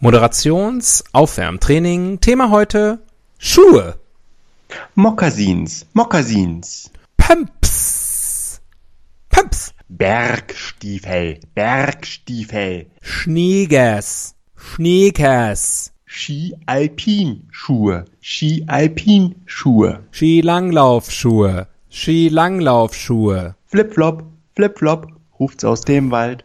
Moderations-Aufwärmtraining. 0.00 2.20
Thema 2.20 2.50
heute 2.50 3.00
Schuhe. 3.38 3.98
Mokassins, 4.94 5.86
Mokassins. 5.92 6.90
Pumps. 7.16 8.60
Pumps. 9.28 9.74
Bergstiefel, 9.88 11.40
Bergstiefel. 11.54 12.86
Schneegers. 13.00 14.34
Schneekers. 14.56 15.92
Ski-Alpin-Schuhe, 16.10 18.06
Ski-Alpin-Schuhe. 18.20 20.04
Skilanglaufschuhe. 20.10 21.66
Skilanglaufschuhe. 21.90 23.54
Flip-Flop, 23.66 24.24
Flip-Flop, 24.54 25.06
ruft's 25.38 25.64
aus 25.64 25.82
dem 25.82 26.10
Wald. 26.10 26.44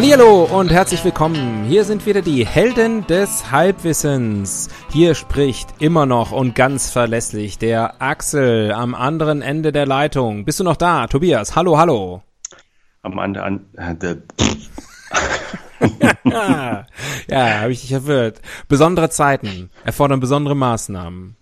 Hallo 0.00 0.44
und 0.44 0.70
herzlich 0.70 1.04
willkommen. 1.04 1.64
Hier 1.64 1.82
sind 1.84 2.06
wieder 2.06 2.22
die 2.22 2.46
Helden 2.46 3.04
des 3.08 3.50
Halbwissens. 3.50 4.68
Hier 4.92 5.16
spricht 5.16 5.68
immer 5.80 6.06
noch 6.06 6.30
und 6.30 6.54
ganz 6.54 6.88
verlässlich 6.88 7.58
der 7.58 8.00
Axel 8.00 8.70
am 8.70 8.94
anderen 8.94 9.42
Ende 9.42 9.72
der 9.72 9.86
Leitung. 9.86 10.44
Bist 10.44 10.60
du 10.60 10.64
noch 10.64 10.76
da, 10.76 11.08
Tobias? 11.08 11.56
Hallo, 11.56 11.78
hallo. 11.78 12.22
Am 13.02 13.18
anderen, 13.18 13.66
äh, 13.76 13.96
der- 13.96 14.18
ja, 16.24 16.86
ja 17.28 17.60
habe 17.60 17.72
ich 17.72 17.80
dich 17.80 17.90
verwirrt. 17.90 18.40
Besondere 18.68 19.10
Zeiten 19.10 19.70
erfordern 19.84 20.20
besondere 20.20 20.54
Maßnahmen. 20.54 21.34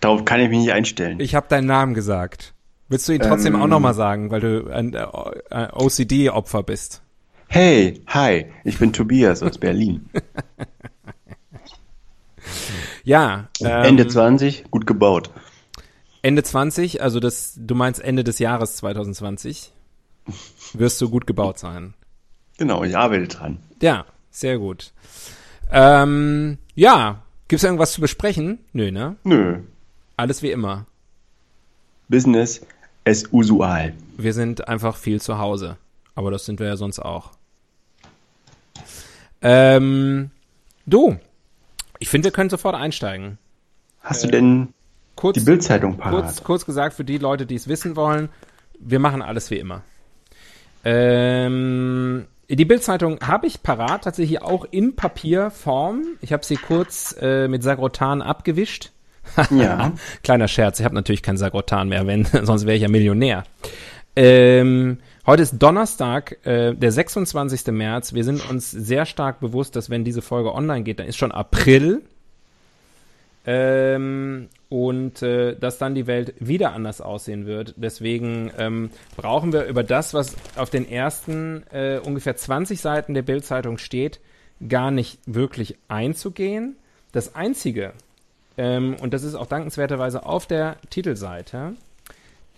darauf 0.00 0.24
kann 0.24 0.38
ich 0.38 0.48
mich 0.48 0.60
nicht 0.60 0.72
einstellen. 0.72 1.18
Ich 1.18 1.34
habe 1.34 1.48
deinen 1.48 1.66
Namen 1.66 1.94
gesagt. 1.94 2.54
Willst 2.88 3.08
du 3.08 3.12
ihn 3.12 3.20
trotzdem 3.20 3.56
Ähm. 3.56 3.62
auch 3.62 3.66
nochmal 3.66 3.94
sagen, 3.94 4.30
weil 4.30 4.40
du 4.40 4.70
ein 4.72 4.94
äh, 4.94 5.06
äh, 5.50 5.68
OCD-Opfer 5.72 6.62
bist? 6.62 7.00
Hey, 7.54 8.00
hi, 8.08 8.46
ich 8.64 8.80
bin 8.80 8.92
Tobias 8.92 9.40
aus 9.40 9.58
Berlin. 9.58 10.10
Ja, 13.04 13.48
ähm, 13.60 13.84
Ende 13.84 14.08
20, 14.08 14.70
gut 14.70 14.86
gebaut. 14.86 15.30
Ende 16.22 16.42
20, 16.42 17.00
also 17.00 17.20
das, 17.20 17.54
du 17.56 17.74
meinst 17.74 18.00
Ende 18.00 18.24
des 18.24 18.38
Jahres 18.38 18.76
2020, 18.76 19.72
wirst 20.72 21.00
du 21.00 21.10
gut 21.10 21.26
gebaut 21.26 21.58
sein. 21.58 21.94
Genau, 22.58 22.82
ich 22.82 22.96
arbeite 22.96 23.28
dran. 23.28 23.58
Ja, 23.80 24.06
sehr 24.30 24.58
gut. 24.58 24.92
Ähm, 25.70 26.58
ja, 26.74 27.22
gibt's 27.46 27.64
irgendwas 27.64 27.92
zu 27.92 28.00
besprechen? 28.00 28.58
Nö, 28.72 28.90
ne? 28.90 29.16
Nö, 29.22 29.58
Alles 30.16 30.42
wie 30.42 30.50
immer. 30.50 30.86
Business 32.08 32.62
as 33.04 33.32
usual. 33.32 33.92
Wir 34.16 34.32
sind 34.32 34.66
einfach 34.66 34.96
viel 34.96 35.20
zu 35.20 35.38
Hause. 35.38 35.76
Aber 36.14 36.30
das 36.30 36.46
sind 36.46 36.60
wir 36.60 36.66
ja 36.66 36.76
sonst 36.76 37.00
auch. 37.00 37.32
Ähm, 39.44 40.30
du, 40.86 41.18
ich 41.98 42.08
finde, 42.08 42.24
wir 42.24 42.32
können 42.32 42.50
sofort 42.50 42.74
einsteigen. 42.74 43.38
Hast 44.00 44.24
du 44.24 44.28
denn 44.28 44.68
Kurz, 45.16 45.38
die 45.38 45.44
Bildzeitung 45.44 45.98
kurz, 45.98 46.02
parat? 46.02 46.44
kurz 46.44 46.66
gesagt, 46.66 46.94
für 46.96 47.04
die 47.04 47.18
Leute, 47.18 47.46
die 47.46 47.54
es 47.54 47.68
wissen 47.68 47.94
wollen, 47.94 48.28
wir 48.80 48.98
machen 48.98 49.22
alles 49.22 49.50
wie 49.50 49.58
immer. 49.58 49.82
Ähm, 50.84 52.26
die 52.48 52.64
Bildzeitung 52.64 53.20
habe 53.20 53.46
ich 53.46 53.62
parat, 53.62 54.04
tatsächlich 54.04 54.42
auch 54.42 54.64
in 54.70 54.96
Papierform. 54.96 56.04
Ich 56.20 56.32
habe 56.32 56.44
sie 56.44 56.56
kurz 56.56 57.14
äh, 57.20 57.46
mit 57.48 57.62
Sagrotan 57.62 58.22
abgewischt. 58.22 58.90
Ja. 59.50 59.92
Kleiner 60.22 60.48
Scherz, 60.48 60.78
ich 60.80 60.84
habe 60.84 60.94
natürlich 60.94 61.22
kein 61.22 61.38
Sagrotan 61.38 61.88
mehr, 61.88 62.06
wenn, 62.06 62.24
sonst 62.42 62.66
wäre 62.66 62.76
ich 62.76 62.82
ja 62.82 62.88
Millionär. 62.90 63.44
Ähm, 64.16 64.98
heute 65.26 65.42
ist 65.42 65.58
Donnerstag, 65.58 66.44
äh, 66.46 66.74
der 66.74 66.92
26. 66.92 67.66
März. 67.68 68.14
Wir 68.14 68.24
sind 68.24 68.48
uns 68.48 68.70
sehr 68.70 69.06
stark 69.06 69.40
bewusst, 69.40 69.76
dass 69.76 69.90
wenn 69.90 70.04
diese 70.04 70.22
Folge 70.22 70.54
online 70.54 70.82
geht, 70.82 70.98
dann 70.98 71.06
ist 71.06 71.16
schon 71.16 71.32
April. 71.32 72.02
Ähm, 73.46 74.48
und 74.70 75.22
äh, 75.22 75.54
dass 75.54 75.76
dann 75.76 75.94
die 75.94 76.06
Welt 76.06 76.34
wieder 76.40 76.72
anders 76.72 77.02
aussehen 77.02 77.44
wird. 77.44 77.74
Deswegen 77.76 78.50
ähm, 78.56 78.90
brauchen 79.16 79.52
wir 79.52 79.66
über 79.66 79.84
das, 79.84 80.14
was 80.14 80.34
auf 80.56 80.70
den 80.70 80.88
ersten 80.88 81.62
äh, 81.70 82.00
ungefähr 82.02 82.36
20 82.36 82.80
Seiten 82.80 83.12
der 83.12 83.22
Bildzeitung 83.22 83.76
steht, 83.76 84.20
gar 84.66 84.90
nicht 84.90 85.20
wirklich 85.26 85.76
einzugehen. 85.88 86.76
Das 87.12 87.34
Einzige, 87.34 87.92
ähm, 88.56 88.96
und 89.00 89.12
das 89.12 89.22
ist 89.22 89.34
auch 89.34 89.46
dankenswerterweise 89.46 90.24
auf 90.24 90.46
der 90.46 90.76
Titelseite, 90.88 91.74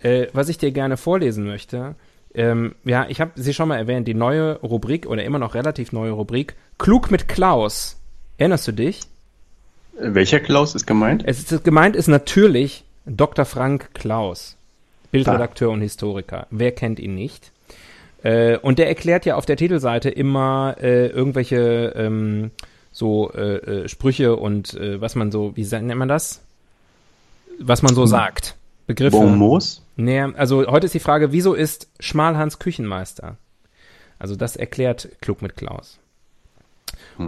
äh, 0.01 0.27
was 0.31 0.47
ich 0.47 0.57
dir 0.57 0.71
gerne 0.71 0.95
vorlesen 0.95 1.45
möchte. 1.45 1.95
Ähm, 2.33 2.75
ja, 2.83 3.05
ich 3.09 3.21
habe 3.21 3.31
sie 3.35 3.53
schon 3.53 3.69
mal 3.69 3.77
erwähnt, 3.77 4.07
die 4.07 4.13
neue 4.13 4.59
Rubrik 4.59 5.07
oder 5.07 5.23
immer 5.23 5.39
noch 5.39 5.55
relativ 5.55 5.91
neue 5.91 6.11
Rubrik 6.11 6.55
Klug 6.77 7.09
mit 7.09 7.27
Klaus. 7.27 7.97
Erinnerst 8.37 8.67
du 8.67 8.71
dich? 8.71 9.01
Welcher 9.99 10.39
Klaus 10.39 10.75
ist 10.75 10.85
gemeint? 10.85 11.23
Es 11.25 11.51
ist 11.51 11.63
gemeint 11.63 11.95
ist 11.95 12.07
natürlich 12.07 12.83
Dr. 13.05 13.45
Frank 13.45 13.93
Klaus, 13.93 14.55
Bildredakteur 15.11 15.71
und 15.71 15.81
Historiker. 15.81 16.45
Wer 16.51 16.71
kennt 16.71 16.99
ihn 16.99 17.15
nicht? 17.15 17.51
Äh, 18.23 18.57
und 18.57 18.77
der 18.79 18.87
erklärt 18.87 19.25
ja 19.25 19.35
auf 19.35 19.45
der 19.45 19.57
Titelseite 19.57 20.09
immer 20.09 20.75
äh, 20.79 21.07
irgendwelche 21.07 21.93
ähm, 21.95 22.51
so 22.91 23.31
äh, 23.33 23.83
äh, 23.83 23.87
Sprüche 23.87 24.35
und 24.35 24.73
äh, 24.73 24.99
was 24.99 25.15
man 25.15 25.31
so, 25.31 25.55
wie 25.55 25.63
nennt 25.63 25.95
man 25.95 26.07
das? 26.07 26.41
Was 27.59 27.81
man 27.81 27.95
so 27.95 28.05
sagt. 28.05 28.55
Begriffe. 28.85 29.17
Bonmos? 29.17 29.83
Nee, 29.97 30.21
also 30.21 30.65
heute 30.67 30.85
ist 30.85 30.93
die 30.93 30.99
Frage, 30.99 31.31
wieso 31.31 31.53
ist 31.53 31.89
Schmalhans 31.99 32.59
Küchenmeister? 32.59 33.37
Also 34.19 34.35
das 34.35 34.55
erklärt 34.55 35.09
Klug 35.21 35.41
mit 35.41 35.55
Klaus. 35.57 35.99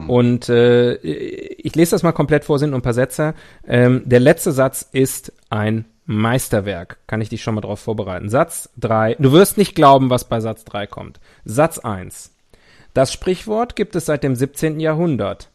Und 0.08 0.50
äh, 0.50 0.96
ich 0.96 1.76
lese 1.76 1.92
das 1.92 2.04
mal 2.04 2.12
komplett 2.12 2.46
vor, 2.46 2.60
sind 2.60 2.70
nur 2.70 2.80
ein 2.80 2.84
paar 2.84 2.94
Sätze. 2.94 3.34
Ähm, 3.68 4.04
der 4.06 4.20
letzte 4.20 4.52
Satz 4.52 4.88
ist 4.92 5.34
ein 5.50 5.86
Meisterwerk. 6.06 6.98
Kann 7.08 7.22
ich 7.22 7.30
dich 7.30 7.42
schon 7.42 7.56
mal 7.56 7.62
drauf 7.62 7.80
vorbereiten. 7.80 8.30
Satz 8.30 8.70
3. 8.78 9.16
Du 9.20 9.32
wirst 9.32 9.58
nicht 9.58 9.76
glauben, 9.76 10.10
was 10.10 10.26
bei 10.26 10.40
Satz 10.40 10.64
3 10.66 10.88
kommt. 10.88 11.20
Satz 11.44 11.80
1. 11.80 12.34
Das 12.94 13.12
Sprichwort 13.12 13.76
gibt 13.76 13.96
es 13.96 14.06
seit 14.06 14.24
dem 14.24 14.36
17. 14.36 14.80
Jahrhundert. 14.80 15.50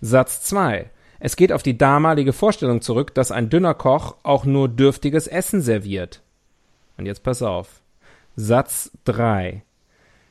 Satz 0.00 0.42
2. 0.44 0.90
Es 1.24 1.36
geht 1.36 1.52
auf 1.52 1.62
die 1.62 1.78
damalige 1.78 2.32
Vorstellung 2.32 2.82
zurück, 2.82 3.14
dass 3.14 3.30
ein 3.30 3.48
dünner 3.48 3.74
Koch 3.74 4.16
auch 4.24 4.44
nur 4.44 4.68
dürftiges 4.68 5.28
Essen 5.28 5.62
serviert. 5.62 6.20
Und 6.98 7.06
jetzt 7.06 7.22
pass 7.22 7.42
auf. 7.42 7.80
Satz 8.34 8.90
3. 9.04 9.62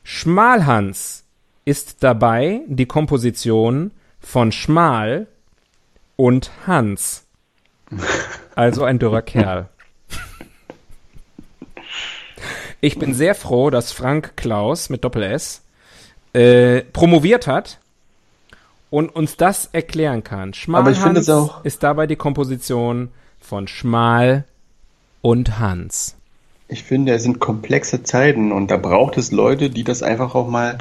Schmalhans 0.02 1.24
ist 1.64 2.02
dabei 2.02 2.60
die 2.66 2.84
Komposition 2.84 3.92
von 4.20 4.52
Schmal 4.52 5.28
und 6.16 6.50
Hans. 6.66 7.24
Also 8.54 8.84
ein 8.84 8.98
dürrer 8.98 9.22
Kerl. 9.22 9.70
Ich 12.82 12.98
bin 12.98 13.14
sehr 13.14 13.34
froh, 13.34 13.70
dass 13.70 13.92
Frank 13.92 14.36
Klaus 14.36 14.90
mit 14.90 15.04
Doppel 15.04 15.22
S 15.22 15.64
äh, 16.34 16.82
promoviert 16.82 17.46
hat 17.46 17.78
und 18.92 19.08
uns 19.08 19.38
das 19.38 19.70
erklären 19.72 20.22
kann. 20.22 20.52
Schmalhans 20.52 21.26
ist 21.64 21.82
dabei 21.82 22.06
die 22.06 22.16
Komposition 22.16 23.08
von 23.40 23.66
Schmal 23.66 24.44
und 25.22 25.58
Hans. 25.58 26.14
Ich 26.68 26.82
finde, 26.82 27.14
es 27.14 27.22
sind 27.22 27.38
komplexe 27.38 28.02
Zeiten 28.02 28.52
und 28.52 28.70
da 28.70 28.76
braucht 28.76 29.16
es 29.16 29.32
Leute, 29.32 29.70
die 29.70 29.82
das 29.82 30.02
einfach 30.02 30.34
auch 30.34 30.46
mal 30.46 30.76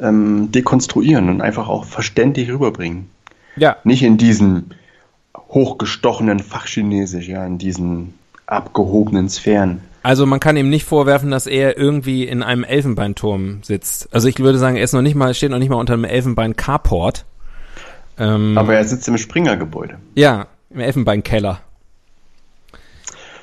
ähm, 0.00 0.52
dekonstruieren 0.52 1.28
und 1.28 1.40
einfach 1.40 1.68
auch 1.68 1.84
verständlich 1.84 2.48
rüberbringen. 2.48 3.10
Ja, 3.56 3.76
Nicht 3.82 4.04
in 4.04 4.18
diesem 4.18 4.66
hochgestochenen 5.48 6.38
Fachchinesisch, 6.38 7.26
ja, 7.26 7.44
in 7.44 7.58
diesen 7.58 8.14
abgehobenen 8.46 9.28
Sphären. 9.28 9.80
Also 10.06 10.24
man 10.24 10.38
kann 10.38 10.56
ihm 10.56 10.70
nicht 10.70 10.84
vorwerfen, 10.84 11.32
dass 11.32 11.48
er 11.48 11.76
irgendwie 11.76 12.22
in 12.22 12.44
einem 12.44 12.62
Elfenbeinturm 12.62 13.64
sitzt. 13.64 14.08
Also 14.14 14.28
ich 14.28 14.38
würde 14.38 14.56
sagen, 14.56 14.76
er 14.76 14.84
ist 14.84 14.92
noch 14.92 15.02
nicht 15.02 15.16
mal, 15.16 15.34
steht 15.34 15.50
noch 15.50 15.58
nicht 15.58 15.68
mal 15.68 15.80
unter 15.80 15.94
einem 15.94 16.04
Elfenbein-Carport. 16.04 17.24
Ähm, 18.16 18.56
Aber 18.56 18.76
er 18.76 18.84
sitzt 18.84 19.08
im 19.08 19.18
Springer-Gebäude. 19.18 19.98
Ja, 20.14 20.46
im 20.70 20.78
Elfenbeinkeller. 20.78 21.58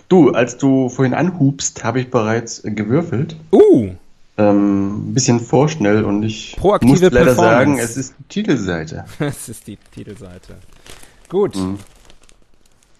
Du, 0.08 0.30
als 0.30 0.58
du 0.58 0.88
vorhin 0.88 1.14
anhubst, 1.14 1.84
habe 1.84 2.00
ich 2.00 2.10
bereits 2.10 2.62
gewürfelt. 2.64 3.36
Uh. 3.52 3.90
Ähm, 4.38 5.10
ein 5.10 5.14
bisschen 5.14 5.42
vorschnell 5.42 6.06
und 6.06 6.24
ich 6.24 6.56
Proaktive 6.58 6.92
muss 6.92 7.02
leider 7.02 7.36
sagen, 7.36 7.78
es 7.78 7.98
ist 7.98 8.16
die 8.18 8.24
Titelseite. 8.30 9.04
Das 9.20 9.50
ist 9.50 9.68
die 9.68 9.78
Titelseite. 9.94 10.56
Gut. 11.28 11.58
Mhm. 11.58 11.80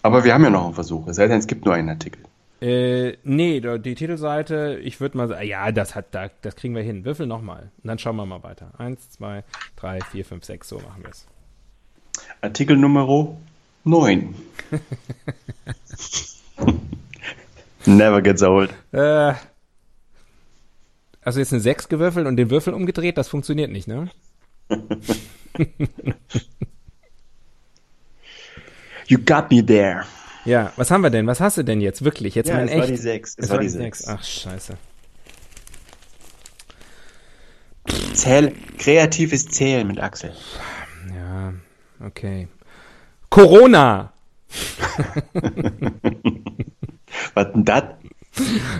Aber 0.02 0.22
wir 0.22 0.34
haben 0.34 0.44
ja 0.44 0.50
noch 0.50 0.66
einen 0.66 0.74
Versuch, 0.74 1.06
es 1.06 1.16
sei 1.16 1.28
denn, 1.28 1.38
es 1.38 1.46
gibt 1.46 1.64
nur 1.64 1.72
einen 1.72 1.88
Artikel. 1.88 2.20
Äh, 2.64 3.18
nee, 3.24 3.60
die 3.60 3.94
Titelseite, 3.94 4.80
ich 4.82 4.98
würde 4.98 5.18
mal 5.18 5.28
sagen, 5.28 5.46
ja, 5.46 5.70
das 5.70 5.94
hat, 5.94 6.06
da, 6.12 6.30
das 6.40 6.56
kriegen 6.56 6.74
wir 6.74 6.82
hin. 6.82 7.04
Würfel 7.04 7.26
nochmal. 7.26 7.70
Und 7.82 7.88
dann 7.88 7.98
schauen 7.98 8.16
wir 8.16 8.24
mal 8.24 8.42
weiter. 8.42 8.72
Eins, 8.78 9.10
zwei, 9.10 9.44
drei, 9.76 10.00
vier, 10.00 10.24
fünf, 10.24 10.46
sechs, 10.46 10.70
so 10.70 10.76
machen 10.76 11.02
wir 11.02 11.10
es. 11.10 11.26
Artikel 12.40 12.78
Nummer 12.78 13.36
9. 13.84 14.34
Never 17.84 18.22
gets 18.22 18.42
old. 18.42 18.70
Äh, 18.92 19.34
also 21.20 21.40
jetzt 21.40 21.52
eine 21.52 21.60
6 21.60 21.90
gewürfelt 21.90 22.26
und 22.26 22.38
den 22.38 22.48
Würfel 22.48 22.72
umgedreht, 22.72 23.18
das 23.18 23.28
funktioniert 23.28 23.70
nicht, 23.70 23.88
ne? 23.88 24.08
You 29.06 29.18
got 29.18 29.50
me 29.50 29.62
there. 29.62 30.06
Ja, 30.44 30.72
was 30.76 30.90
haben 30.90 31.02
wir 31.02 31.10
denn? 31.10 31.26
Was 31.26 31.40
hast 31.40 31.56
du 31.56 31.62
denn 31.62 31.80
jetzt? 31.80 32.04
Wirklich? 32.04 32.34
Jetzt 32.34 32.48
Ja, 32.48 32.56
mal 32.56 32.62
in 32.62 32.68
es 32.68 32.74
war 32.74 32.82
echt? 32.82 32.90
die 32.92 32.96
sechs. 32.96 33.34
Es 33.38 33.48
war 33.50 33.58
die 33.58 33.68
6. 33.68 34.08
Ach, 34.08 34.22
scheiße. 34.22 34.74
Zähl, 38.12 38.52
kreatives 38.78 39.46
Zählen 39.48 39.86
mit 39.86 40.00
Axel. 40.00 40.32
Ja, 41.14 41.52
okay. 42.04 42.48
Corona! 43.30 44.12
Was 47.34 47.52
denn 47.52 47.64
das? 47.64 47.84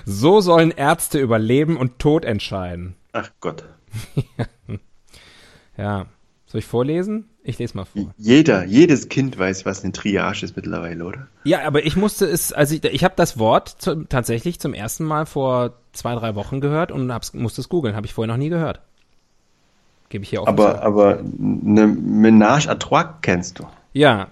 So 0.05 0.40
sollen 0.40 0.70
Ärzte 0.70 1.19
über 1.20 1.38
Leben 1.38 1.76
und 1.76 1.99
Tod 1.99 2.25
entscheiden. 2.25 2.94
Ach 3.12 3.31
Gott. 3.40 3.64
Ja. 5.76 6.06
Soll 6.46 6.60
ich 6.60 6.67
vorlesen? 6.67 7.28
Ich 7.46 7.58
lese 7.58 7.76
mal 7.76 7.85
vor. 7.85 8.14
Jeder, 8.17 8.64
jedes 8.64 9.11
Kind 9.11 9.38
weiß, 9.38 9.67
was 9.67 9.85
eine 9.85 9.93
Triage 9.93 10.44
ist 10.46 10.56
mittlerweile, 10.56 11.05
oder? 11.05 11.29
Ja, 11.44 11.62
aber 11.67 11.85
ich 11.85 11.94
musste 11.94 12.25
es, 12.25 12.55
also 12.55 12.75
ich, 12.75 12.82
ich 12.85 13.05
habe 13.05 13.12
das 13.17 13.38
Wort 13.38 13.69
zu, 13.69 14.05
tatsächlich 14.06 14.58
zum 14.61 14.73
ersten 14.73 15.05
Mal 15.05 15.26
vor 15.26 15.75
zwei, 15.93 16.14
drei 16.14 16.35
Wochen 16.37 16.62
gehört 16.62 16.91
und 16.91 17.12
hab's, 17.12 17.35
musste 17.35 17.61
es 17.61 17.69
googeln. 17.69 17.96
Habe 17.96 18.06
ich 18.06 18.14
vorher 18.14 18.32
noch 18.32 18.38
nie 18.38 18.49
gehört. 18.49 18.81
Gebe 20.08 20.25
ich 20.25 20.31
hier 20.31 20.41
auch 20.43 20.46
Aber, 20.46 20.81
aber 20.82 21.19
eine 21.19 21.87
Ménage 21.87 22.67
à 22.69 22.79
trois 22.79 23.05
kennst 23.20 23.58
du. 23.58 23.67
Ja, 23.93 24.29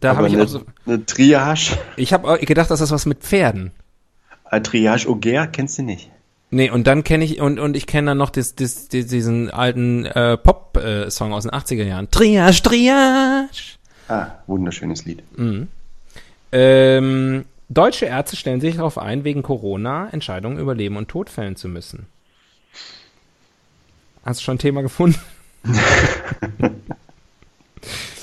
da 0.00 0.16
habe 0.16 0.26
ich 0.28 0.32
eine, 0.34 0.44
auch 0.44 0.48
so. 0.48 0.62
eine 0.86 1.04
Triage, 1.04 1.76
Ich 1.96 2.14
habe 2.14 2.38
gedacht, 2.38 2.70
dass 2.70 2.78
das 2.80 2.90
was 2.90 3.04
mit 3.04 3.18
Pferden. 3.18 3.72
eine 4.44 4.62
Triage 4.62 5.06
au 5.08 5.16
Guerre 5.16 5.48
kennst 5.48 5.76
du 5.76 5.82
nicht. 5.82 6.10
Nee, 6.50 6.70
und 6.70 6.86
dann 6.86 7.02
kenne 7.04 7.24
ich, 7.24 7.40
und, 7.40 7.58
und 7.58 7.76
ich 7.76 7.86
kenne 7.86 8.12
dann 8.12 8.18
noch 8.18 8.30
dis, 8.30 8.54
dis, 8.54 8.88
dis, 8.88 9.08
diesen 9.08 9.50
alten 9.50 10.06
äh, 10.06 10.36
Pop-Song 10.36 11.32
aus 11.32 11.42
den 11.42 11.52
80er 11.52 11.84
Jahren. 11.84 12.10
Triage, 12.10 12.62
Triage! 12.62 13.76
Ah, 14.08 14.28
wunderschönes 14.46 15.04
Lied. 15.04 15.22
Ähm, 16.52 17.44
deutsche 17.68 18.06
Ärzte 18.06 18.36
stellen 18.36 18.60
sich 18.60 18.76
darauf 18.76 18.98
ein, 18.98 19.24
wegen 19.24 19.42
Corona 19.42 20.08
Entscheidungen 20.10 20.58
über 20.58 20.74
Leben 20.74 20.96
und 20.96 21.08
Tod 21.08 21.28
fällen 21.28 21.56
zu 21.56 21.68
müssen. 21.68 22.06
Hast 24.24 24.40
du 24.40 24.44
schon 24.44 24.54
ein 24.56 24.60
Thema 24.60 24.82
gefunden? 24.82 25.18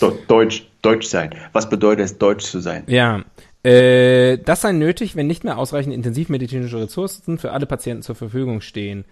So, 0.04 0.18
Deutsch, 0.28 0.68
Deutsch 0.82 1.08
sein. 1.08 1.34
Was 1.54 1.70
bedeutet 1.70 2.04
es, 2.04 2.18
Deutsch 2.18 2.44
zu 2.44 2.60
sein? 2.60 2.84
Ja. 2.88 3.24
Äh, 3.64 4.40
das 4.40 4.62
sei 4.62 4.74
nötig, 4.74 5.16
wenn 5.16 5.28
nicht 5.28 5.44
mehr 5.44 5.58
ausreichend 5.58 5.94
intensivmedizinische 5.94 6.80
Ressourcen 6.80 7.38
für 7.38 7.54
alle 7.54 7.66
Patienten 7.66 8.04
zur 8.04 8.16
Verfügung 8.16 8.60
stehen. 8.60 9.06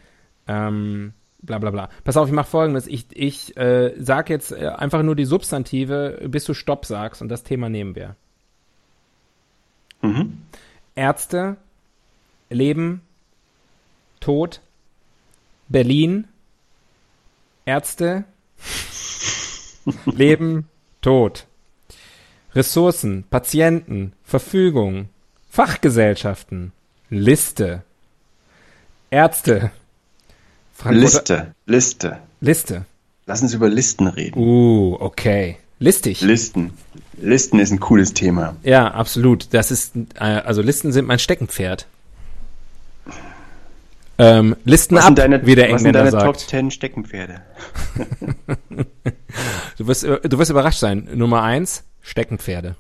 Ähm, 0.48 1.13
bla 1.42 1.57
bla 1.57 1.71
bla. 1.71 1.89
Pass 2.03 2.18
auf, 2.18 2.27
ich 2.27 2.33
mache 2.33 2.50
folgendes. 2.50 2.88
Ich, 2.88 3.06
ich 3.13 3.56
äh, 3.56 3.94
sag 3.98 4.30
jetzt 4.30 4.51
äh, 4.51 4.68
einfach 4.68 5.03
nur 5.03 5.15
die 5.15 5.25
Substantive, 5.25 6.21
bis 6.27 6.44
du 6.44 6.53
Stopp 6.53 6.86
sagst 6.86 7.21
und 7.21 7.30
das 7.30 7.44
Thema 7.44 7.69
nehmen 7.69 7.95
wir. 7.95 8.15
Mhm. 10.01 10.39
Ärzte, 10.95 11.56
Leben, 12.50 13.01
Tod, 14.19 14.59
Berlin, 15.69 16.27
Ärzte, 17.65 18.25
Leben, 20.06 20.68
Tod. 21.01 21.48
Ressourcen, 22.53 23.24
Patienten, 23.30 24.13
Verfügung, 24.24 25.09
Fachgesellschaften, 25.50 26.71
Liste, 27.09 27.83
Ärzte, 29.09 29.71
Frankfurter- 30.74 31.01
Liste, 31.06 31.56
Liste. 31.65 32.18
Liste. 32.42 32.86
Lass 33.25 33.42
uns 33.42 33.53
über 33.53 33.69
Listen 33.69 34.07
reden. 34.07 34.38
Uh, 34.39 34.98
okay. 35.00 35.57
Listig. 35.80 36.21
Listen. 36.21 36.71
Listen 37.18 37.59
ist 37.59 37.71
ein 37.71 37.80
cooles 37.80 38.13
Thema. 38.13 38.56
Ja, 38.63 38.88
absolut. 38.92 39.48
Das 39.53 39.71
ist, 39.71 39.95
äh, 40.15 40.19
also 40.24 40.62
Listen 40.62 40.92
sind 40.92 41.07
mein 41.07 41.19
Steckenpferd. 41.19 41.88
Ähm, 44.18 44.56
Listen 44.65 44.95
Was 44.95 45.03
ab, 45.03 45.07
sind 45.09 45.19
deine, 45.19 45.45
wie 45.45 45.56
der 45.56 45.71
was 45.71 45.81
sind 45.81 45.95
Engländer 45.95 46.12
deine 46.12 46.25
Top 46.25 46.38
sagt. 46.38 46.50
10 46.50 46.71
Steckenpferde? 46.71 47.42
Du 49.77 49.88
wirst, 49.88 50.03
du 50.03 50.38
wirst 50.38 50.51
überrascht 50.51 50.80
sein. 50.80 51.07
Nummer 51.15 51.42
eins, 51.42 51.83
Steckenpferde. 52.01 52.75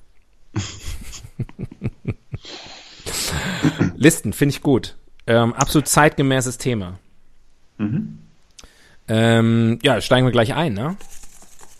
Listen, 3.95 4.33
finde 4.33 4.55
ich 4.55 4.61
gut. 4.61 4.95
Ähm, 5.27 5.53
absolut 5.53 5.87
zeitgemäßes 5.87 6.57
Thema. 6.57 6.99
Mhm. 7.77 8.19
Ähm, 9.07 9.79
ja, 9.83 10.01
steigen 10.01 10.25
wir 10.25 10.31
gleich 10.31 10.53
ein, 10.53 10.73
ne? 10.73 10.97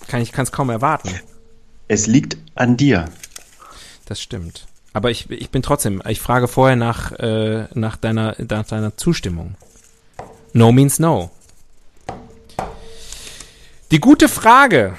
Kann 0.08 0.22
ich 0.22 0.32
kann 0.32 0.44
es 0.44 0.52
kaum 0.52 0.70
erwarten. 0.70 1.10
Es 1.88 2.08
liegt 2.08 2.38
an 2.56 2.78
dir. 2.78 3.06
Das 4.06 4.22
stimmt. 4.22 4.68
Aber 4.94 5.10
ich, 5.10 5.30
ich 5.30 5.50
bin 5.50 5.62
trotzdem, 5.62 6.02
ich 6.08 6.20
frage 6.20 6.48
vorher 6.48 6.76
nach, 6.76 7.12
äh, 7.14 7.68
nach, 7.74 7.96
deiner, 7.96 8.36
nach 8.38 8.66
deiner 8.66 8.98
Zustimmung. 8.98 9.56
No 10.54 10.72
means 10.72 11.00
no. 11.00 11.32
Die 13.92 14.00
gute 14.00 14.28
Frage. 14.28 14.98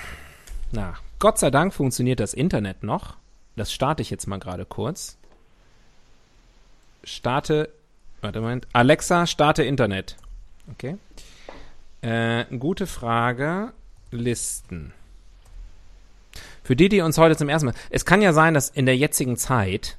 Na, 0.71 0.95
Gott 1.23 1.39
sei 1.39 1.53
Dank 1.53 1.73
funktioniert 1.73 2.19
das 2.19 2.35
Internet 2.35 2.83
noch. 2.83 3.17
Das 3.55 3.73
starte 3.73 4.03
ich 4.03 4.11
jetzt 4.11 4.27
mal 4.27 4.41
gerade 4.41 4.65
kurz. 4.65 5.19
Starte, 7.05 7.69
warte 8.23 8.41
mal, 8.41 8.61
Alexa, 8.73 9.29
starte 9.29 9.63
Internet. 9.63 10.17
Okay. 10.73 10.97
Äh, 12.01 12.47
gute 12.59 12.89
Frage, 12.89 13.73
Listen. 14.11 14.93
Für 16.65 16.75
die, 16.75 16.89
die 16.89 17.03
uns 17.03 17.19
heute 17.19 17.37
zum 17.37 17.49
ersten 17.49 17.67
Mal, 17.67 17.75
es 17.91 18.05
kann 18.05 18.21
ja 18.21 18.33
sein, 18.33 18.53
dass 18.53 18.69
in 18.69 18.87
der 18.87 18.97
jetzigen 18.97 19.37
Zeit 19.37 19.99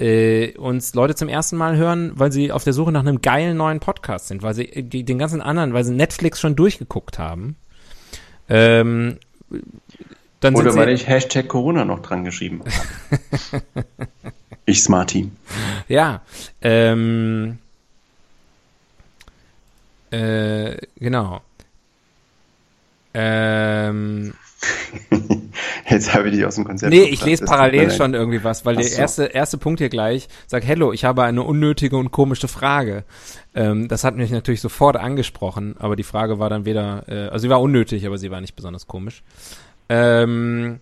äh, 0.00 0.56
uns 0.56 0.94
Leute 0.94 1.14
zum 1.14 1.28
ersten 1.28 1.56
Mal 1.56 1.76
hören, 1.76 2.10
weil 2.16 2.32
sie 2.32 2.50
auf 2.50 2.64
der 2.64 2.72
Suche 2.72 2.90
nach 2.90 3.02
einem 3.02 3.22
geilen 3.22 3.56
neuen 3.56 3.78
Podcast 3.78 4.26
sind, 4.26 4.42
weil 4.42 4.54
sie 4.54 4.64
äh, 4.64 4.82
die, 4.82 5.04
den 5.04 5.20
ganzen 5.20 5.40
anderen, 5.40 5.74
weil 5.74 5.84
sie 5.84 5.94
Netflix 5.94 6.40
schon 6.40 6.56
durchgeguckt 6.56 7.20
haben. 7.20 7.54
Ähm, 8.48 9.20
dann 10.44 10.56
Oder 10.56 10.74
weil 10.74 10.90
ich 10.90 11.08
Hashtag 11.08 11.48
Corona 11.48 11.86
noch 11.86 12.00
dran 12.00 12.22
geschrieben 12.24 12.60
habe. 12.60 13.62
ich 14.66 14.82
Smart 14.82 15.10
Team. 15.10 15.32
ja, 15.88 16.20
ähm, 16.60 17.58
äh, 20.10 20.76
genau. 20.96 21.40
Ähm, 23.14 24.34
Jetzt 25.88 26.14
habe 26.14 26.28
ich 26.28 26.34
dich 26.34 26.44
aus 26.44 26.56
dem 26.56 26.64
Konzept. 26.64 26.92
Nee, 26.92 27.04
ich 27.04 27.10
gebracht. 27.10 27.26
lese 27.26 27.40
Das 27.42 27.50
parallel 27.50 27.90
schon 27.90 28.12
irgendwie 28.12 28.44
was, 28.44 28.66
weil 28.66 28.76
Ach 28.76 28.80
der 28.80 28.90
so. 28.90 29.00
erste, 29.00 29.24
erste 29.24 29.58
Punkt 29.58 29.80
hier 29.80 29.88
gleich 29.88 30.28
sagt, 30.46 30.66
Hello, 30.66 30.92
ich 30.92 31.04
habe 31.04 31.22
eine 31.22 31.42
unnötige 31.42 31.96
und 31.96 32.10
komische 32.10 32.48
Frage. 32.48 33.04
Ähm, 33.54 33.88
das 33.88 34.04
hat 34.04 34.16
mich 34.16 34.30
natürlich 34.30 34.60
sofort 34.60 34.96
angesprochen, 34.96 35.76
aber 35.78 35.96
die 35.96 36.02
Frage 36.02 36.38
war 36.38 36.50
dann 36.50 36.66
weder, 36.66 37.04
äh, 37.08 37.28
also 37.28 37.38
sie 37.38 37.48
war 37.48 37.62
unnötig, 37.62 38.06
aber 38.06 38.18
sie 38.18 38.30
war 38.30 38.40
nicht 38.42 38.56
besonders 38.56 38.86
komisch. 38.86 39.22
Ähm, 39.88 40.80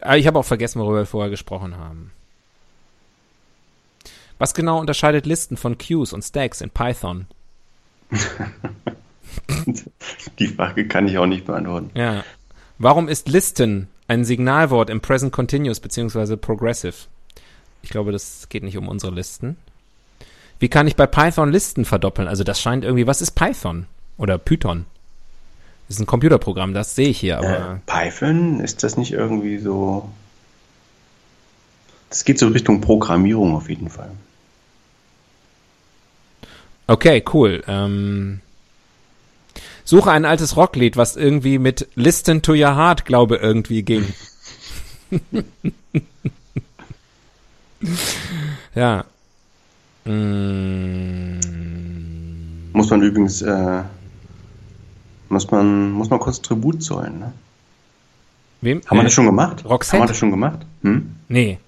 aber 0.00 0.18
ich 0.18 0.26
habe 0.26 0.38
auch 0.38 0.44
vergessen, 0.44 0.80
worüber 0.80 0.98
wir 0.98 1.06
vorher 1.06 1.30
gesprochen 1.30 1.76
haben. 1.76 2.12
Was 4.38 4.54
genau 4.54 4.80
unterscheidet 4.80 5.26
Listen 5.26 5.56
von 5.56 5.78
Queues 5.78 6.12
und 6.12 6.22
Stacks 6.22 6.60
in 6.60 6.70
Python? 6.70 7.26
Die 10.38 10.48
Frage 10.48 10.86
kann 10.86 11.08
ich 11.08 11.18
auch 11.18 11.26
nicht 11.26 11.46
beantworten. 11.46 11.90
Ja. 11.94 12.24
Warum 12.78 13.08
ist 13.08 13.28
Listen 13.28 13.88
ein 14.08 14.24
Signalwort 14.24 14.90
im 14.90 15.00
Present 15.00 15.32
Continuous 15.32 15.80
beziehungsweise 15.80 16.36
Progressive? 16.36 16.94
Ich 17.82 17.90
glaube, 17.90 18.12
das 18.12 18.48
geht 18.48 18.62
nicht 18.62 18.76
um 18.76 18.88
unsere 18.88 19.14
Listen. 19.14 19.56
Wie 20.58 20.68
kann 20.68 20.86
ich 20.86 20.96
bei 20.96 21.06
Python 21.06 21.50
Listen 21.50 21.84
verdoppeln? 21.84 22.28
Also 22.28 22.44
das 22.44 22.60
scheint 22.60 22.84
irgendwie, 22.84 23.06
was 23.06 23.22
ist 23.22 23.32
Python? 23.32 23.86
Oder 24.16 24.38
Python? 24.38 24.86
Das 25.88 25.96
ist 25.96 26.00
ein 26.00 26.06
Computerprogramm, 26.06 26.72
das 26.72 26.94
sehe 26.94 27.08
ich 27.08 27.20
hier, 27.20 27.38
aber. 27.38 27.74
Äh, 27.74 27.78
Python, 27.86 28.60
ist 28.60 28.82
das 28.82 28.96
nicht 28.96 29.12
irgendwie 29.12 29.58
so. 29.58 30.08
Das 32.08 32.24
geht 32.24 32.38
so 32.38 32.48
Richtung 32.48 32.80
Programmierung 32.80 33.54
auf 33.54 33.68
jeden 33.68 33.90
Fall. 33.90 34.10
Okay, 36.86 37.24
cool. 37.32 37.62
Ähm, 37.66 38.40
suche 39.84 40.10
ein 40.10 40.24
altes 40.24 40.56
Rocklied, 40.56 40.96
was 40.96 41.16
irgendwie 41.16 41.58
mit 41.58 41.88
Listen 41.94 42.42
to 42.42 42.52
Your 42.52 42.76
Heart, 42.76 43.04
glaube 43.04 43.36
irgendwie 43.36 43.82
ging. 43.82 44.06
ja. 48.74 49.04
Mm. 50.04 51.40
Muss 52.72 52.90
man 52.90 53.02
übrigens, 53.02 53.40
äh, 53.42 53.82
muss 55.34 55.50
man, 55.50 55.90
muss 55.90 56.08
man 56.08 56.18
kurz 56.20 56.40
Tribut 56.40 56.82
zollen, 56.82 57.18
ne? 57.18 57.32
Wem? 58.62 58.80
Haben 58.86 58.96
wir 58.96 59.02
Äh, 59.02 59.04
das 59.04 59.12
schon 59.12 59.26
gemacht? 59.26 59.64
Roxette? 59.66 59.98
Haben 59.98 60.04
wir 60.04 60.08
das 60.08 60.16
schon 60.16 60.30
gemacht? 60.30 60.60
Hm? 60.82 61.16
Nee. 61.28 61.58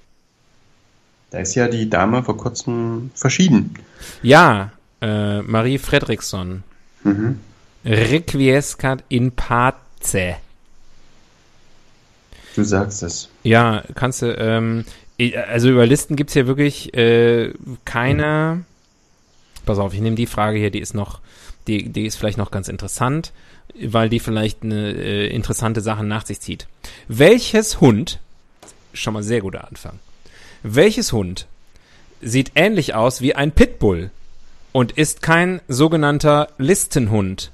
Da 1.30 1.38
ist 1.40 1.54
ja 1.54 1.68
die 1.68 1.90
Dame 1.90 2.22
vor 2.22 2.36
kurzem 2.38 3.10
verschieden. 3.14 3.74
Ja, 4.22 4.70
äh, 5.02 5.42
Marie 5.42 5.76
Fredriksson. 5.78 6.62
Mhm. 7.04 7.40
Requiescat 7.84 9.04
in 9.08 9.32
pace. 9.32 10.36
Du 12.54 12.64
sagst 12.64 13.02
es. 13.02 13.28
Ja, 13.42 13.82
kannst 13.94 14.22
du, 14.22 14.32
ähm, 14.38 14.84
also 15.48 15.68
über 15.68 15.84
Listen 15.86 16.16
gibt's 16.16 16.32
hier 16.32 16.46
wirklich 16.46 16.94
äh, 16.94 17.52
keine. 17.84 18.64
Pass 19.66 19.78
auf, 19.78 19.92
ich 19.92 20.00
nehme 20.00 20.16
die 20.16 20.26
Frage 20.26 20.58
hier, 20.58 20.70
die 20.70 20.78
ist 20.80 20.94
noch, 20.94 21.20
die, 21.66 21.88
die 21.90 22.06
ist 22.06 22.16
vielleicht 22.16 22.38
noch 22.38 22.50
ganz 22.52 22.68
interessant, 22.68 23.32
weil 23.74 24.08
die 24.08 24.20
vielleicht 24.20 24.62
eine 24.62 24.92
äh, 24.92 25.26
interessante 25.28 25.80
Sache 25.80 26.04
nach 26.04 26.26
sich 26.26 26.40
zieht. 26.40 26.66
Welches 27.08 27.80
Hund, 27.80 28.20
schon 28.92 29.14
mal 29.14 29.22
sehr 29.22 29.40
guter 29.40 29.66
Anfang, 29.68 29.98
welches 30.62 31.12
Hund 31.12 31.46
sieht 32.20 32.52
ähnlich 32.54 32.94
aus 32.94 33.20
wie 33.20 33.34
ein 33.34 33.52
Pitbull 33.52 34.10
und 34.72 34.92
ist 34.92 35.22
kein 35.22 35.60
sogenannter 35.68 36.48
Listenhund? 36.58 37.50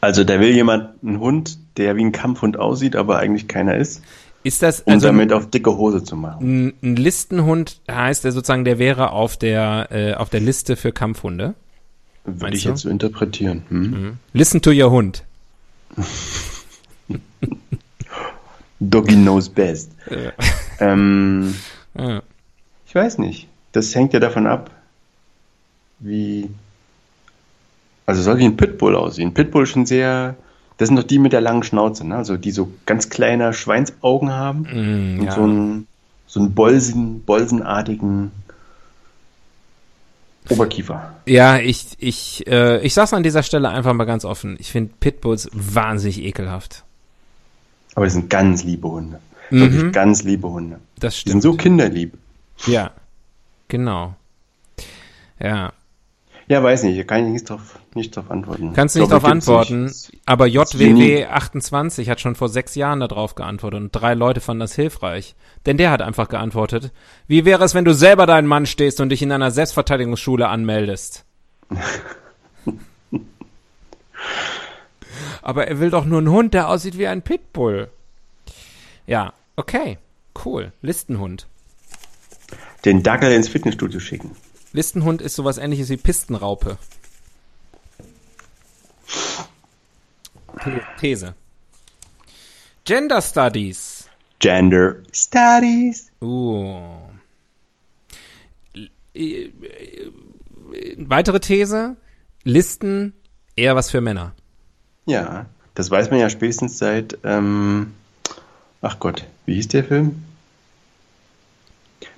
Also 0.00 0.24
da 0.24 0.40
will 0.40 0.50
jemand 0.50 1.02
einen 1.02 1.20
Hund, 1.20 1.58
der 1.76 1.96
wie 1.96 2.04
ein 2.04 2.12
Kampfhund 2.12 2.58
aussieht, 2.58 2.96
aber 2.96 3.18
eigentlich 3.18 3.48
keiner 3.48 3.76
ist, 3.76 4.02
Ist 4.42 4.62
das 4.62 4.80
um 4.80 4.94
also 4.94 5.08
damit 5.08 5.32
auf 5.32 5.50
dicke 5.50 5.76
Hose 5.76 6.02
zu 6.02 6.16
machen. 6.16 6.72
ein, 6.80 6.96
Listenhund 6.96 7.80
heißt 7.90 8.24
der 8.24 8.32
sozusagen, 8.32 8.64
der 8.64 8.78
wäre 8.78 9.10
auf 9.12 9.36
der 9.36 9.88
äh, 9.90 10.14
auf 10.14 10.30
der 10.30 10.40
Liste 10.40 10.76
für 10.76 10.92
Kampfhunde? 10.92 11.54
Würde 12.24 12.56
ich 12.56 12.62
du? 12.62 12.70
jetzt 12.70 12.80
so 12.82 12.88
interpretieren. 12.90 13.62
Hm? 13.68 14.16
Listen 14.32 14.62
to 14.62 14.70
your 14.70 14.90
Hund. 14.90 15.24
Doggy 18.80 19.14
knows 19.14 19.48
best. 19.48 19.92
Ähm, 20.78 21.54
Ja. 21.98 22.22
ich 22.86 22.94
weiß 22.94 23.18
nicht. 23.18 23.48
Das 23.72 23.92
hängt 23.94 24.12
ja 24.12 24.20
davon 24.20 24.46
ab, 24.46 24.70
wie. 25.98 26.48
Also 28.06 28.22
soll 28.22 28.38
wie 28.38 28.44
ein 28.44 28.56
Pitbull 28.56 28.94
aussehen. 28.96 29.34
Pitbull 29.34 29.64
ist 29.64 29.70
schon 29.70 29.86
sehr. 29.86 30.36
Das 30.80 30.88
sind 30.88 30.96
doch 30.96 31.04
die 31.04 31.18
mit 31.18 31.34
der 31.34 31.42
langen 31.42 31.62
Schnauze, 31.62 32.06
ne? 32.06 32.16
Also 32.16 32.38
die 32.38 32.52
so 32.52 32.72
ganz 32.86 33.10
kleine 33.10 33.52
Schweinsaugen 33.52 34.32
haben 34.32 34.62
Mm, 34.62 35.20
und 35.20 35.26
ja. 35.26 35.32
so 35.32 35.42
einen 35.42 35.86
so 36.26 36.40
einen 36.40 36.54
Bolsen, 36.54 37.20
bolsenartigen 37.22 38.30
Oberkiefer. 40.48 41.14
ja, 41.26 41.58
ich 41.58 41.96
ich 41.98 42.46
äh, 42.46 42.80
ich 42.80 42.94
sag's 42.94 43.12
an 43.12 43.22
dieser 43.22 43.42
Stelle 43.42 43.68
einfach 43.68 43.92
mal 43.92 44.04
ganz 44.04 44.24
offen. 44.24 44.56
Ich 44.58 44.72
finde 44.72 44.92
Pitbulls 44.98 45.48
wahnsinnig 45.52 46.22
ekelhaft. 46.24 46.82
Aber 47.94 48.06
das 48.06 48.14
sind 48.14 48.30
ganz 48.30 48.64
liebe 48.64 48.88
Hunde. 48.88 49.20
Mhm. 49.50 49.60
Wirklich 49.60 49.92
ganz 49.92 50.22
liebe 50.22 50.48
Hunde. 50.48 50.80
Das 50.98 51.14
Die 51.22 51.30
sind 51.30 51.40
stimmt. 51.40 51.42
so 51.42 51.54
kinderlieb. 51.54 52.14
ja, 52.66 52.90
genau. 53.68 54.14
Ja, 55.38 55.72
Ja, 56.50 56.60
weiß 56.64 56.82
nicht, 56.82 57.06
kann 57.06 57.26
ich 57.26 57.32
nicht 57.32 57.48
drauf, 57.48 57.78
nicht 57.94 58.16
drauf 58.16 58.28
antworten. 58.28 58.72
kannst 58.72 58.96
du 58.96 58.98
nicht 58.98 59.08
Glaube, 59.08 59.22
darauf 59.22 59.32
antworten. 59.32 59.84
nicht. 59.84 60.10
Aber 60.26 60.46
Genie. 60.46 61.24
JWW28 61.24 62.10
hat 62.10 62.20
schon 62.20 62.34
vor 62.34 62.48
sechs 62.48 62.74
Jahren 62.74 62.98
darauf 62.98 63.36
geantwortet 63.36 63.80
und 63.80 63.92
drei 63.92 64.14
Leute 64.14 64.40
fanden 64.40 64.58
das 64.58 64.74
hilfreich. 64.74 65.36
Denn 65.64 65.76
der 65.76 65.92
hat 65.92 66.02
einfach 66.02 66.28
geantwortet, 66.28 66.90
wie 67.28 67.44
wäre 67.44 67.62
es, 67.62 67.76
wenn 67.76 67.84
du 67.84 67.94
selber 67.94 68.26
deinen 68.26 68.48
Mann 68.48 68.66
stehst 68.66 69.00
und 69.00 69.10
dich 69.10 69.22
in 69.22 69.30
einer 69.30 69.52
Selbstverteidigungsschule 69.52 70.48
anmeldest? 70.48 71.24
Aber 75.42 75.68
er 75.68 75.78
will 75.78 75.90
doch 75.90 76.04
nur 76.04 76.18
einen 76.18 76.30
Hund, 76.30 76.52
der 76.52 76.68
aussieht 76.68 76.98
wie 76.98 77.06
ein 77.06 77.22
Pitbull. 77.22 77.90
Ja, 79.06 79.34
okay, 79.54 79.98
cool. 80.44 80.72
Listenhund. 80.82 81.46
Den 82.84 83.04
Dackel 83.04 83.30
ins 83.30 83.48
Fitnessstudio 83.48 84.00
schicken. 84.00 84.32
Listenhund 84.72 85.20
ist 85.22 85.34
sowas 85.36 85.58
ähnliches 85.58 85.88
wie 85.90 85.96
Pistenraupe. 85.96 86.78
The- 90.64 90.80
These. 91.00 91.34
Gender 92.84 93.22
Studies. 93.22 94.08
Gender 94.38 94.96
Studies. 95.12 96.10
Uh. 96.20 96.80
Äh, 99.14 99.44
äh, 99.44 100.12
Weitere 100.98 101.40
These. 101.40 101.96
Listen 102.44 103.12
eher 103.56 103.74
was 103.76 103.90
für 103.90 104.00
Männer. 104.00 104.32
Ja, 105.06 105.46
das 105.74 105.90
weiß 105.90 106.10
man 106.10 106.20
ja 106.20 106.30
spätestens 106.30 106.78
seit, 106.78 107.18
ähm, 107.24 107.92
ach 108.80 108.98
Gott, 108.98 109.26
wie 109.46 109.54
hieß 109.54 109.68
der 109.68 109.84
Film? 109.84 110.22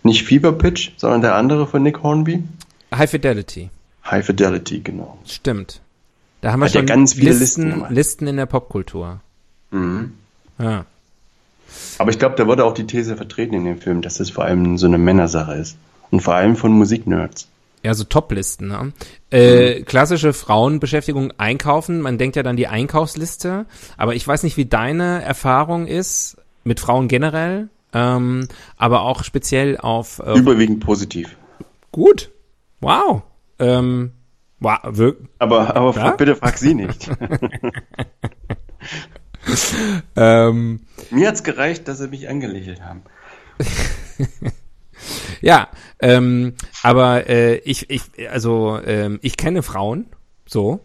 Nicht 0.03 0.25
Fever 0.25 0.53
Pitch, 0.53 0.91
sondern 0.97 1.21
der 1.21 1.35
andere 1.37 1.67
von 1.67 1.83
Nick 1.83 2.03
Hornby. 2.03 2.43
High 2.95 3.11
Fidelity. 3.11 3.71
High 4.05 4.25
Fidelity, 4.25 4.81
genau. 4.81 5.19
Stimmt. 5.27 5.81
Da 6.41 6.53
haben 6.53 6.61
wir 6.61 6.67
Hat 6.67 6.75
ja 6.75 6.81
schon 6.81 6.87
ganz 6.87 7.15
viele 7.15 7.31
Listen 7.31 7.71
Listen. 7.71 7.95
Listen 7.95 8.27
in 8.27 8.37
der 8.37 8.47
Popkultur. 8.47 9.21
Mhm. 9.71 10.13
Ja. 10.59 10.85
Aber 11.99 12.11
ich 12.11 12.19
glaube, 12.19 12.35
da 12.37 12.47
wurde 12.47 12.65
auch 12.65 12.75
die 12.75 12.87
These 12.87 13.17
vertreten 13.17 13.55
in 13.55 13.65
dem 13.65 13.79
Film, 13.79 14.03
dass 14.03 14.21
es 14.21 14.31
vor 14.31 14.45
allem 14.45 14.77
so 14.77 14.87
eine 14.87 14.99
Männersache 14.99 15.55
ist. 15.55 15.77
Und 16.11 16.21
vor 16.21 16.35
allem 16.35 16.57
von 16.57 16.73
Musiknerds. 16.73 17.49
Ja, 17.83 17.95
so 17.95 18.05
Top-Listen. 18.05 18.69
Ne? 18.69 18.93
Äh, 19.31 19.83
klassische 19.83 20.33
Frauenbeschäftigung 20.33 21.33
einkaufen. 21.39 22.01
Man 22.01 22.19
denkt 22.19 22.37
ja 22.37 22.43
dann 22.43 22.57
die 22.57 22.69
Einkaufsliste. 22.69 23.67
Aber 23.97 24.15
ich 24.15 24.27
weiß 24.27 24.43
nicht, 24.43 24.57
wie 24.57 24.67
deine 24.67 25.23
Erfahrung 25.23 25.87
ist 25.87 26.37
mit 26.65 26.81
Frauen 26.81 27.09
generell. 27.09 27.69
Ähm, 27.95 28.49
aber 28.77 29.03
auch 29.03 29.25
speziell 29.25 29.77
auf 29.77 30.21
äh, 30.25 30.39
Überwiegend 30.39 30.81
positiv. 30.81 31.37
gut. 31.91 32.31
Wow. 32.81 33.23
Ähm, 33.59 34.13
wow, 34.61 34.79
wir, 34.91 35.17
Aber, 35.39 35.77
aber 35.77 35.95
Ja? 35.97 36.11
bitte 36.13 36.37
frag 36.37 36.57
sie 36.59 36.75
nicht. 36.75 37.11
ähm, 40.17 40.81
Mir 41.11 41.29
hat's 41.29 41.43
gereicht, 41.43 41.89
dass 41.89 41.99
sie 41.99 42.09
mich 42.09 42.29
angelächelt 42.29 42.83
haben. 42.83 43.03
ja, 45.41 45.69
ähm, 46.01 46.55
aber 46.83 47.29
äh, 47.29 47.57
ich, 47.59 47.91
ich, 47.91 48.03
also 48.31 48.79
ähm, 48.85 49.19
ich 49.23 49.37
kenne 49.37 49.63
Frauen, 49.63 50.07
so 50.47 50.81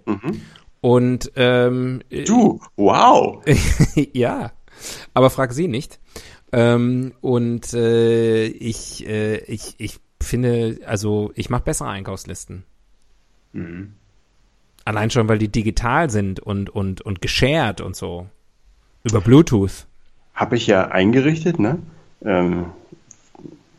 und 0.81 1.31
ähm, 1.35 2.01
Du, 2.25 2.61
wow. 2.75 3.43
ja, 4.13 4.51
aber 5.13 5.29
frag 5.29 5.53
sie 5.53 5.67
nicht. 5.67 5.99
Ähm, 6.51 7.13
und 7.21 7.73
äh, 7.73 8.45
ich, 8.45 9.07
äh, 9.07 9.37
ich, 9.45 9.75
ich 9.77 9.99
finde, 10.21 10.79
also 10.85 11.31
ich 11.35 11.49
mache 11.49 11.63
bessere 11.63 11.89
Einkaufslisten. 11.89 12.63
Allein 14.85 15.09
schon, 15.09 15.27
weil 15.27 15.39
die 15.39 15.49
digital 15.49 16.09
sind 16.09 16.39
und 16.39 16.69
und 16.69 17.01
und 17.01 17.21
geshared 17.21 17.81
und 17.81 17.95
so 17.95 18.27
über 19.03 19.21
Bluetooth. 19.21 19.85
Habe 20.33 20.55
ich 20.55 20.67
ja 20.67 20.87
eingerichtet, 20.87 21.59
ne? 21.59 21.79
Ähm, 22.23 22.67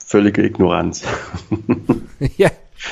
völlige 0.05 0.45
Ignoranz. 0.45 1.05
ja, 2.37 2.51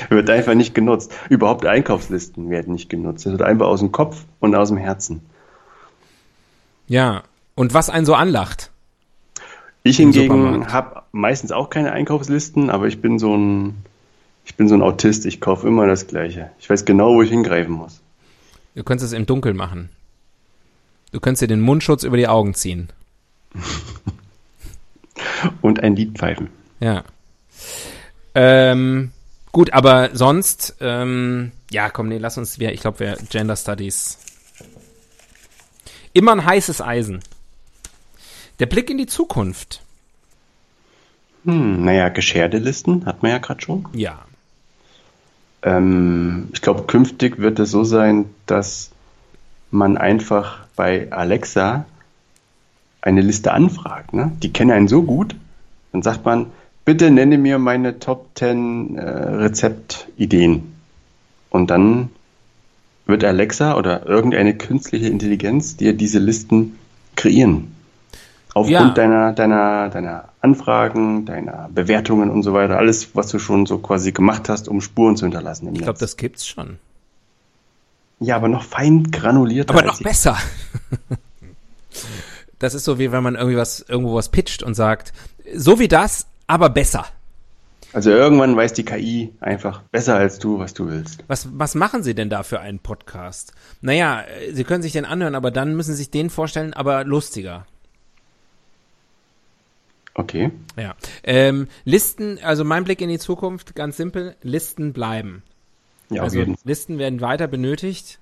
wird 0.08 0.30
einfach 0.30 0.54
nicht 0.54 0.74
genutzt. 0.74 1.12
Überhaupt 1.28 1.66
Einkaufslisten 1.66 2.50
werden 2.50 2.72
nicht 2.72 2.88
genutzt. 2.88 3.26
Das 3.26 3.32
wird 3.32 3.42
einfach 3.42 3.66
aus 3.66 3.80
dem 3.80 3.92
Kopf 3.92 4.24
und 4.40 4.54
aus 4.54 4.68
dem 4.68 4.78
Herzen. 4.78 5.22
ja. 6.86 7.22
Und 7.58 7.72
was 7.72 7.88
einen 7.88 8.04
so 8.04 8.14
anlacht. 8.14 8.70
Ich 9.86 9.98
hingegen 9.98 10.72
habe 10.72 11.02
meistens 11.12 11.52
auch 11.52 11.70
keine 11.70 11.92
Einkaufslisten, 11.92 12.70
aber 12.70 12.88
ich 12.88 13.00
bin 13.00 13.20
so 13.20 13.36
ein, 13.36 13.84
ich 14.44 14.56
bin 14.56 14.66
so 14.66 14.74
ein 14.74 14.82
Autist. 14.82 15.26
Ich 15.26 15.40
kaufe 15.40 15.68
immer 15.68 15.86
das 15.86 16.08
Gleiche. 16.08 16.50
Ich 16.58 16.68
weiß 16.68 16.84
genau, 16.84 17.14
wo 17.14 17.22
ich 17.22 17.30
hingreifen 17.30 17.72
muss. 17.72 18.00
Du 18.74 18.82
könntest 18.82 19.12
es 19.12 19.16
im 19.16 19.26
Dunkeln 19.26 19.56
machen. 19.56 19.90
Du 21.12 21.20
könntest 21.20 21.42
dir 21.42 21.46
den 21.46 21.60
Mundschutz 21.60 22.02
über 22.02 22.16
die 22.16 22.26
Augen 22.26 22.54
ziehen. 22.54 22.88
Und 25.62 25.80
ein 25.84 25.94
Lied 25.94 26.18
pfeifen. 26.18 26.48
Ja. 26.80 27.04
Ähm, 28.34 29.12
gut, 29.52 29.72
aber 29.72 30.10
sonst, 30.14 30.74
ähm, 30.80 31.52
ja, 31.70 31.90
komm, 31.90 32.08
nee, 32.08 32.18
lass 32.18 32.38
uns, 32.38 32.58
wir, 32.58 32.72
ich 32.72 32.80
glaube, 32.80 32.98
wir 32.98 33.16
Gender 33.30 33.54
Studies. 33.54 34.18
Immer 36.12 36.32
ein 36.32 36.44
heißes 36.44 36.82
Eisen. 36.82 37.20
Der 38.58 38.66
Blick 38.66 38.90
in 38.90 38.98
die 38.98 39.06
Zukunft. 39.06 39.82
Hm, 41.44 41.84
naja, 41.84 42.08
gescherte 42.08 42.58
Listen 42.58 43.04
hat 43.06 43.22
man 43.22 43.32
ja 43.32 43.38
gerade 43.38 43.60
schon. 43.60 43.86
Ja. 43.92 44.18
Ähm, 45.62 46.48
ich 46.52 46.62
glaube, 46.62 46.84
künftig 46.84 47.38
wird 47.38 47.58
es 47.58 47.70
so 47.70 47.84
sein, 47.84 48.26
dass 48.46 48.90
man 49.70 49.96
einfach 49.96 50.66
bei 50.74 51.12
Alexa 51.12 51.84
eine 53.02 53.20
Liste 53.20 53.52
anfragt. 53.52 54.12
Ne? 54.12 54.32
Die 54.42 54.52
kennen 54.52 54.70
einen 54.70 54.88
so 54.88 55.02
gut, 55.02 55.36
dann 55.92 56.02
sagt 56.02 56.24
man, 56.24 56.46
bitte 56.84 57.10
nenne 57.10 57.38
mir 57.38 57.58
meine 57.58 57.98
Top 57.98 58.30
10 58.34 58.96
äh, 58.96 59.02
Rezeptideen. 59.02 60.74
Und 61.50 61.70
dann 61.70 62.10
wird 63.06 63.22
Alexa 63.22 63.76
oder 63.76 64.06
irgendeine 64.06 64.56
künstliche 64.56 65.06
Intelligenz 65.06 65.76
dir 65.76 65.92
diese 65.92 66.18
Listen 66.18 66.78
kreieren. 67.14 67.75
Aufgrund 68.56 68.72
ja. 68.72 68.88
deiner, 68.88 69.32
deiner, 69.34 69.90
deiner 69.90 70.28
Anfragen, 70.40 71.26
deiner 71.26 71.68
Bewertungen 71.74 72.30
und 72.30 72.42
so 72.42 72.54
weiter. 72.54 72.78
Alles, 72.78 73.14
was 73.14 73.28
du 73.28 73.38
schon 73.38 73.66
so 73.66 73.76
quasi 73.76 74.12
gemacht 74.12 74.48
hast, 74.48 74.66
um 74.66 74.80
Spuren 74.80 75.14
zu 75.14 75.26
hinterlassen. 75.26 75.68
Im 75.68 75.74
ich 75.74 75.82
glaube, 75.82 75.98
das 75.98 76.16
gibt's 76.16 76.46
schon. 76.46 76.78
Ja, 78.18 78.36
aber 78.36 78.48
noch 78.48 78.62
fein 78.64 79.10
granulierter. 79.10 79.74
Aber 79.74 79.82
noch 79.82 80.00
besser. 80.00 80.38
das 82.58 82.72
ist 82.72 82.84
so 82.84 82.98
wie 82.98 83.12
wenn 83.12 83.22
man 83.22 83.34
irgendwie 83.34 83.58
was, 83.58 83.84
irgendwo 83.86 84.14
was 84.14 84.30
pitcht 84.30 84.62
und 84.62 84.72
sagt, 84.72 85.12
so 85.54 85.78
wie 85.78 85.88
das, 85.88 86.26
aber 86.46 86.70
besser. 86.70 87.04
Also 87.92 88.08
irgendwann 88.08 88.56
weiß 88.56 88.72
die 88.72 88.86
KI 88.86 89.34
einfach 89.38 89.82
besser 89.92 90.16
als 90.16 90.38
du, 90.38 90.58
was 90.58 90.72
du 90.72 90.88
willst. 90.88 91.22
Was, 91.26 91.46
was 91.52 91.74
machen 91.74 92.02
Sie 92.02 92.14
denn 92.14 92.30
da 92.30 92.42
für 92.42 92.60
einen 92.60 92.78
Podcast? 92.78 93.52
Naja, 93.82 94.24
Sie 94.50 94.64
können 94.64 94.80
sich 94.82 94.92
den 94.92 95.04
anhören, 95.04 95.34
aber 95.34 95.50
dann 95.50 95.76
müssen 95.76 95.90
Sie 95.90 95.98
sich 95.98 96.10
den 96.10 96.30
vorstellen, 96.30 96.72
aber 96.72 97.04
lustiger. 97.04 97.66
Okay. 100.18 100.50
Ja. 100.78 100.94
Ähm, 101.24 101.68
Listen, 101.84 102.38
also 102.42 102.64
mein 102.64 102.84
Blick 102.84 103.02
in 103.02 103.10
die 103.10 103.18
Zukunft, 103.18 103.74
ganz 103.74 103.98
simpel, 103.98 104.34
Listen 104.42 104.94
bleiben. 104.94 105.42
Ja, 106.08 106.22
also 106.22 106.42
Listen 106.64 106.98
werden 106.98 107.20
weiter 107.20 107.46
benötigt. 107.46 108.18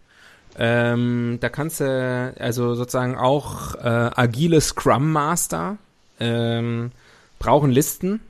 Ähm, 0.58 1.38
da 1.40 1.48
kannst 1.48 1.80
du 1.80 2.34
also 2.38 2.74
sozusagen 2.74 3.16
auch 3.16 3.76
äh, 3.76 4.10
agile 4.14 4.60
Scrum 4.60 5.12
Master 5.12 5.78
ähm, 6.18 6.90
brauchen 7.38 7.70
Listen 7.70 8.20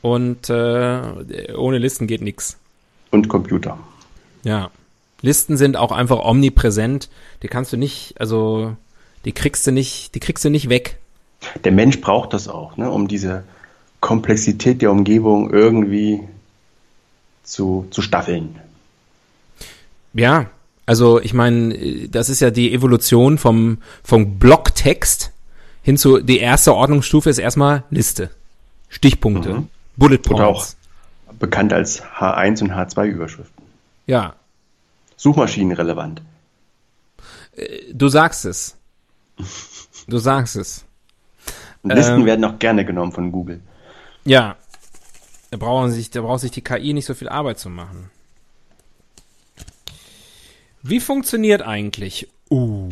und 0.00 0.48
äh, 0.48 1.52
ohne 1.56 1.78
Listen 1.78 2.06
geht 2.06 2.22
nichts. 2.22 2.58
Und 3.10 3.28
Computer. 3.28 3.78
Ja. 4.44 4.70
Listen 5.20 5.56
sind 5.56 5.76
auch 5.76 5.92
einfach 5.92 6.18
omnipräsent. 6.18 7.08
Die 7.42 7.48
kannst 7.48 7.72
du 7.72 7.76
nicht, 7.76 8.20
also 8.20 8.76
die 9.24 9.32
kriegst 9.32 9.66
du 9.66 9.72
nicht, 9.72 10.14
die 10.14 10.20
kriegst 10.20 10.44
du 10.44 10.50
nicht 10.50 10.68
weg. 10.68 10.98
Der 11.64 11.72
Mensch 11.72 12.00
braucht 12.00 12.32
das 12.32 12.48
auch, 12.48 12.76
ne, 12.76 12.90
um 12.90 13.08
diese 13.08 13.44
Komplexität 14.00 14.82
der 14.82 14.90
Umgebung 14.90 15.50
irgendwie 15.50 16.20
zu, 17.42 17.86
zu 17.90 18.02
staffeln. 18.02 18.56
Ja, 20.14 20.50
also 20.86 21.20
ich 21.20 21.34
meine, 21.34 22.08
das 22.08 22.28
ist 22.28 22.40
ja 22.40 22.50
die 22.50 22.72
Evolution 22.72 23.38
vom, 23.38 23.78
vom 24.02 24.38
Blocktext 24.38 25.32
hin 25.82 25.96
zu, 25.96 26.20
die 26.20 26.38
erste 26.38 26.74
Ordnungsstufe 26.74 27.30
ist 27.30 27.38
erstmal 27.38 27.84
Liste. 27.90 28.30
Stichpunkte. 28.88 29.54
Mhm. 29.54 29.68
Bullet 29.96 30.18
Points. 30.18 30.40
Oder 30.40 30.46
auch 30.48 30.66
bekannt 31.38 31.72
als 31.72 32.02
H1 32.02 32.62
und 32.62 32.72
H2 32.72 33.06
Überschriften. 33.06 33.64
Ja. 34.06 34.34
Suchmaschinenrelevant. 35.16 36.22
Äh, 37.56 37.92
du 37.92 38.08
sagst 38.08 38.44
es. 38.44 38.76
Du 40.06 40.18
sagst 40.18 40.56
es. 40.56 40.84
Und 41.82 41.94
Listen 41.94 42.20
ähm, 42.20 42.26
werden 42.26 42.44
auch 42.44 42.58
gerne 42.58 42.84
genommen 42.84 43.12
von 43.12 43.32
Google. 43.32 43.60
Ja. 44.24 44.56
Da 45.50 45.58
brauchen 45.58 45.90
sich, 45.90 46.10
da 46.10 46.22
braucht 46.22 46.40
sich 46.40 46.50
die 46.50 46.62
KI 46.62 46.94
nicht 46.94 47.04
so 47.04 47.14
viel 47.14 47.28
Arbeit 47.28 47.58
zu 47.58 47.68
machen. 47.68 48.10
Wie 50.82 51.00
funktioniert 51.00 51.62
eigentlich 51.62 52.28
U? 52.50 52.88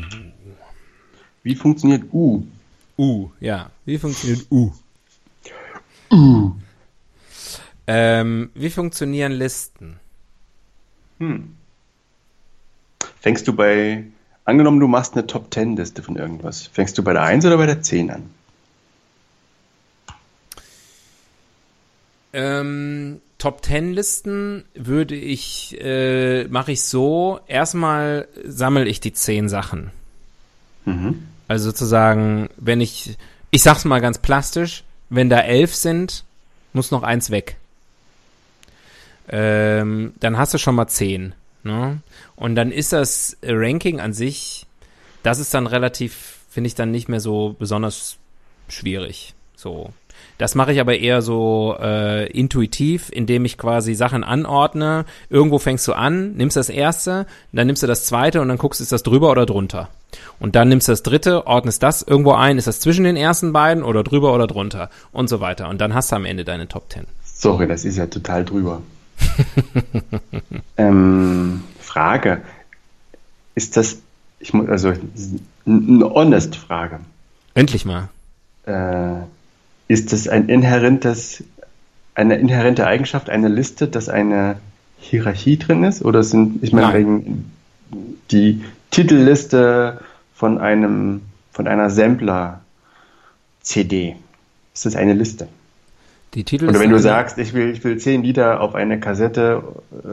Wie 1.43 1.55
funktioniert 1.55 2.05
U? 2.13 2.45
U, 2.99 3.31
ja. 3.41 3.71
Wie 3.87 3.99
funktioniert 3.99 4.47
U? 4.51 4.73
U. 6.11 6.53
Ähm, 7.87 8.51
wie 8.55 8.71
funktionieren 8.71 9.33
Listen? 9.33 9.99
Hm. 11.19 11.57
Fängst 13.21 13.49
du 13.49 13.55
bei, 13.55 14.05
angenommen 14.45 14.81
du 14.81 14.87
machst 14.87 15.15
eine 15.15 15.27
Top 15.27 15.53
10 15.53 15.77
Liste 15.77 16.03
von 16.03 16.17
irgendwas, 16.17 16.67
fängst 16.67 16.97
du 16.99 17.03
bei 17.03 17.13
der 17.13 17.23
1 17.23 17.45
oder 17.47 17.57
bei 17.57 17.67
der 17.67 17.83
10 17.83 18.11
an? 18.11 18.31
Ähm, 22.33 23.21
Top 23.39 23.65
10 23.65 23.93
Listen 23.93 24.65
würde 24.75 25.15
ich, 25.15 25.77
äh, 25.81 26.45
mache 26.45 26.73
ich 26.73 26.83
so, 26.83 27.41
erstmal 27.47 28.29
sammle 28.45 28.87
ich 28.87 29.01
die 29.01 29.13
10 29.13 29.49
Sachen. 29.49 29.91
Mhm. 30.85 31.27
Also 31.49 31.71
sozusagen, 31.71 32.51
wenn 32.57 32.81
ich, 32.81 33.17
ich 33.51 33.63
sag's 33.63 33.85
mal 33.85 34.01
ganz 34.01 34.19
plastisch, 34.19 34.85
wenn 35.09 35.31
da 35.31 35.41
11 35.41 35.75
sind, 35.75 36.25
muss 36.73 36.91
noch 36.91 37.03
eins 37.03 37.31
weg. 37.31 37.57
Ähm, 39.29 40.13
dann 40.21 40.37
hast 40.37 40.55
du 40.55 40.59
schon 40.59 40.75
mal 40.75 40.87
10. 40.87 41.35
Ne? 41.63 42.01
Und 42.37 42.55
dann 42.55 42.71
ist 42.71 42.93
das 42.93 43.37
Ranking 43.43 44.01
an 44.01 44.13
sich, 44.13 44.67
das 45.23 45.39
ist 45.39 45.55
dann 45.55 45.67
relativ, 45.67 46.39
finde 46.51 46.69
ich 46.69 46.75
dann 46.75 46.91
nicht 46.91 47.09
mehr 47.09 47.21
so 47.21 47.57
besonders 47.59 48.17
schwierig. 48.69 49.35
So. 49.57 49.93
Das 50.41 50.55
mache 50.55 50.73
ich 50.73 50.81
aber 50.81 50.97
eher 50.97 51.21
so 51.21 51.77
äh, 51.79 52.27
intuitiv, 52.31 53.11
indem 53.13 53.45
ich 53.45 53.59
quasi 53.59 53.93
Sachen 53.93 54.25
anordne. 54.25 55.05
Irgendwo 55.29 55.59
fängst 55.59 55.87
du 55.87 55.93
an, 55.93 56.33
nimmst 56.33 56.57
das 56.57 56.71
erste, 56.71 57.27
dann 57.53 57.67
nimmst 57.67 57.83
du 57.83 57.87
das 57.87 58.07
zweite 58.07 58.41
und 58.41 58.49
dann 58.49 58.57
guckst, 58.57 58.81
ist 58.81 58.91
das 58.91 59.03
drüber 59.03 59.31
oder 59.31 59.45
drunter. 59.45 59.91
Und 60.39 60.57
dann 60.57 60.71
nimmst 60.71 60.89
du 60.89 60.93
das 60.93 61.03
dritte, 61.03 61.47
ordnest 61.47 61.83
das 61.83 62.01
irgendwo 62.01 62.33
ein, 62.33 62.57
ist 62.57 62.67
das 62.67 62.81
zwischen 62.81 63.05
den 63.05 63.17
ersten 63.17 63.53
beiden 63.53 63.83
oder 63.85 64.03
drüber 64.03 64.33
oder 64.35 64.47
drunter 64.47 64.89
und 65.13 65.29
so 65.29 65.41
weiter. 65.43 65.69
Und 65.69 65.79
dann 65.79 65.93
hast 65.93 66.11
du 66.11 66.17
am 66.17 66.25
Ende 66.25 66.47
deine 66.47 66.69
Top 66.69 66.89
Ten. 66.89 67.05
Sorry, 67.23 67.69
das 67.69 67.85
ist 67.85 67.99
ja 67.99 68.07
total 68.07 68.47
drüber. 68.47 68.81
ähm, 70.79 71.63
Frage. 71.81 72.41
Ist 73.55 73.77
das, 73.77 73.99
ich 74.39 74.55
muss, 74.55 74.71
also, 74.71 74.95
eine 75.67 76.05
honest 76.15 76.57
Frage. 76.57 77.01
Endlich 77.53 77.85
mal. 77.85 78.09
Äh, 78.65 79.21
ist 79.91 80.13
es 80.13 80.29
ein 80.29 80.49
inhärentes, 80.49 81.43
eine 82.15 82.37
inhärente 82.37 82.87
Eigenschaft 82.87 83.29
einer 83.29 83.49
Liste, 83.49 83.89
dass 83.89 84.09
eine 84.09 84.59
Hierarchie 85.01 85.59
drin 85.59 85.83
ist? 85.83 86.05
Oder 86.05 86.23
sind, 86.23 86.63
ich 86.63 86.73
meine, 86.73 86.95
wegen 86.95 87.51
die 88.31 88.63
Titelliste 88.93 89.99
von 90.33 90.59
einem, 90.59 91.23
von 91.51 91.67
einer 91.67 91.91
Sampler-CD, 91.91 94.15
ist 94.73 94.87
das 94.87 94.95
eine 94.95 95.15
Liste? 95.15 95.49
Die 96.35 96.45
Titel 96.45 96.69
Oder 96.69 96.79
wenn 96.79 96.91
du 96.91 97.01
sagst, 97.01 97.37
ich 97.39 97.53
will, 97.53 97.71
ich 97.71 97.83
will 97.83 97.99
zehn 97.99 98.23
Lieder 98.23 98.61
auf 98.61 98.77
eine 98.77 99.01
Kassette 99.01 99.65
äh, 100.05 100.07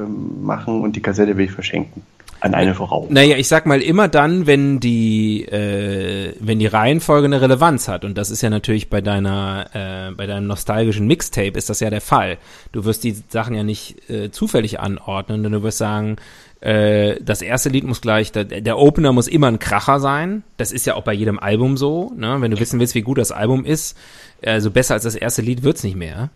machen 0.43 0.81
und 0.81 0.95
die 0.95 1.03
Kassette 1.03 1.37
will 1.37 1.45
ich 1.45 1.51
verschenken 1.51 2.01
an 2.39 2.53
eine 2.53 2.75
Frau. 2.75 3.07
Naja, 3.09 3.37
ich 3.37 3.47
sag 3.47 3.65
mal 3.65 3.81
immer 3.81 4.07
dann, 4.07 4.45
wenn 4.45 4.79
die, 4.79 5.43
äh, 5.45 6.33
wenn 6.39 6.59
die 6.59 6.67
Reihenfolge 6.67 7.25
eine 7.25 7.41
Relevanz 7.41 7.87
hat. 7.87 8.05
Und 8.05 8.17
das 8.17 8.29
ist 8.29 8.41
ja 8.41 8.49
natürlich 8.49 8.89
bei 8.89 9.01
deiner, 9.01 9.67
äh, 9.73 10.11
bei 10.15 10.27
deinem 10.27 10.47
nostalgischen 10.47 11.07
Mixtape 11.07 11.57
ist 11.57 11.69
das 11.69 11.79
ja 11.79 11.89
der 11.89 12.01
Fall. 12.01 12.37
Du 12.71 12.85
wirst 12.85 13.03
die 13.03 13.15
Sachen 13.29 13.55
ja 13.55 13.63
nicht 13.63 14.09
äh, 14.09 14.31
zufällig 14.31 14.79
anordnen, 14.79 15.43
denn 15.43 15.51
du 15.51 15.63
wirst 15.63 15.79
sagen, 15.79 16.17
äh, 16.61 17.15
das 17.21 17.41
erste 17.41 17.69
Lied 17.69 17.85
muss 17.85 18.01
gleich, 18.01 18.31
der, 18.31 18.45
der 18.45 18.77
Opener 18.77 19.13
muss 19.13 19.27
immer 19.27 19.47
ein 19.47 19.59
Kracher 19.59 19.99
sein. 19.99 20.43
Das 20.57 20.71
ist 20.71 20.85
ja 20.85 20.95
auch 20.95 21.03
bei 21.03 21.13
jedem 21.13 21.39
Album 21.39 21.77
so. 21.77 22.11
Ne? 22.15 22.37
Wenn 22.39 22.51
du 22.51 22.59
wissen 22.59 22.79
willst, 22.79 22.95
wie 22.95 23.01
gut 23.01 23.17
das 23.17 23.31
Album 23.31 23.65
ist, 23.65 23.97
also 24.43 24.71
besser 24.71 24.93
als 24.93 25.03
das 25.03 25.15
erste 25.15 25.41
Lied 25.41 25.63
wird's 25.63 25.83
nicht 25.83 25.95
mehr. 25.95 26.29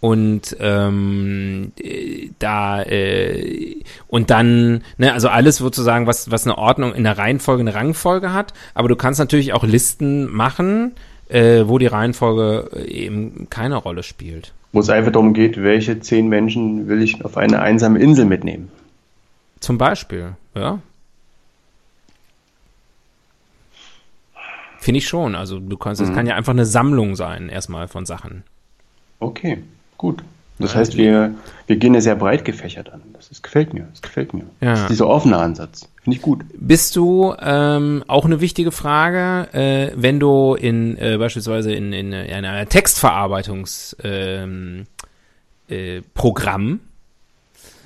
Und 0.00 0.56
ähm, 0.60 1.72
da 2.38 2.82
äh, 2.82 3.76
und 4.08 4.30
dann, 4.30 4.82
ne, 4.96 5.12
also 5.12 5.28
alles 5.28 5.56
sozusagen, 5.56 6.06
was, 6.06 6.30
was 6.30 6.46
eine 6.46 6.56
Ordnung 6.56 6.94
in 6.94 7.04
der 7.04 7.18
Reihenfolge, 7.18 7.60
eine 7.60 7.74
Rangfolge 7.74 8.32
hat, 8.32 8.54
aber 8.72 8.88
du 8.88 8.96
kannst 8.96 9.20
natürlich 9.20 9.52
auch 9.52 9.62
Listen 9.62 10.32
machen, 10.32 10.92
äh, 11.28 11.64
wo 11.66 11.76
die 11.76 11.86
Reihenfolge 11.86 12.70
äh, 12.76 12.90
eben 12.90 13.48
keine 13.50 13.76
Rolle 13.76 14.02
spielt. 14.02 14.54
Wo 14.72 14.80
es 14.80 14.88
einfach 14.88 15.12
darum 15.12 15.34
geht, 15.34 15.62
welche 15.62 16.00
zehn 16.00 16.28
Menschen 16.28 16.88
will 16.88 17.02
ich 17.02 17.22
auf 17.22 17.36
eine 17.36 17.60
einsame 17.60 17.98
Insel 17.98 18.24
mitnehmen. 18.24 18.70
Zum 19.58 19.76
Beispiel, 19.76 20.32
ja. 20.54 20.78
Finde 24.78 24.96
ich 24.98 25.06
schon. 25.08 25.34
Also 25.34 25.58
du 25.58 25.76
kannst, 25.76 26.00
es 26.00 26.10
kann 26.10 26.26
ja 26.26 26.36
einfach 26.36 26.54
eine 26.54 26.64
Sammlung 26.64 27.16
sein, 27.16 27.50
erstmal 27.50 27.86
von 27.86 28.06
Sachen. 28.06 28.44
Okay, 29.18 29.58
gut. 30.00 30.22
Das 30.58 30.74
heißt, 30.74 30.96
wir, 30.98 31.34
wir 31.66 31.76
gehen 31.76 31.94
ja 31.94 32.02
sehr 32.02 32.16
breit 32.16 32.44
gefächert 32.44 32.92
an. 32.92 33.00
Das 33.14 33.28
ist, 33.30 33.42
gefällt 33.42 33.72
mir. 33.72 33.86
Das 33.92 34.02
gefällt 34.02 34.34
mir. 34.34 34.44
Ja. 34.60 34.72
Das 34.72 34.80
ist 34.80 34.90
dieser 34.90 35.06
offene 35.06 35.38
Ansatz. 35.38 35.88
Finde 36.02 36.16
ich 36.16 36.22
gut. 36.22 36.44
Bist 36.54 36.96
du 36.96 37.34
ähm, 37.40 38.04
auch 38.08 38.26
eine 38.26 38.42
wichtige 38.42 38.70
Frage, 38.70 39.48
äh, 39.54 39.92
wenn 39.94 40.20
du 40.20 40.54
in 40.54 40.98
äh, 40.98 41.16
beispielsweise 41.16 41.72
in, 41.72 41.94
in, 41.94 42.12
in 42.12 42.44
einer 42.44 42.66
Textverarbeitungs 42.68 43.96
ähm, 44.02 44.86
äh, 45.68 46.02
Programm 46.12 46.80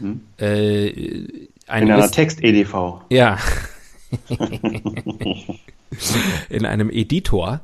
Hm. 0.01 0.21
äh, 0.39 0.91
eine 1.69 1.87
In 1.87 1.93
einer 1.93 2.11
Text-EDV. 2.11 3.03
ja 3.11 3.39
in 6.49 6.67
einem 6.67 6.91
Editor 6.91 7.61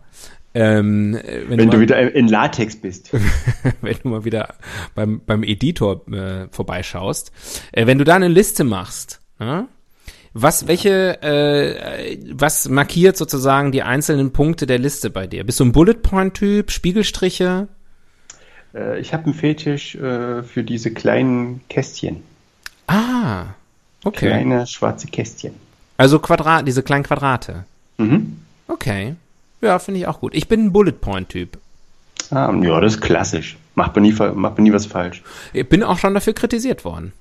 ähm, 0.53 1.15
äh, 1.15 1.49
wenn, 1.49 1.59
Wenn 1.59 1.71
du 1.71 1.77
mal, 1.77 1.81
wieder 1.81 2.15
in 2.15 2.27
Latex 2.27 2.77
bist. 2.77 3.11
wenn 3.81 3.97
du 4.03 4.09
mal 4.09 4.25
wieder 4.25 4.55
beim 4.95 5.21
beim 5.25 5.45
Editor 5.45 6.07
äh, 6.13 6.49
vorbeischaust, 6.51 7.33
äh, 7.73 7.87
wenn 7.87 7.99
du 7.99 8.05
da 8.05 8.17
eine 8.17 8.29
Liste 8.29 8.65
machst, 8.65 9.21
ja, 9.39 9.69
was 10.33 10.67
welche 10.67 11.23
äh, 11.23 12.19
was 12.33 12.69
markiert 12.69 13.17
sozusagen 13.17 13.71
die 13.71 13.83
einzelnen 13.83 14.33
Punkte 14.33 14.67
der 14.67 14.79
Liste 14.79 15.11
bei 15.11 15.27
dir? 15.27 15.45
Bist 15.45 15.61
du 15.61 15.65
ein 15.65 15.73
Bullet 15.73 15.95
Point 15.95 16.35
Typ, 16.35 16.73
Spiegelstriche? 16.73 17.69
Äh, 18.75 19.01
ich 19.01 19.13
habe 19.13 19.25
einen 19.25 19.35
Fetisch 19.35 19.95
äh, 19.95 20.43
für 20.43 20.65
diese 20.65 20.93
kleinen 20.93 21.61
Kästchen. 21.69 22.23
Ah, 22.89 23.47
okay. 24.03 24.27
Kleine 24.27 24.67
schwarze 24.67 25.07
Kästchen. 25.07 25.55
Also 25.97 26.19
Quadrat, 26.19 26.67
diese 26.67 26.83
kleinen 26.83 27.05
Quadrate. 27.05 27.65
Mhm. 27.99 28.39
Okay. 28.67 29.15
Ja, 29.61 29.79
finde 29.79 30.01
ich 30.01 30.07
auch 30.07 30.21
gut. 30.21 30.35
Ich 30.35 30.49
bin 30.49 30.67
ein 30.67 30.73
Bullet 30.73 30.93
Point 30.93 31.29
Typ. 31.29 31.59
Ah, 32.31 32.53
ja, 32.63 32.81
das 32.81 32.95
ist 32.95 33.01
klassisch. 33.01 33.57
Macht 33.75 33.95
man 33.95 34.03
nie, 34.03 34.13
macht 34.13 34.57
man 34.57 34.63
nie 34.63 34.73
was 34.73 34.87
falsch. 34.87 35.23
Ich 35.53 35.69
bin 35.69 35.83
auch 35.83 35.99
schon 35.99 36.15
dafür 36.15 36.33
kritisiert 36.33 36.85
worden. 36.85 37.13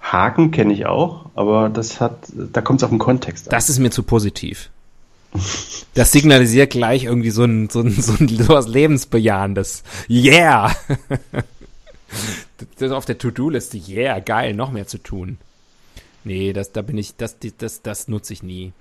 Haken 0.00 0.50
kenne 0.50 0.72
ich 0.72 0.86
auch, 0.86 1.26
aber 1.34 1.68
das 1.68 2.00
hat, 2.00 2.14
da 2.32 2.60
kommt 2.60 2.80
es 2.80 2.84
auf 2.84 2.90
den 2.90 2.98
Kontext 2.98 3.48
an. 3.48 3.50
Das 3.50 3.68
ist 3.68 3.78
mir 3.78 3.90
zu 3.90 4.02
positiv. 4.02 4.70
Das 5.94 6.10
signalisiert 6.10 6.70
gleich 6.70 7.04
irgendwie 7.04 7.30
so 7.30 7.44
ein, 7.44 7.68
so 7.68 7.80
ein, 7.80 7.90
so 7.92 8.14
ein 8.18 8.28
so 8.28 8.48
was 8.48 8.66
Lebensbejahendes. 8.66 9.82
Yeah! 10.08 10.74
Das 12.58 12.88
ist 12.88 12.92
auf 12.92 13.04
der 13.04 13.18
To-Do-Liste. 13.18 13.78
Yeah, 13.88 14.18
geil, 14.18 14.52
noch 14.54 14.72
mehr 14.72 14.88
zu 14.88 14.98
tun. 14.98 15.38
Nee, 16.24 16.52
das, 16.52 16.72
da 16.72 16.82
bin 16.82 16.98
ich, 16.98 17.16
das, 17.16 17.38
das, 17.38 17.52
das, 17.56 17.82
das 17.82 18.08
nutze 18.08 18.32
ich 18.32 18.42
nie. 18.42 18.72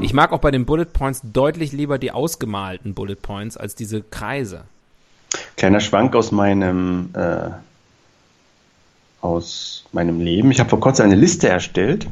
Ich 0.00 0.12
mag 0.14 0.32
auch 0.32 0.38
bei 0.38 0.50
den 0.50 0.64
Bullet 0.64 0.86
Points 0.86 1.22
deutlich 1.24 1.72
lieber 1.72 1.98
die 1.98 2.12
ausgemalten 2.12 2.94
Bullet 2.94 3.16
Points 3.16 3.56
als 3.56 3.74
diese 3.74 4.02
Kreise. 4.02 4.64
Kleiner 5.56 5.80
Schwank 5.80 6.14
aus 6.14 6.30
meinem, 6.30 7.10
äh, 7.14 7.50
aus 9.20 9.84
meinem 9.92 10.20
Leben. 10.20 10.50
Ich 10.50 10.60
habe 10.60 10.70
vor 10.70 10.80
kurzem 10.80 11.06
eine 11.06 11.14
Liste 11.16 11.48
erstellt 11.48 12.06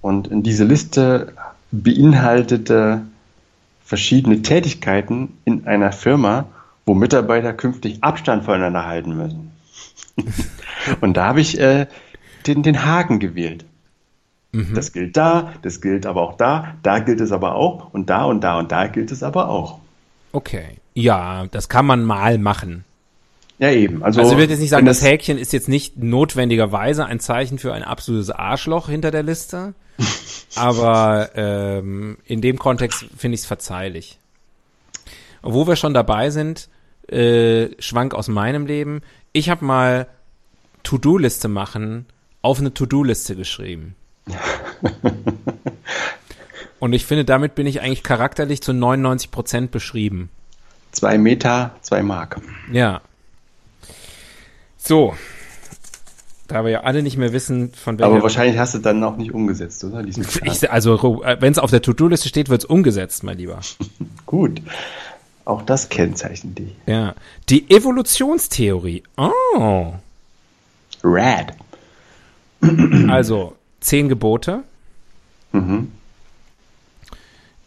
und 0.00 0.28
in 0.28 0.42
diese 0.42 0.64
Liste 0.64 1.32
beinhaltete 1.72 3.02
verschiedene 3.84 4.42
Tätigkeiten 4.42 5.36
in 5.44 5.66
einer 5.66 5.92
Firma, 5.92 6.46
wo 6.86 6.94
Mitarbeiter 6.94 7.52
künftig 7.52 8.02
Abstand 8.02 8.44
voneinander 8.44 8.86
halten 8.86 9.16
müssen. 9.16 9.50
und 11.00 11.16
da 11.16 11.26
habe 11.26 11.40
ich 11.40 11.58
äh, 11.58 11.86
den, 12.46 12.62
den 12.62 12.84
Haken 12.84 13.18
gewählt. 13.18 13.64
Das 14.74 14.92
gilt 14.92 15.16
da, 15.16 15.52
das 15.62 15.80
gilt 15.80 16.06
aber 16.06 16.22
auch 16.22 16.36
da, 16.36 16.76
da 16.82 17.00
gilt 17.00 17.20
es 17.20 17.32
aber 17.32 17.54
auch 17.56 17.92
und 17.92 18.08
da 18.08 18.24
und 18.24 18.42
da 18.42 18.58
und 18.58 18.70
da 18.70 18.86
gilt 18.86 19.10
es 19.10 19.22
aber 19.22 19.48
auch. 19.48 19.80
Okay. 20.32 20.78
Ja, 20.94 21.46
das 21.50 21.68
kann 21.68 21.86
man 21.86 22.04
mal 22.04 22.38
machen. 22.38 22.84
Ja, 23.58 23.70
eben. 23.70 24.02
Also, 24.02 24.20
Also 24.20 24.32
ich 24.32 24.38
würde 24.38 24.52
jetzt 24.52 24.60
nicht 24.60 24.70
sagen, 24.70 24.82
wenn 24.82 24.86
das 24.86 25.02
Häkchen 25.02 25.38
ist 25.38 25.52
jetzt 25.52 25.68
nicht 25.68 25.96
notwendigerweise 25.96 27.06
ein 27.06 27.20
Zeichen 27.20 27.58
für 27.58 27.72
ein 27.72 27.82
absolutes 27.82 28.30
Arschloch 28.30 28.88
hinter 28.88 29.10
der 29.10 29.22
Liste, 29.22 29.74
aber 30.56 31.30
ähm, 31.34 32.18
in 32.24 32.40
dem 32.40 32.58
Kontext 32.58 33.06
finde 33.16 33.34
ich 33.34 33.42
es 33.42 33.46
verzeihlich. 33.46 34.18
Wo 35.42 35.66
wir 35.66 35.76
schon 35.76 35.94
dabei 35.94 36.30
sind, 36.30 36.68
äh, 37.08 37.70
Schwank 37.80 38.14
aus 38.14 38.28
meinem 38.28 38.66
Leben. 38.66 39.02
Ich 39.32 39.50
habe 39.50 39.64
mal 39.64 40.06
To-Do-Liste 40.84 41.48
machen 41.48 42.06
auf 42.42 42.60
eine 42.60 42.72
To-Do-Liste 42.72 43.36
geschrieben. 43.36 43.94
Und 46.80 46.92
ich 46.92 47.06
finde, 47.06 47.24
damit 47.24 47.54
bin 47.54 47.66
ich 47.66 47.80
eigentlich 47.80 48.02
charakterlich 48.02 48.62
zu 48.62 48.72
99 48.72 49.30
Prozent 49.30 49.70
beschrieben. 49.70 50.28
Zwei 50.92 51.18
Meter, 51.18 51.74
zwei 51.82 52.02
Mark. 52.02 52.40
Ja. 52.70 53.00
So. 54.76 55.14
Da 56.46 56.62
wir 56.62 56.70
ja 56.70 56.80
alle 56.82 57.02
nicht 57.02 57.16
mehr 57.16 57.32
wissen, 57.32 57.72
von 57.72 57.98
welcher. 57.98 58.12
Aber 58.12 58.22
wahrscheinlich 58.22 58.58
hast 58.58 58.74
du 58.74 58.78
dann 58.78 59.02
auch 59.02 59.16
nicht 59.16 59.32
umgesetzt, 59.32 59.82
oder? 59.82 60.02
Diesen 60.02 60.26
ich, 60.44 60.70
also, 60.70 61.22
wenn 61.40 61.52
es 61.52 61.58
auf 61.58 61.70
der 61.70 61.80
To-Do-Liste 61.80 62.28
steht, 62.28 62.50
wird's 62.50 62.66
umgesetzt, 62.66 63.24
mein 63.24 63.38
Lieber. 63.38 63.60
Gut. 64.26 64.60
Auch 65.46 65.62
das 65.62 65.88
kennzeichnet 65.88 66.58
dich. 66.58 66.76
Ja. 66.86 67.14
Die 67.48 67.70
Evolutionstheorie. 67.70 69.02
Oh. 69.16 69.94
Rad. 71.02 71.54
Also, 73.08 73.56
zehn 73.84 74.08
Gebote. 74.08 74.64
Mhm. 75.52 75.92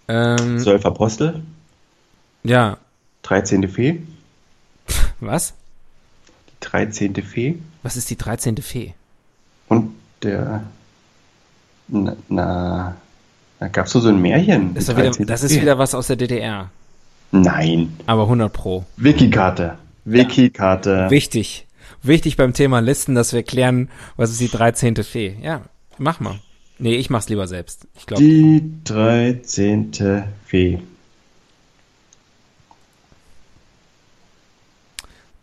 Ähm, 0.10 0.60
Zwölf 0.60 0.86
Apostel, 0.86 1.43
ja. 2.43 2.77
13. 3.23 3.67
Fee, 3.67 4.01
Was? 5.19 5.53
die 6.49 6.67
13. 6.67 7.15
Fee 7.15 7.58
Was 7.84 7.97
ist 7.97 8.10
die 8.10 8.17
13. 8.17 8.58
Fee? 8.58 8.93
und 9.67 9.93
der. 10.23 10.63
Na, 11.89 12.15
na 12.30 12.95
da 13.60 13.67
gab 13.69 13.88
es 13.88 13.91
so 13.93 14.08
ein 14.08 14.21
Märchen. 14.21 14.73
Das 14.75 14.88
wieder, 14.88 15.03
13. 15.03 15.25
das 15.25 15.43
ist 15.43 15.60
wieder 15.60 15.77
was 15.77 15.95
aus 15.95 16.08
der 16.08 16.15
DDR. 16.15 16.69
Nein. 17.32 17.97
Aber 18.06 18.23
100 18.23 18.51
Pro. 18.53 18.86
Wikikarte. 18.97 19.77
Wikikarte. 20.06 21.10
Wichtig. 21.10 21.65
Wichtig 22.03 22.38
beim 22.38 22.53
Thema 22.53 22.80
Listen, 22.80 23.15
dass 23.15 23.34
wir 23.34 23.43
klären, 23.43 23.89
was 24.15 24.32
ist 24.32 24.39
die 24.39 24.47
13. 24.47 24.95
Fee. 25.03 25.36
Ja, 25.41 25.62
mach 25.98 26.20
mal. 26.20 26.40
Nee, 26.80 26.96
ich 26.96 27.10
mach's 27.10 27.30
lieber 27.30 27.48
selbst. 27.48 27.88
Ich 27.96 28.06
glaube. 28.06 28.22
Die 28.24 28.72
13. 28.84 29.92
Fee. 30.46 30.80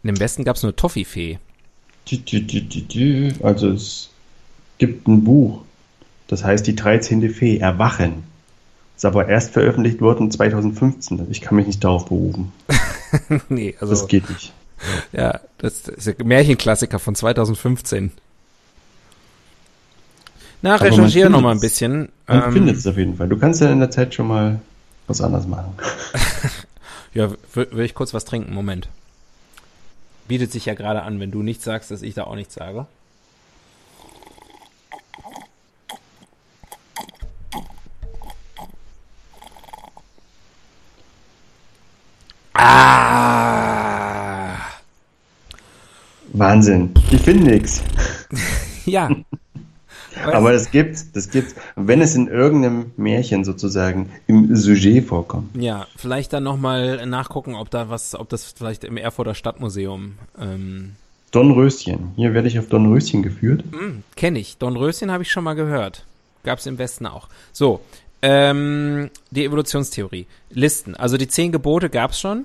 Im 0.03 0.21
Westen 0.21 0.45
gab's 0.45 0.63
nur 0.63 0.77
Toffifee. 0.77 1.39
Also 3.43 3.71
es 3.71 4.11
gibt 4.79 5.09
ein 5.09 5.25
Buch, 5.25 5.63
das 6.29 6.45
heißt 6.45 6.67
die 6.67 6.77
13. 6.77 7.31
Fee, 7.31 7.59
Erwachen. 7.59 8.25
Ist 8.97 9.05
aber 9.07 9.29
erst 9.29 9.53
veröffentlicht 9.53 10.01
worden 10.01 10.31
2015. 10.31 11.27
Ich 11.31 11.41
kann 11.41 11.57
mich 11.57 11.67
nicht 11.67 11.83
darauf 11.83 12.05
berufen. 12.07 12.53
nee, 13.49 13.75
also 13.81 13.93
Das 13.93 14.07
geht 14.07 14.29
nicht. 14.29 14.53
ja, 15.13 15.41
das 15.59 15.89
ist 15.89 16.07
ein 16.07 16.27
Märchenklassiker 16.27 16.99
von 16.99 17.15
2015. 17.15 18.13
Na, 20.65 20.77
recherchiere 20.77 21.29
noch 21.29 21.41
findet's. 21.41 21.43
mal 21.43 21.51
ein 21.53 21.61
bisschen. 21.61 22.09
Man 22.27 22.43
Ähm, 22.45 22.53
findet 22.55 22.77
es 22.79 22.87
auf 22.87 22.97
jeden 22.97 23.17
Fall. 23.19 23.29
Du 23.29 23.37
kannst 23.39 23.61
ja 23.61 23.71
in 23.71 23.81
der 23.81 23.91
Zeit 23.91 24.15
schon 24.15 24.29
mal 24.29 24.61
was 25.07 25.21
anderes 25.21 25.47
machen. 25.47 25.75
ja, 27.13 27.29
will 27.53 27.81
ich 27.85 27.95
kurz 27.95 28.15
was 28.15 28.25
trinken? 28.25 28.55
Moment. 28.55 28.89
Bietet 30.27 30.53
sich 30.53 30.65
ja 30.65 30.73
gerade 30.73 31.03
an, 31.03 31.21
wenn 31.21 31.31
du 31.31 31.43
nichts 31.43 31.65
sagst, 31.65 31.91
dass 31.91 32.01
ich 32.01 32.15
da 32.15 32.25
auch 32.25 32.35
nichts 32.35 32.55
sage. 32.55 32.87
Ah! 43.25 44.59
Wahnsinn. 46.33 46.91
Ich 47.11 47.21
finde 47.23 47.51
nichts. 47.51 47.83
Ja. 48.87 49.09
Aber 50.25 50.53
das 50.53 50.71
gibt's, 50.71 51.11
das 51.13 51.31
gibt's. 51.31 51.55
Wenn 51.77 52.01
es 52.01 52.15
in 52.15 52.29
irgendeinem 52.29 52.93
Märchen 52.97 53.45
sozusagen 53.45 54.11
im 54.27 54.55
Sujet 54.55 55.07
vorkommt. 55.07 55.57
Ja, 55.57 55.87
vielleicht 55.97 56.33
dann 56.33 56.43
nochmal 56.43 57.07
nachgucken, 57.07 57.55
ob 57.55 57.71
da 57.71 57.89
was, 57.91 58.15
ob 58.15 58.29
das 58.29 58.53
vielleicht 58.53 58.85
im 58.85 58.97
Erfurter 58.97 59.35
Stadtmuseum 59.35 60.15
ähm, 60.41 60.93
Dornröschen. 61.31 62.13
Hier 62.17 62.33
werde 62.33 62.49
ich 62.49 62.59
auf 62.59 62.69
Dornröschen 62.69 63.23
geführt. 63.23 63.65
kenne 64.17 64.39
ich. 64.39 64.57
Dornröschen 64.59 65.11
habe 65.11 65.25
ich 65.25 65.33
schon 65.33 65.45
mal 65.45 65.55
gehört. 65.55 66.05
Gab's 66.45 66.67
im 66.67 66.79
Westen 66.79 67.07
auch. 67.07 67.29
So, 67.53 67.81
ähm, 68.23 69.11
die 69.31 69.45
Evolutionstheorie. 69.45 70.27
Listen. 70.51 70.95
Also 70.95 71.17
die 71.17 71.29
zehn 71.29 71.53
Gebote 71.53 71.91
gab's 71.91 72.21
schon. 72.21 72.45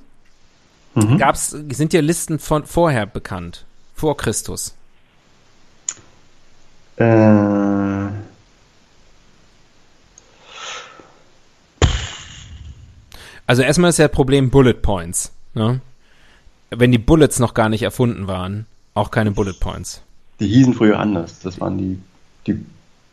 Mhm. 0.95 1.17
Gab's, 1.17 1.55
sind 1.71 1.93
dir 1.93 2.01
Listen 2.01 2.39
von 2.39 2.65
vorher 2.65 3.05
bekannt? 3.05 3.65
Vor 3.93 4.17
Christus. 4.17 4.75
Äh, 6.99 7.49
Also 13.49 13.63
erstmal 13.63 13.89
ist 13.89 13.97
ja 13.97 14.07
Problem 14.07 14.51
Bullet 14.51 14.75
Points. 14.75 15.31
Ne? 15.55 15.81
Wenn 16.69 16.91
die 16.91 16.99
Bullets 16.99 17.39
noch 17.39 17.55
gar 17.55 17.67
nicht 17.67 17.81
erfunden 17.81 18.27
waren, 18.27 18.67
auch 18.93 19.09
keine 19.09 19.31
Bullet 19.31 19.55
Points. 19.59 20.03
Die 20.39 20.45
hießen 20.45 20.75
früher 20.75 20.99
anders. 20.99 21.39
Das 21.39 21.59
waren 21.59 21.79
die, 21.79 21.99
die, 22.45 22.63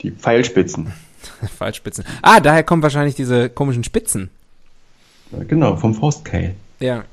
die 0.02 0.10
Pfeilspitzen. 0.10 0.92
Pfeilspitzen. 1.56 2.04
Ah, 2.20 2.40
daher 2.40 2.64
kommen 2.64 2.82
wahrscheinlich 2.82 3.14
diese 3.14 3.48
komischen 3.48 3.82
Spitzen. 3.82 4.28
Ja, 5.32 5.42
genau, 5.44 5.76
vom 5.76 5.94
Faustkeil. 5.94 6.54
Ja. 6.80 7.06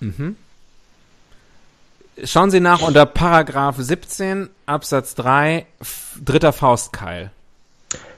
Mhm. 0.00 0.36
Schauen 2.22 2.50
Sie 2.50 2.60
nach 2.60 2.82
unter 2.82 3.06
Paragraph 3.06 3.76
17 3.78 4.48
Absatz 4.66 5.14
3 5.16 5.66
f- 5.80 6.18
dritter 6.24 6.52
Faustkeil. 6.52 7.30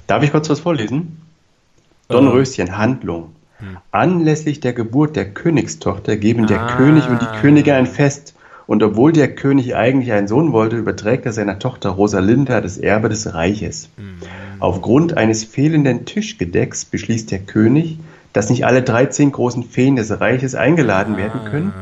Darf 0.06 0.22
ich 0.22 0.30
kurz 0.32 0.50
was 0.50 0.60
vorlesen? 0.60 1.22
Dornröschen, 2.08 2.76
Handlung. 2.76 3.32
Anlässlich 3.90 4.60
der 4.60 4.74
Geburt 4.74 5.16
der 5.16 5.30
Königstochter 5.32 6.16
geben 6.16 6.46
der 6.46 6.60
Ah. 6.60 6.76
König 6.76 7.08
und 7.08 7.22
die 7.22 7.40
Könige 7.40 7.74
ein 7.74 7.86
Fest. 7.86 8.34
Und 8.66 8.82
obwohl 8.82 9.12
der 9.12 9.34
König 9.34 9.74
eigentlich 9.76 10.12
einen 10.12 10.28
Sohn 10.28 10.52
wollte, 10.52 10.76
überträgt 10.76 11.24
er 11.24 11.32
seiner 11.32 11.58
Tochter 11.58 11.90
Rosalinda 11.90 12.60
das 12.60 12.76
Erbe 12.78 13.08
des 13.08 13.32
Reiches. 13.32 13.88
Aufgrund 14.58 15.16
eines 15.16 15.44
fehlenden 15.44 16.04
Tischgedecks 16.04 16.84
beschließt 16.84 17.30
der 17.30 17.38
König, 17.40 17.98
dass 18.34 18.50
nicht 18.50 18.66
alle 18.66 18.82
13 18.82 19.32
großen 19.32 19.62
Feen 19.64 19.96
des 19.96 20.20
Reiches 20.20 20.54
eingeladen 20.54 21.16
werden 21.16 21.40
können. 21.50 21.72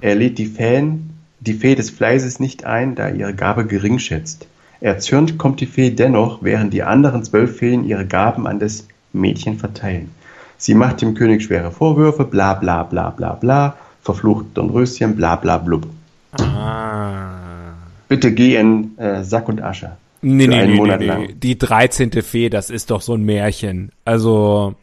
Er 0.00 0.14
lädt 0.14 0.38
die 0.38 0.46
Feen, 0.46 1.11
die 1.46 1.54
Fee 1.54 1.74
des 1.74 1.90
Fleißes 1.90 2.40
nicht 2.40 2.64
ein, 2.64 2.94
da 2.94 3.08
er 3.08 3.14
ihre 3.14 3.34
Gabe 3.34 3.66
gering 3.66 3.98
schätzt. 3.98 4.46
Erzürnt 4.80 5.38
kommt 5.38 5.60
die 5.60 5.66
Fee 5.66 5.90
dennoch, 5.90 6.38
während 6.42 6.72
die 6.72 6.82
anderen 6.82 7.24
zwölf 7.24 7.56
Feen 7.58 7.84
ihre 7.84 8.06
Gaben 8.06 8.46
an 8.46 8.58
das 8.58 8.86
Mädchen 9.12 9.58
verteilen. 9.58 10.10
Sie 10.56 10.74
macht 10.74 11.02
dem 11.02 11.14
König 11.14 11.42
schwere 11.42 11.70
Vorwürfe, 11.72 12.24
bla 12.24 12.54
bla 12.54 12.84
bla 12.84 13.10
bla 13.10 13.32
bla, 13.34 13.76
verflucht 14.02 14.46
Dornröschen, 14.54 15.16
bla 15.16 15.36
bla 15.36 15.58
blub. 15.58 15.86
Ah. 16.32 17.72
Bitte 18.08 18.32
geh 18.32 18.56
in 18.56 18.96
äh, 18.98 19.24
Sack 19.24 19.48
und 19.48 19.62
Asche. 19.62 19.92
Nee, 20.20 20.46
nee, 20.46 20.54
einen 20.54 20.70
nee, 20.72 20.76
Monat 20.76 21.00
nee, 21.00 21.06
lang. 21.06 21.20
nee. 21.22 21.34
Die 21.34 21.58
13. 21.58 22.12
Fee, 22.22 22.48
das 22.48 22.70
ist 22.70 22.90
doch 22.90 23.00
so 23.00 23.14
ein 23.14 23.24
Märchen. 23.24 23.90
Also, 24.04 24.74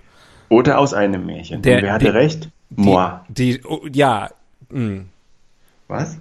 Oder 0.49 0.79
aus 0.79 0.93
einem 0.93 1.25
Märchen. 1.25 1.61
Der- 1.61 1.77
und 1.77 1.83
wer 1.83 1.93
hatte 1.93 2.05
die- 2.05 2.11
recht? 2.11 2.49
Moi. 2.75 3.09
die 3.29 3.61
oh, 3.65 3.87
ja, 3.91 4.29
mh. 4.69 5.01
Was? 5.87 6.17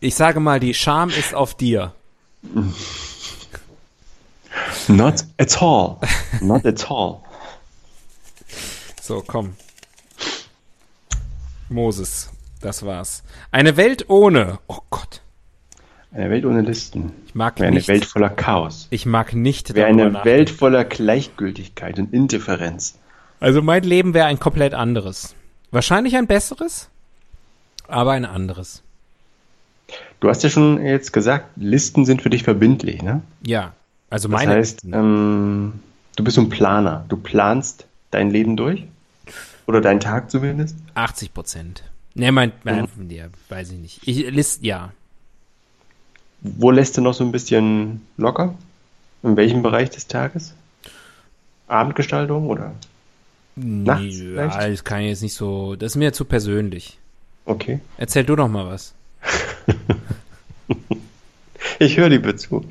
Ich 0.00 0.14
sage 0.14 0.40
mal, 0.40 0.60
die 0.60 0.74
Scham 0.74 1.10
ist 1.10 1.34
auf 1.34 1.54
dir. 1.54 1.92
Not 4.88 5.24
at 5.38 5.60
all. 5.62 5.96
Not 6.40 6.64
at 6.66 6.90
all. 6.90 7.18
So, 9.00 9.22
komm. 9.26 9.54
Moses, 11.68 12.30
das 12.60 12.84
war's. 12.84 13.22
Eine 13.50 13.76
Welt 13.76 14.08
ohne. 14.08 14.58
Oh 14.68 14.78
Gott, 14.90 15.20
Eine 16.12 16.30
Welt 16.30 16.44
ohne 16.44 16.60
Listen. 16.62 17.12
ich 17.26 17.34
mag 17.34 17.58
Wäre 17.58 17.68
eine 17.68 17.76
nicht. 17.76 17.88
Welt 17.88 18.04
voller 18.04 18.30
Chaos. 18.30 18.86
Ich 18.90 19.04
mag 19.06 19.34
nicht 19.34 19.74
Wäre 19.74 19.88
eine. 19.88 20.24
Welt 20.24 20.50
voller 20.50 20.84
Gleichgültigkeit 20.84 21.98
und 21.98 22.12
Indifferenz. 22.12 22.98
Also 23.40 23.60
mein 23.62 23.82
Leben 23.82 24.14
wäre 24.14 24.26
ein 24.26 24.38
komplett 24.40 24.72
anderes. 24.74 25.34
Wahrscheinlich 25.72 26.16
ein 26.16 26.26
besseres, 26.28 26.88
aber 27.88 28.12
ein 28.12 28.24
anderes. 28.24 28.82
Du 30.20 30.28
hast 30.28 30.42
ja 30.42 30.50
schon 30.50 30.84
jetzt 30.84 31.12
gesagt, 31.12 31.46
Listen 31.56 32.04
sind 32.04 32.22
für 32.22 32.30
dich 32.30 32.42
verbindlich, 32.42 33.02
ne? 33.02 33.22
Ja, 33.44 33.74
also 34.10 34.28
Das 34.28 34.40
meine 34.40 34.52
heißt, 34.54 34.84
ähm, 34.84 35.74
du 36.16 36.24
bist 36.24 36.36
so 36.36 36.40
ein 36.40 36.48
Planer. 36.48 37.04
Du 37.08 37.16
planst 37.16 37.86
dein 38.10 38.30
Leben 38.30 38.56
durch? 38.56 38.84
Oder 39.66 39.80
deinen 39.80 40.00
Tag 40.00 40.30
zumindest? 40.30 40.76
80 40.94 41.34
Prozent. 41.34 41.82
Ne, 42.14 42.32
mein, 42.32 42.52
mein 42.64 42.88
ja, 43.10 43.26
weiß 43.48 43.72
ich 43.72 43.78
nicht. 43.78 44.08
Ich 44.08 44.30
list 44.30 44.62
ja. 44.62 44.92
Wo 46.40 46.70
lässt 46.70 46.96
du 46.96 47.02
noch 47.02 47.14
so 47.14 47.24
ein 47.24 47.32
bisschen 47.32 48.06
locker? 48.16 48.54
In 49.22 49.36
welchem 49.36 49.62
Bereich 49.62 49.90
des 49.90 50.06
Tages? 50.06 50.54
Abendgestaltung 51.66 52.48
oder? 52.48 52.72
Nachts 53.56 54.04
ja, 54.18 54.24
vielleicht? 54.24 54.72
das 54.72 54.84
kann 54.84 55.00
ich 55.00 55.08
jetzt 55.08 55.22
nicht 55.22 55.34
so. 55.34 55.76
Das 55.76 55.92
ist 55.92 55.96
mir 55.96 56.12
zu 56.12 56.24
persönlich. 56.24 56.98
Okay. 57.46 57.80
Erzähl 57.96 58.24
du 58.24 58.36
doch 58.36 58.48
mal 58.48 58.66
was. 58.66 58.94
Ich 61.78 61.96
höre 61.96 62.08
dir 62.08 62.36
zu. 62.36 62.64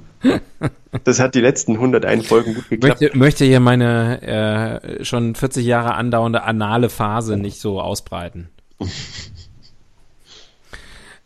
Das 1.04 1.20
hat 1.20 1.36
die 1.36 1.42
letzten 1.42 1.74
101 1.74 2.26
Folgen 2.28 2.56
gut 2.56 2.70
geklappt. 2.70 3.02
Möchte, 3.02 3.18
möchte 3.18 3.46
hier 3.46 3.60
meine 3.60 4.82
äh, 4.92 5.04
schon 5.04 5.36
40 5.36 5.66
Jahre 5.66 5.94
andauernde 5.96 6.44
anale 6.44 6.90
Phase 6.90 7.38
nicht 7.38 7.60
so 7.60 7.80
ausbreiten. 7.82 8.50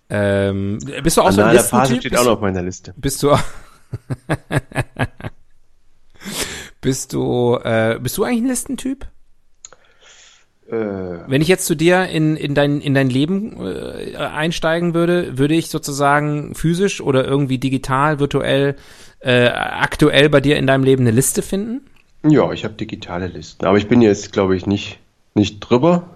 ähm, 0.10 0.80
bist 1.04 1.18
du 1.18 1.22
auch 1.22 1.32
so 1.32 1.42
ein 1.42 1.50
Anale 1.50 1.60
Phase 1.64 1.94
Listentyp? 1.94 2.00
steht 2.00 2.12
Bist 2.12 2.22
auch 2.22 2.26
noch 2.26 2.34
auf 2.34 2.42
meiner 2.42 2.62
Liste. 2.62 2.94
Bist 2.98 3.24
du 3.24 3.34
Bist 6.82 7.14
du 7.14 7.58
äh, 7.64 7.98
bist 8.02 8.18
du 8.18 8.24
eigentlich 8.24 8.42
ein 8.42 8.48
Listentyp? 8.48 9.08
Äh, 10.72 10.76
Wenn 11.28 11.42
ich 11.42 11.48
jetzt 11.48 11.66
zu 11.66 11.76
dir 11.76 12.06
in, 12.08 12.36
in 12.36 12.54
dein 12.54 12.80
in 12.82 12.94
dein 12.94 13.10
Leben 13.10 13.58
äh, 13.66 14.16
einsteigen 14.18 14.94
würde, 14.94 15.38
würde 15.38 15.56
ich 15.56 15.70
sozusagen 15.70 16.54
physisch 16.56 17.02
oder 17.02 17.26
irgendwie 17.26 17.58
digital, 17.58 18.20
virtuell, 18.20 18.76
äh, 19.20 19.48
aktuell 19.48 20.30
bei 20.30 20.42
dir 20.42 20.58
in 20.58 20.68
deinem 20.68 20.84
Leben 20.84 21.02
eine 21.04 21.12
Liste 21.12 21.42
finden? 21.42 21.82
ja, 22.24 22.52
ich 22.52 22.66
habe 22.66 22.74
digitale 22.74 23.28
Listen. 23.28 23.66
Aber 23.66 23.78
ich 23.78 23.88
bin 23.88 24.02
jetzt, 24.02 24.34
glaube 24.34 24.56
ich, 24.58 24.66
nicht, 24.66 25.00
nicht 25.36 25.60
drüber, 25.62 26.10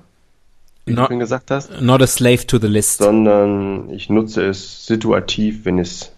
wie 0.86 0.94
No- 0.94 1.04
du 1.04 1.08
schon 1.08 1.20
gesagt 1.20 1.50
hast, 1.50 1.80
Not 1.82 2.02
a 2.02 2.08
slave 2.08 2.46
to 2.46 2.58
the 2.60 2.68
list. 2.68 2.98
sondern 3.00 3.90
ich 3.90 4.10
nutze 4.10 4.46
es 4.46 4.86
situativ, 4.86 5.64
wenn 5.66 5.80
es, 5.80 6.12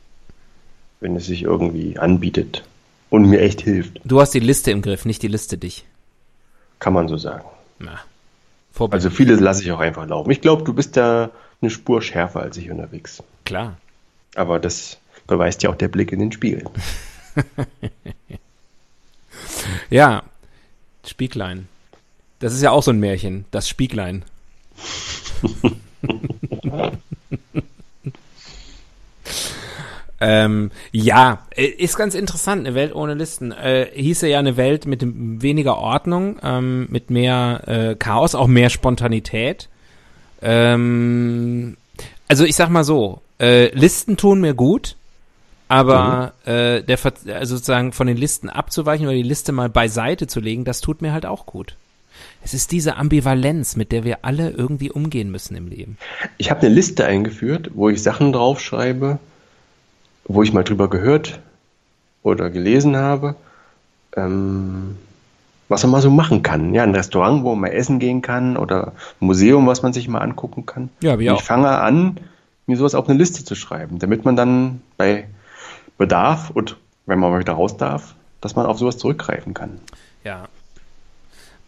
wenn 1.01 1.15
es 1.15 1.27
sich 1.27 1.43
irgendwie 1.43 1.99
anbietet 1.99 2.63
und 3.11 3.29
mir 3.29 3.41
echt 3.41 3.61
hilft. 3.61 4.01
Du 4.03 4.19
hast 4.19 4.31
die 4.31 4.39
Liste 4.39 4.71
im 4.71 4.81
Griff, 4.81 5.05
nicht 5.05 5.21
die 5.21 5.27
Liste 5.27 5.57
dich. 5.59 5.85
Kann 6.79 6.93
man 6.93 7.07
so 7.07 7.15
sagen. 7.17 7.45
Na, 7.77 7.99
Vorbild. 8.75 9.01
Also 9.01 9.09
vieles 9.09 9.39
lasse 9.39 9.63
ich 9.63 9.71
auch 9.71 9.79
einfach 9.79 10.05
laufen. 10.05 10.29
Ich 10.31 10.41
glaube, 10.41 10.63
du 10.63 10.73
bist 10.73 10.97
da 10.97 11.31
eine 11.61 11.71
Spur 11.71 12.01
schärfer 12.01 12.41
als 12.41 12.57
ich 12.57 12.69
unterwegs. 12.69 13.23
klar. 13.45 13.77
Aber 14.35 14.59
das 14.59 14.97
beweist 15.27 15.63
ja 15.63 15.69
auch 15.69 15.75
der 15.75 15.87
Blick 15.87 16.11
in 16.11 16.19
den 16.19 16.31
Spiegel. 16.31 16.65
Ja, 19.89 20.23
Spieglein. 21.05 21.67
Das 22.39 22.53
ist 22.53 22.61
ja 22.61 22.71
auch 22.71 22.83
so 22.83 22.91
ein 22.91 22.99
Märchen, 22.99 23.45
das 23.51 23.67
Spieglein. 23.69 24.23
ähm, 30.27 30.71
ja, 30.91 31.45
äh, 31.55 31.65
ist 31.65 31.97
ganz 31.97 32.15
interessant, 32.15 32.65
eine 32.65 32.73
Welt 32.73 32.95
ohne 32.95 33.13
Listen. 33.13 33.51
Äh, 33.51 33.89
hieße 33.93 34.27
ja 34.27 34.39
eine 34.39 34.57
Welt 34.57 34.87
mit 34.87 35.03
weniger 35.05 35.77
Ordnung, 35.77 36.39
ähm, 36.41 36.87
mit 36.89 37.11
mehr 37.11 37.61
äh, 37.67 37.95
Chaos, 37.95 38.33
auch 38.33 38.47
mehr 38.47 38.71
Spontanität. 38.71 39.69
Ähm, 40.41 41.77
also 42.27 42.43
ich 42.43 42.55
sag 42.55 42.69
mal 42.69 42.83
so, 42.83 43.21
äh, 43.39 43.67
Listen 43.77 44.17
tun 44.17 44.41
mir 44.41 44.55
gut, 44.55 44.95
aber 45.67 46.33
äh, 46.45 46.81
der 46.81 46.97
Ver 46.97 47.13
also 47.31 47.55
sozusagen 47.55 47.91
von 47.91 48.07
den 48.07 48.17
Listen 48.17 48.49
abzuweichen 48.49 49.05
oder 49.05 49.15
die 49.15 49.21
Liste 49.21 49.51
mal 49.51 49.69
beiseite 49.69 50.25
zu 50.25 50.39
legen, 50.39 50.65
das 50.65 50.81
tut 50.81 51.03
mir 51.03 51.13
halt 51.13 51.27
auch 51.27 51.45
gut. 51.45 51.75
Es 52.43 52.55
ist 52.55 52.71
diese 52.71 52.97
Ambivalenz, 52.97 53.75
mit 53.75 53.91
der 53.91 54.03
wir 54.03 54.19
alle 54.23 54.49
irgendwie 54.49 54.89
umgehen 54.89 55.29
müssen 55.29 55.55
im 55.55 55.67
Leben. 55.67 55.99
Ich 56.39 56.49
habe 56.49 56.61
eine 56.61 56.69
Liste 56.73 57.05
eingeführt, 57.05 57.71
wo 57.75 57.89
ich 57.89 58.01
Sachen 58.01 58.33
draufschreibe, 58.33 59.19
wo 60.27 60.43
ich 60.43 60.53
mal 60.53 60.63
drüber 60.63 60.89
gehört 60.89 61.39
oder 62.23 62.49
gelesen 62.49 62.95
habe, 62.97 63.35
ähm, 64.15 64.97
was 65.67 65.83
man 65.83 65.91
mal 65.91 66.01
so 66.01 66.11
machen 66.11 66.43
kann. 66.43 66.73
Ja, 66.73 66.83
ein 66.83 66.95
Restaurant, 66.95 67.43
wo 67.43 67.51
man 67.51 67.61
mal 67.71 67.75
essen 67.75 67.99
gehen 67.99 68.21
kann 68.21 68.57
oder 68.57 68.93
ein 69.19 69.25
Museum, 69.27 69.65
was 69.67 69.81
man 69.81 69.93
sich 69.93 70.07
mal 70.07 70.19
angucken 70.19 70.65
kann. 70.65 70.89
Ja, 71.01 71.13
Und 71.13 71.29
auch. 71.29 71.39
ich 71.39 71.43
fange 71.45 71.69
an, 71.69 72.17
mir 72.67 72.77
sowas 72.77 72.95
auf 72.95 73.07
eine 73.09 73.17
Liste 73.17 73.43
zu 73.43 73.55
schreiben, 73.55 73.99
damit 73.99 74.25
man 74.25 74.35
dann 74.35 74.81
bei 74.97 75.27
Bedarf 75.97 76.49
und 76.49 76.77
wenn 77.05 77.19
man 77.19 77.31
mal 77.31 77.39
wieder 77.39 77.53
raus 77.53 77.77
darf, 77.77 78.15
dass 78.41 78.55
man 78.55 78.65
auf 78.65 78.77
sowas 78.79 78.97
zurückgreifen 78.97 79.53
kann. 79.53 79.79
Ja. 80.23 80.47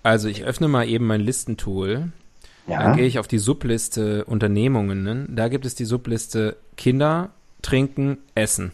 Also 0.04 0.28
ich 0.28 0.43
öffne 0.43 0.67
mal 0.67 0.88
eben 0.88 1.06
mein 1.06 1.22
Listentool. 1.22 2.12
Ja, 2.67 2.84
Dann 2.84 2.98
gehe 2.98 3.06
ich 3.06 3.20
auf 3.20 3.28
die 3.28 3.38
Subliste 3.38 4.26
Unternehmungen. 4.26 5.04
Ne? 5.04 5.26
Da 5.30 5.48
gibt 5.48 5.65
es 5.65 5.76
die 5.76 5.86
Subliste 5.86 6.58
Kinder, 6.76 7.30
Trinken, 7.67 8.17
Essen. 8.34 8.71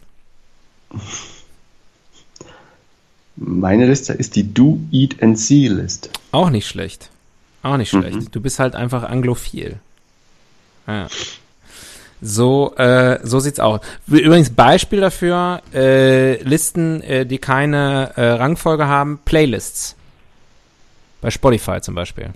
meine 3.35 3.87
Liste 3.87 4.13
ist 4.13 4.35
die 4.35 4.53
Do, 4.53 4.79
Eat 4.91 5.23
and 5.23 5.39
See 5.39 5.67
Liste. 5.67 6.11
Auch 6.31 6.51
nicht 6.51 6.67
schlecht. 6.67 7.09
Auch 7.63 7.77
nicht 7.77 7.89
schlecht. 7.89 8.35
Du 8.35 8.39
bist 8.39 8.59
halt 8.59 8.75
einfach 8.75 9.01
anglophil. 9.01 9.79
Ja. 10.85 11.07
So, 12.21 12.75
äh, 12.75 13.19
so 13.23 13.39
sieht's 13.39 13.59
aus. 13.59 13.79
Übrigens 14.05 14.51
Beispiel 14.51 15.01
dafür, 15.01 15.63
äh, 15.73 16.43
Listen, 16.43 17.01
äh, 17.01 17.25
die 17.25 17.39
keine 17.39 18.11
äh, 18.15 18.23
Rangfolge 18.33 18.85
haben, 18.85 19.19
Playlists. 19.25 19.95
Bei 21.19 21.31
Spotify 21.31 21.81
zum 21.81 21.95
Beispiel. 21.95 22.29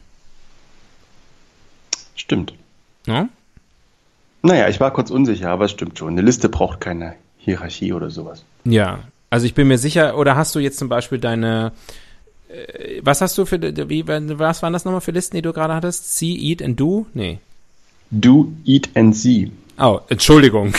Stimmt. 2.15 2.55
Ja? 3.05 3.29
Naja, 4.41 4.69
ich 4.69 4.79
war 4.79 4.91
kurz 4.91 5.09
unsicher, 5.09 5.49
aber 5.49 5.65
es 5.65 5.71
stimmt 5.71 5.97
schon. 5.97 6.09
Eine 6.09 6.21
Liste 6.21 6.49
braucht 6.49 6.79
keine 6.81 7.15
Hierarchie 7.37 7.93
oder 7.93 8.09
sowas. 8.09 8.43
Ja, 8.65 8.99
also 9.29 9.45
ich 9.45 9.53
bin 9.53 9.67
mir 9.67 9.77
sicher, 9.77 10.17
oder 10.17 10.35
hast 10.35 10.55
du 10.55 10.59
jetzt 10.59 10.77
zum 10.77 10.89
Beispiel 10.89 11.17
deine, 11.17 11.71
äh, 12.49 13.01
was 13.01 13.21
hast 13.21 13.37
du 13.37 13.45
für, 13.45 13.59
wie, 13.89 14.07
was 14.07 14.61
waren 14.61 14.73
das 14.73 14.85
nochmal 14.85 15.01
für 15.01 15.11
Listen, 15.11 15.35
die 15.35 15.41
du 15.41 15.53
gerade 15.53 15.73
hattest? 15.73 16.17
See, 16.17 16.33
Eat 16.35 16.61
and 16.61 16.79
Do? 16.79 17.07
Nee. 17.13 17.39
Do, 18.11 18.51
Eat 18.65 18.89
and 18.95 19.15
See. 19.15 19.51
Oh, 19.79 19.99
Entschuldigung. 20.09 20.73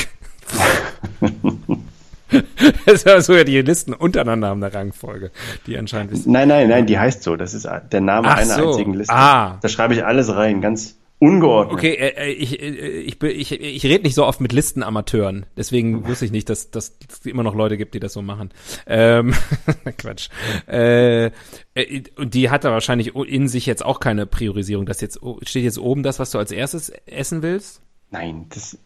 das 2.87 3.07
war 3.07 3.21
so 3.21 3.35
ja 3.35 3.44
die 3.44 3.61
Listen 3.61 3.94
untereinander 3.94 4.49
haben 4.49 4.62
eine 4.62 4.73
Rangfolge, 4.75 5.31
die 5.66 5.79
anscheinend 5.79 6.12
ist. 6.12 6.27
Nein, 6.27 6.49
nein, 6.49 6.68
nein, 6.68 6.87
die 6.87 6.99
heißt 6.99 7.23
so. 7.23 7.37
Das 7.37 7.55
ist 7.55 7.68
der 7.92 8.01
Name 8.01 8.29
Ach 8.29 8.38
einer 8.38 8.55
so. 8.57 8.71
einzigen 8.71 8.94
Liste. 8.94 9.14
Ah. 9.14 9.59
Da 9.61 9.68
schreibe 9.68 9.94
ich 9.94 10.05
alles 10.05 10.35
rein, 10.35 10.61
ganz 10.61 10.97
ungeordnet. 11.19 11.79
Okay, 11.79 11.95
äh, 11.95 12.29
äh, 12.29 12.31
ich, 12.31 12.61
äh, 12.61 12.69
ich, 12.69 13.21
ich, 13.23 13.53
ich, 13.53 13.85
rede 13.85 14.05
nicht 14.05 14.15
so 14.15 14.25
oft 14.25 14.41
mit 14.41 14.53
Listenamateuren, 14.53 15.47
deswegen 15.57 16.07
wusste 16.07 16.25
ich 16.25 16.31
nicht, 16.31 16.49
dass, 16.49 16.71
dass 16.71 16.97
es 17.09 17.27
immer 17.27 17.43
noch 17.43 17.55
Leute 17.55 17.77
gibt, 17.77 17.95
die 17.95 18.01
das 18.01 18.13
so 18.13 18.23
machen. 18.23 18.51
Ähm, 18.87 19.35
Quatsch. 19.99 20.29
Äh, 20.69 21.27
äh, 21.27 22.03
und 22.17 22.35
die 22.35 22.51
hat 22.51 22.65
da 22.65 22.71
wahrscheinlich 22.71 23.15
in 23.15 23.49
sich 23.49 23.67
jetzt 23.67 23.85
auch 23.85 24.01
keine 24.01 24.27
Priorisierung. 24.27 24.87
Das 24.87 25.01
jetzt 25.01 25.21
steht 25.43 25.65
jetzt 25.65 25.79
oben 25.79 26.03
das, 26.03 26.19
was 26.19 26.31
du 26.31 26.39
als 26.39 26.53
erstes 26.53 26.91
essen 27.07 27.43
willst? 27.43 27.83
Nein, 28.11 28.47
das. 28.51 28.79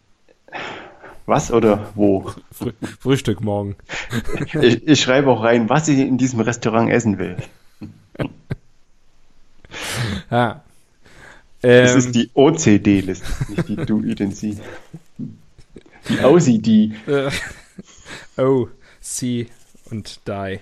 Was 1.25 1.51
oder 1.51 1.91
wo? 1.95 2.31
Früh, 2.51 2.73
Frühstück 2.99 3.41
morgen. 3.41 3.75
ich, 4.61 4.85
ich 4.87 5.01
schreibe 5.01 5.29
auch 5.29 5.43
rein, 5.43 5.69
was 5.69 5.87
ich 5.87 5.99
in 5.99 6.17
diesem 6.17 6.41
Restaurant 6.41 6.91
essen 6.91 7.17
will. 7.17 7.37
Ja. 10.29 10.62
Das 11.63 11.91
Ähm, 11.91 11.97
ist 11.97 12.11
die 12.13 12.29
OCD-Liste, 12.33 13.25
nicht 13.49 13.69
die 13.69 13.75
Do, 13.77 14.01
Eat 14.03 14.19
and 14.21 14.35
See. 14.35 14.57
Die 16.09 16.19
OCD. 16.19 16.91
Äh, 17.07 17.31
oh, 18.37 18.67
see 18.99 19.47
und 19.89 20.19
die. 20.27 20.59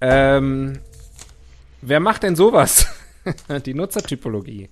Ähm, 0.00 0.78
wer 1.82 2.00
macht 2.00 2.22
denn 2.22 2.36
sowas? 2.36 2.86
Die 3.64 3.72
Nutzertypologie. 3.72 4.68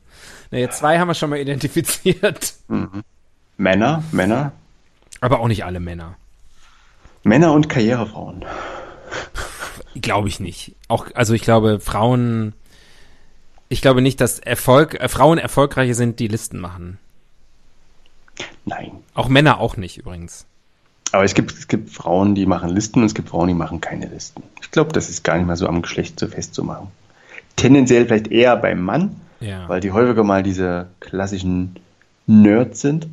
Na, 0.50 0.58
jetzt 0.58 0.78
zwei 0.80 0.98
haben 0.98 1.08
wir 1.08 1.14
schon 1.14 1.30
mal 1.30 1.38
identifiziert. 1.38 2.54
Männer, 3.56 4.04
Männer, 4.12 4.52
Aber 5.22 5.40
auch 5.40 5.48
nicht 5.48 5.64
alle 5.64 5.80
Männer. 5.80 6.16
Männer 7.24 7.52
und 7.54 7.70
Karrierefrauen. 7.70 8.44
Glaube 9.94 10.28
ich 10.28 10.38
nicht. 10.40 10.74
Auch, 10.88 11.06
also 11.14 11.32
ich 11.32 11.42
glaube, 11.42 11.80
Frauen, 11.80 12.52
ich 13.72 13.80
glaube 13.82 14.02
nicht, 14.02 14.20
dass 14.20 14.38
Erfolg, 14.38 15.00
äh, 15.00 15.08
Frauen 15.08 15.38
erfolgreiche 15.38 15.94
sind, 15.94 16.18
die 16.20 16.28
Listen 16.28 16.60
machen. 16.60 16.98
Nein. 18.64 18.92
Auch 19.14 19.28
Männer 19.28 19.58
auch 19.60 19.76
nicht 19.76 19.98
übrigens. 19.98 20.46
Aber 21.12 21.24
es 21.24 21.34
gibt, 21.34 21.52
es 21.52 21.68
gibt 21.68 21.90
Frauen, 21.90 22.34
die 22.34 22.46
machen 22.46 22.70
Listen 22.70 23.00
und 23.00 23.06
es 23.06 23.14
gibt 23.14 23.28
Frauen, 23.30 23.48
die 23.48 23.54
machen 23.54 23.80
keine 23.80 24.06
Listen. 24.06 24.42
Ich 24.62 24.70
glaube, 24.70 24.92
das 24.92 25.10
ist 25.10 25.24
gar 25.24 25.36
nicht 25.36 25.46
mal 25.46 25.56
so 25.56 25.66
am 25.66 25.82
Geschlecht 25.82 26.18
so 26.18 26.26
festzumachen. 26.28 26.88
Tendenziell 27.56 28.06
vielleicht 28.06 28.28
eher 28.28 28.56
beim 28.56 28.80
Mann, 28.82 29.16
Ja. 29.40 29.68
weil 29.68 29.80
die 29.80 29.90
häufiger 29.92 30.24
mal 30.24 30.42
diese 30.42 30.86
klassischen 31.00 31.76
Nerds 32.26 32.80
sind. 32.80 33.08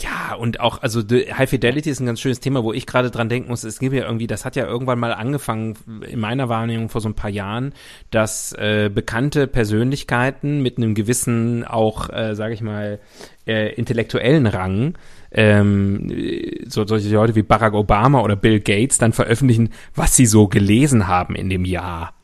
Ja, 0.00 0.34
und 0.34 0.58
auch, 0.60 0.80
also 0.80 1.02
High 1.02 1.50
Fidelity 1.50 1.90
ist 1.90 2.00
ein 2.00 2.06
ganz 2.06 2.20
schönes 2.20 2.40
Thema, 2.40 2.64
wo 2.64 2.72
ich 2.72 2.86
gerade 2.86 3.10
dran 3.10 3.28
denken 3.28 3.50
muss. 3.50 3.62
Es 3.62 3.78
gibt 3.78 3.94
ja 3.94 4.04
irgendwie, 4.04 4.26
das 4.26 4.46
hat 4.46 4.56
ja 4.56 4.66
irgendwann 4.66 4.98
mal 4.98 5.12
angefangen, 5.12 5.76
in 6.08 6.18
meiner 6.18 6.48
Wahrnehmung 6.48 6.88
vor 6.88 7.02
so 7.02 7.10
ein 7.10 7.14
paar 7.14 7.28
Jahren, 7.28 7.74
dass 8.10 8.52
äh, 8.54 8.90
bekannte 8.92 9.46
Persönlichkeiten 9.46 10.62
mit 10.62 10.78
einem 10.78 10.94
gewissen, 10.94 11.64
auch, 11.64 12.08
äh, 12.08 12.34
sage 12.34 12.54
ich 12.54 12.62
mal, 12.62 13.00
äh, 13.46 13.74
intellektuellen 13.74 14.46
Rang, 14.46 14.94
ähm, 15.30 16.10
äh, 16.10 16.64
so 16.66 16.86
solche 16.86 17.10
Leute 17.10 17.34
wie 17.34 17.42
Barack 17.42 17.74
Obama 17.74 18.22
oder 18.22 18.36
Bill 18.36 18.60
Gates 18.60 18.96
dann 18.96 19.12
veröffentlichen, 19.12 19.70
was 19.94 20.16
sie 20.16 20.26
so 20.26 20.48
gelesen 20.48 21.06
haben 21.06 21.34
in 21.34 21.50
dem 21.50 21.66
Jahr. 21.66 22.14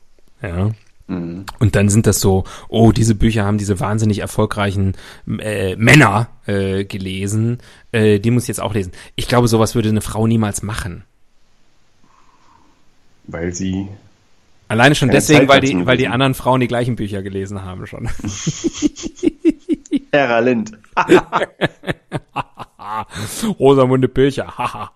Ja. 0.41 0.71
Und 1.09 1.75
dann 1.75 1.89
sind 1.89 2.05
das 2.05 2.19
so, 2.19 2.43
oh, 2.67 2.91
diese 2.91 3.15
Bücher 3.15 3.43
haben 3.43 3.57
diese 3.57 3.79
wahnsinnig 3.79 4.19
erfolgreichen 4.19 4.93
äh, 5.39 5.75
Männer 5.75 6.27
äh, 6.45 6.85
gelesen, 6.85 7.57
äh, 7.91 8.19
die 8.19 8.29
muss 8.29 8.43
ich 8.43 8.49
jetzt 8.49 8.61
auch 8.61 8.75
lesen. 8.75 8.91
Ich 9.15 9.27
glaube, 9.27 9.47
sowas 9.47 9.73
würde 9.73 9.89
eine 9.89 10.01
Frau 10.01 10.27
niemals 10.27 10.61
machen. 10.61 11.03
Weil 13.25 13.55
sie. 13.55 13.87
Alleine 14.67 14.93
schon 14.93 15.07
Keine 15.09 15.17
deswegen, 15.17 15.39
Zeit 15.41 15.49
weil 15.49 15.61
die, 15.61 15.85
weil 15.87 15.97
die 15.97 16.07
anderen 16.07 16.35
Frauen 16.35 16.59
die 16.59 16.67
gleichen 16.67 16.95
Bücher 16.95 17.23
gelesen 17.23 17.63
haben 17.63 17.87
schon. 17.87 18.07
Ära 20.11 20.39
Lind. 20.39 20.77
Rosamunde 23.59 24.07
Pilcher. 24.07 24.53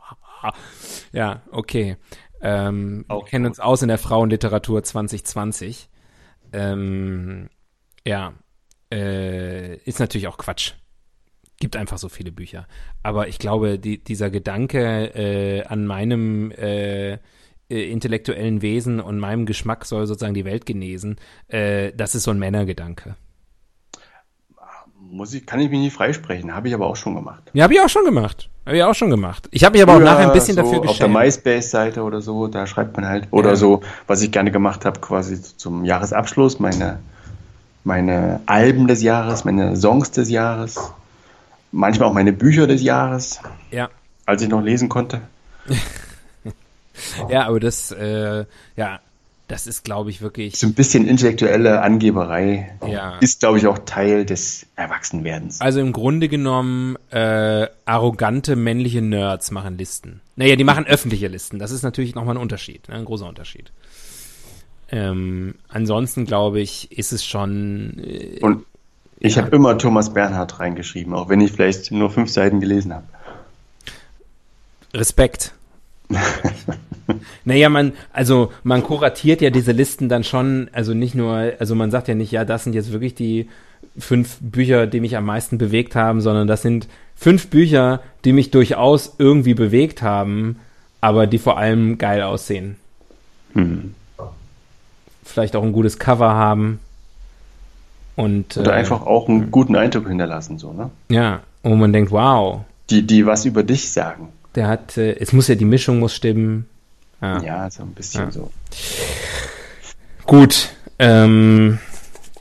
ja, 1.11 1.41
okay. 1.51 1.97
Ähm, 2.41 3.05
wir 3.07 3.23
kennen 3.23 3.47
uns 3.47 3.59
aus 3.59 3.81
in 3.81 3.87
der 3.87 3.97
Frauenliteratur 3.97 4.83
2020. 4.83 5.89
Ähm, 6.53 7.49
ja, 8.05 8.33
äh, 8.91 9.75
ist 9.77 9.99
natürlich 9.99 10.27
auch 10.27 10.37
Quatsch. 10.37 10.73
Gibt 11.59 11.75
einfach 11.75 11.97
so 11.97 12.09
viele 12.09 12.31
Bücher. 12.31 12.67
Aber 13.03 13.27
ich 13.27 13.39
glaube, 13.39 13.79
die, 13.79 14.03
dieser 14.03 14.29
Gedanke 14.29 15.13
äh, 15.15 15.63
an 15.65 15.85
meinem 15.85 16.51
äh, 16.51 17.13
äh, 17.69 17.89
intellektuellen 17.89 18.61
Wesen 18.61 18.99
und 18.99 19.19
meinem 19.19 19.45
Geschmack 19.45 19.85
soll 19.85 20.05
sozusagen 20.05 20.33
die 20.33 20.45
Welt 20.45 20.65
genesen, 20.65 21.15
äh, 21.47 21.91
das 21.93 22.13
ist 22.13 22.23
so 22.23 22.31
ein 22.31 22.39
Männergedanke. 22.39 23.15
Muss 24.99 25.33
ich, 25.33 25.45
kann 25.45 25.59
ich 25.59 25.69
mich 25.69 25.79
nicht 25.79 25.93
freisprechen, 25.93 26.53
habe 26.53 26.67
ich 26.67 26.73
aber 26.73 26.87
auch 26.87 26.95
schon 26.95 27.15
gemacht. 27.15 27.51
Ja, 27.53 27.63
habe 27.63 27.73
ich 27.73 27.81
auch 27.81 27.89
schon 27.89 28.05
gemacht. 28.05 28.49
Habe 28.65 28.77
ich 28.77 28.83
auch 28.83 28.95
schon 28.95 29.09
gemacht. 29.09 29.47
Ich 29.51 29.63
habe 29.65 29.73
mich 29.73 29.83
aber 29.83 29.93
auch 29.93 29.97
Früher 29.97 30.05
nachher 30.05 30.27
ein 30.27 30.33
bisschen 30.33 30.55
so 30.55 30.61
dafür 30.61 30.79
Auf 30.89 30.97
der 30.97 31.07
geschämt. 31.09 31.13
MySpace-Seite 31.13 32.01
oder 32.01 32.21
so, 32.21 32.47
da 32.47 32.65
schreibt 32.65 32.95
man 32.95 33.05
halt, 33.07 33.27
oder 33.31 33.49
Ja. 33.51 33.55
so, 33.57 33.81
was 34.07 34.21
ich 34.21 34.31
gerne 34.31 34.51
gemacht 34.51 34.85
habe, 34.85 34.99
quasi 35.01 35.41
zum 35.41 35.83
Jahresabschluss, 35.83 36.59
meine, 36.59 36.99
meine 37.83 38.39
Alben 38.45 38.87
des 38.87 39.01
Jahres, 39.03 39.43
meine 39.43 39.75
Songs 39.75 40.11
des 40.11 40.29
Jahres, 40.29 40.79
manchmal 41.73 42.07
auch 42.09 42.13
meine 42.13 42.31
Bücher 42.31 42.65
des 42.65 42.81
Jahres, 42.81 43.39
Ja. 43.71 43.89
als 44.25 44.41
ich 44.41 44.47
noch 44.49 44.61
lesen 44.61 44.87
konnte. 44.89 45.21
Ja, 47.27 47.47
aber 47.47 47.59
das, 47.59 47.91
äh, 47.91 48.45
ja, 48.75 48.99
das 49.53 49.67
ist, 49.67 49.83
glaube 49.83 50.09
ich, 50.09 50.19
wirklich. 50.19 50.57
So 50.57 50.65
ein 50.65 50.73
bisschen 50.73 51.07
intellektuelle 51.07 51.83
Angeberei 51.83 52.71
Ja. 52.87 53.19
ist, 53.19 53.41
glaube 53.41 53.59
ich, 53.59 53.67
auch 53.67 53.77
Teil 53.85 54.25
des 54.25 54.65
Erwachsenwerdens. 54.75 55.61
Also 55.61 55.79
im 55.79 55.91
Grunde 55.93 56.27
genommen, 56.27 56.97
äh, 57.11 57.67
arrogante 57.85 58.55
männliche 58.55 59.03
Nerds 59.03 59.51
machen 59.51 59.77
Listen. 59.77 60.21
Naja, 60.37 60.55
die 60.55 60.63
machen 60.63 60.87
öffentliche 60.87 61.27
Listen. 61.27 61.59
Das 61.59 61.69
ist 61.69 61.83
natürlich 61.83 62.15
nochmal 62.15 62.35
ein 62.35 62.41
Unterschied, 62.41 62.89
ne? 62.89 62.95
ein 62.95 63.05
großer 63.05 63.27
Unterschied. 63.27 63.71
Ähm, 64.89 65.53
ansonsten, 65.67 66.25
glaube 66.25 66.59
ich, 66.59 66.91
ist 66.91 67.13
es 67.13 67.23
schon. 67.23 67.99
Äh, 67.99 68.39
Und 68.41 68.65
ich 69.19 69.35
Ja. 69.35 69.43
habe 69.43 69.55
immer 69.55 69.77
Thomas 69.77 70.11
Bernhard 70.15 70.59
reingeschrieben, 70.59 71.13
auch 71.13 71.29
wenn 71.29 71.41
ich 71.41 71.51
vielleicht 71.51 71.91
nur 71.91 72.09
fünf 72.09 72.31
Seiten 72.31 72.59
gelesen 72.59 72.91
habe. 72.91 73.05
Respekt. 74.95 75.53
naja, 77.45 77.69
man, 77.69 77.93
also 78.11 78.51
man 78.63 78.83
kuratiert 78.83 79.41
ja 79.41 79.49
diese 79.49 79.71
Listen 79.71 80.09
dann 80.09 80.23
schon, 80.23 80.69
also 80.73 80.93
nicht 80.93 81.15
nur, 81.15 81.53
also 81.59 81.75
man 81.75 81.91
sagt 81.91 82.07
ja 82.07 82.15
nicht, 82.15 82.31
ja, 82.31 82.45
das 82.45 82.63
sind 82.63 82.73
jetzt 82.73 82.91
wirklich 82.91 83.15
die 83.15 83.47
fünf 83.97 84.37
Bücher, 84.41 84.87
die 84.87 84.99
mich 84.99 85.17
am 85.17 85.25
meisten 85.25 85.57
bewegt 85.57 85.95
haben, 85.95 86.21
sondern 86.21 86.47
das 86.47 86.61
sind 86.61 86.87
fünf 87.15 87.47
Bücher, 87.47 88.01
die 88.25 88.33
mich 88.33 88.51
durchaus 88.51 89.15
irgendwie 89.17 89.53
bewegt 89.53 90.01
haben, 90.01 90.59
aber 91.01 91.27
die 91.27 91.37
vor 91.37 91.57
allem 91.57 91.97
geil 91.97 92.21
aussehen. 92.21 92.77
Hm. 93.53 93.93
Vielleicht 95.23 95.55
auch 95.55 95.63
ein 95.63 95.73
gutes 95.73 95.99
Cover 95.99 96.33
haben. 96.33 96.79
Und 98.15 98.57
Oder 98.57 98.73
äh, 98.73 98.75
einfach 98.75 99.05
auch 99.05 99.27
einen 99.27 99.51
guten 99.51 99.75
Eindruck 99.75 100.07
hinterlassen, 100.07 100.59
so, 100.59 100.71
ne? 100.71 100.89
ja, 101.09 101.41
wo 101.63 101.75
man 101.75 101.93
denkt, 101.93 102.11
wow, 102.11 102.61
Die, 102.89 103.07
die 103.07 103.25
was 103.25 103.45
über 103.45 103.63
dich 103.63 103.91
sagen. 103.91 104.29
Der 104.55 104.67
hat, 104.67 104.97
äh, 104.97 105.13
es 105.19 105.33
muss 105.33 105.47
ja 105.47 105.55
die 105.55 105.65
Mischung 105.65 105.99
muss 105.99 106.13
stimmen. 106.15 106.67
Ja. 107.21 107.41
Ja, 107.41 107.69
so 107.71 107.83
ein 107.83 107.93
bisschen 107.93 108.25
Ja. 108.25 108.31
so. 108.31 108.51
Gut, 110.25 110.69
ähm, 110.99 111.79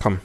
komm. 0.01 0.19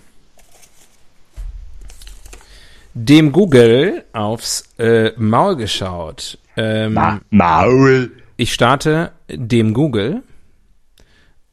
Dem 2.93 3.31
Google 3.31 4.05
aufs 4.13 4.63
äh, 4.79 5.11
Maul 5.17 5.55
geschaut. 5.55 6.39
Ähm, 6.55 6.97
Maul. 7.29 8.11
ich 8.37 8.51
starte 8.53 9.11
dem 9.29 9.73
Google 9.75 10.23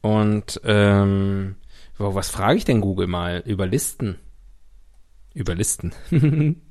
und 0.01 0.59
ähm, 0.63 1.55
wo- 1.99 2.15
was 2.15 2.29
frage 2.29 2.57
ich 2.57 2.65
denn 2.65 2.81
Google 2.81 3.05
mal 3.05 3.43
über 3.45 3.67
Listen? 3.67 4.17
Über 5.35 5.53
Listen. 5.53 5.93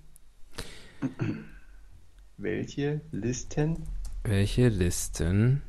Welche 2.44 3.00
Listen? 3.10 3.84
Welche 4.22 4.68
Listen? 4.68 5.62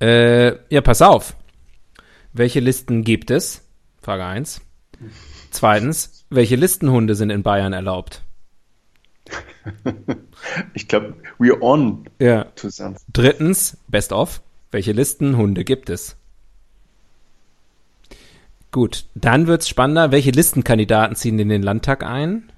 Äh, 0.00 0.52
ja, 0.72 0.80
pass 0.80 1.02
auf. 1.02 1.36
Welche 2.32 2.60
Listen 2.60 3.04
gibt 3.04 3.30
es? 3.30 3.60
Frage 4.00 4.24
1. 4.24 4.62
Zweitens, 5.50 6.24
welche 6.30 6.56
Listenhunde 6.56 7.14
sind 7.14 7.28
in 7.28 7.42
Bayern 7.42 7.74
erlaubt? 7.74 8.22
Ich 10.72 10.88
glaube, 10.88 11.14
we're 11.38 11.60
on 11.60 12.08
Ja. 12.18 12.46
something. 12.56 12.96
Drittens, 13.12 13.76
best 13.88 14.12
of, 14.12 14.40
welche 14.70 14.92
Listenhunde 14.92 15.64
gibt 15.64 15.90
es? 15.90 16.16
Gut, 18.70 19.04
dann 19.14 19.46
wird's 19.46 19.68
spannender. 19.68 20.10
Welche 20.10 20.30
Listenkandidaten 20.30 21.16
ziehen 21.16 21.38
in 21.38 21.50
den 21.50 21.62
Landtag 21.62 22.02
ein? 22.02 22.50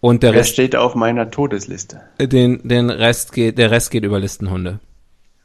Und 0.00 0.22
der 0.22 0.32
Wer 0.32 0.40
Rest, 0.40 0.52
steht 0.54 0.76
auf 0.76 0.94
meiner 0.94 1.30
Todesliste? 1.30 2.00
den, 2.18 2.66
den 2.66 2.88
Rest 2.90 3.32
geht, 3.32 3.58
der 3.58 3.70
Rest 3.70 3.90
geht 3.90 4.04
über 4.04 4.18
Listenhunde. 4.18 4.80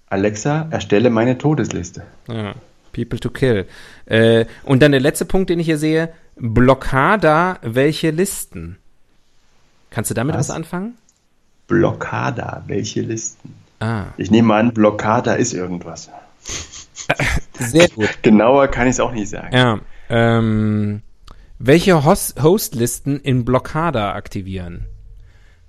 Alexa, 0.08 0.68
erstelle 0.72 1.10
meine 1.10 1.38
Todesliste. 1.38 2.04
Ja. 2.28 2.54
People 2.94 3.20
to 3.20 3.30
kill. 3.30 3.66
Äh, 4.06 4.46
und 4.64 4.82
dann 4.82 4.92
der 4.94 5.02
letzte 5.02 5.26
Punkt, 5.26 5.50
den 5.50 5.60
ich 5.60 5.66
hier 5.66 5.78
sehe. 5.78 6.10
Blockada, 6.38 7.60
welche 7.62 8.12
Listen? 8.12 8.78
Kannst 9.90 10.10
du 10.12 10.16
damit 10.16 10.36
was, 10.36 10.50
Was? 10.50 10.56
anfangen? 10.56 10.96
Blockada, 11.68 12.64
welche 12.68 13.02
Listen? 13.02 13.54
Ah, 13.80 14.06
Ich 14.18 14.32
nehme 14.32 14.54
an, 14.54 14.74
Blockada 14.74 15.34
ist 15.34 15.54
irgendwas. 15.54 16.10
sehr 17.60 17.90
gut. 17.90 18.10
Genauer 18.22 18.68
kann 18.68 18.88
ich 18.88 18.92
es 18.94 19.00
auch 19.02 19.12
nicht 19.12 19.30
sagen. 19.30 19.54
Ja. 19.56 19.80
Ähm, 20.10 21.02
welche 21.66 22.04
Host 22.04 22.42
Hostlisten 22.42 23.20
in 23.20 23.46
Blockada 23.46 24.14
aktivieren? 24.14 24.86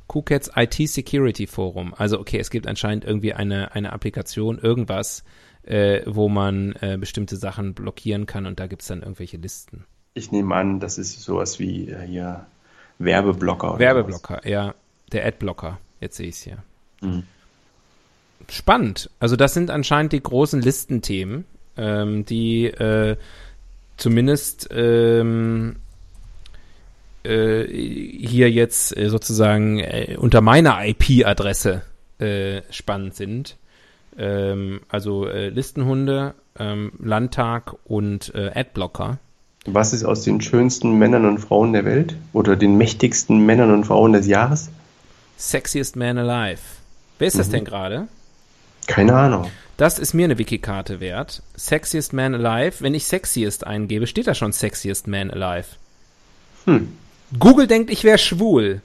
KuCats 0.09 0.51
IT 0.55 0.75
Security 0.89 1.47
Forum. 1.47 1.95
Also 1.97 2.21
okay, 2.21 2.39
es 2.39 2.51
gibt 2.51 2.67
anscheinend 2.67 3.05
irgendwie 3.05 3.33
eine, 3.33 3.75
eine 3.75 3.93
Applikation, 3.93 4.59
irgendwas, 4.59 5.25
äh, 5.63 6.03
wo 6.07 6.29
man 6.29 6.75
äh, 6.81 6.97
bestimmte 6.99 7.37
Sachen 7.37 7.75
blockieren 7.75 8.27
kann 8.27 8.47
und 8.47 8.61
da 8.61 8.67
gibt's 8.67 8.87
dann 8.87 9.03
irgendwelche 9.03 9.37
Listen. 9.37 9.85
Ich 10.15 10.31
nehme 10.31 10.55
an, 10.55 10.81
das 10.81 10.99
ist 10.99 11.21
sowas 11.23 11.59
wie 11.59 11.89
äh, 11.89 12.07
hier 12.07 12.47
Werbeblocker. 12.99 13.71
oder 13.71 13.79
Werbeblocker, 13.79 14.47
ja. 14.49 14.75
Der 15.13 15.27
Adblocker. 15.27 15.79
Jetzt 16.01 16.17
sehe 16.17 16.29
ich's 16.29 16.43
hier. 16.43 16.59
Mhm. 17.01 17.25
Spannend. 18.49 19.11
Also 19.19 19.37
das 19.37 19.55
sind 19.55 19.71
anscheinend 19.71 20.13
die 20.13 20.23
großen 20.23 20.61
Listenthemen, 20.61 21.45
ähm, 21.77 22.25
die 22.25 22.67
äh, 22.67 23.17
zumindest 23.97 24.69
ähm, 24.73 25.77
äh, 25.77 25.86
hier 27.27 28.51
jetzt 28.51 28.97
äh, 28.97 29.09
sozusagen 29.09 29.79
äh, 29.81 30.17
unter 30.19 30.41
meiner 30.41 30.85
IP-Adresse 30.87 31.83
äh, 32.19 32.63
spannend 32.71 33.15
sind. 33.15 33.57
Ähm, 34.19 34.81
also 34.89 35.27
äh, 35.27 35.49
Listenhunde, 35.49 36.35
ähm, 36.59 36.93
Landtag 37.03 37.75
und 37.85 38.35
äh, 38.35 38.51
Adblocker. 38.55 39.19
was. 39.67 39.93
Ist 39.93 40.05
aus 40.05 40.23
den 40.23 40.41
schönsten 40.41 40.99
Männern 40.99 41.27
und 41.27 41.39
Frauen 41.39 41.73
der 41.73 41.85
Welt? 41.85 42.15
Oder 42.33 42.57
den 42.57 42.79
mächtigsten 42.79 43.45
Männern 43.45 43.73
und 43.73 43.85
Frauen 43.85 44.13
des 44.13 44.27
Jahres? 44.27 44.71
Sexiest 45.37 45.97
Man 45.97 46.19
Alive. 46.19 46.61
Wer 47.19 47.29
ist 47.29 47.39
das 47.39 47.51
denn 47.51 47.65
gerade? 47.65 48.09
Keine 48.87 49.15
Ahnung. 49.15 49.51
Das 49.77 49.99
ist 49.99 50.15
mir 50.15 50.25
eine 50.25 50.39
Wikikarte 50.39 51.01
wert. 51.01 51.43
Sexiest 51.57 52.15
Man 52.15 52.35
Alive. 52.35 52.77
Wenn 52.81 52.95
ich 52.95 53.05
Sexiest 53.07 53.67
eingebe, 53.67 54.07
steht 54.07 54.27
da 54.27 54.35
schon 54.35 54.53
Sexiest 54.53 55.07
Man 55.07 55.31
Alive. 55.31 55.69
Hm. 56.65 56.89
Google 57.39 57.67
denkt, 57.67 57.91
ich 57.91 58.05
wäre 58.05 58.19
schwul. 58.19 58.81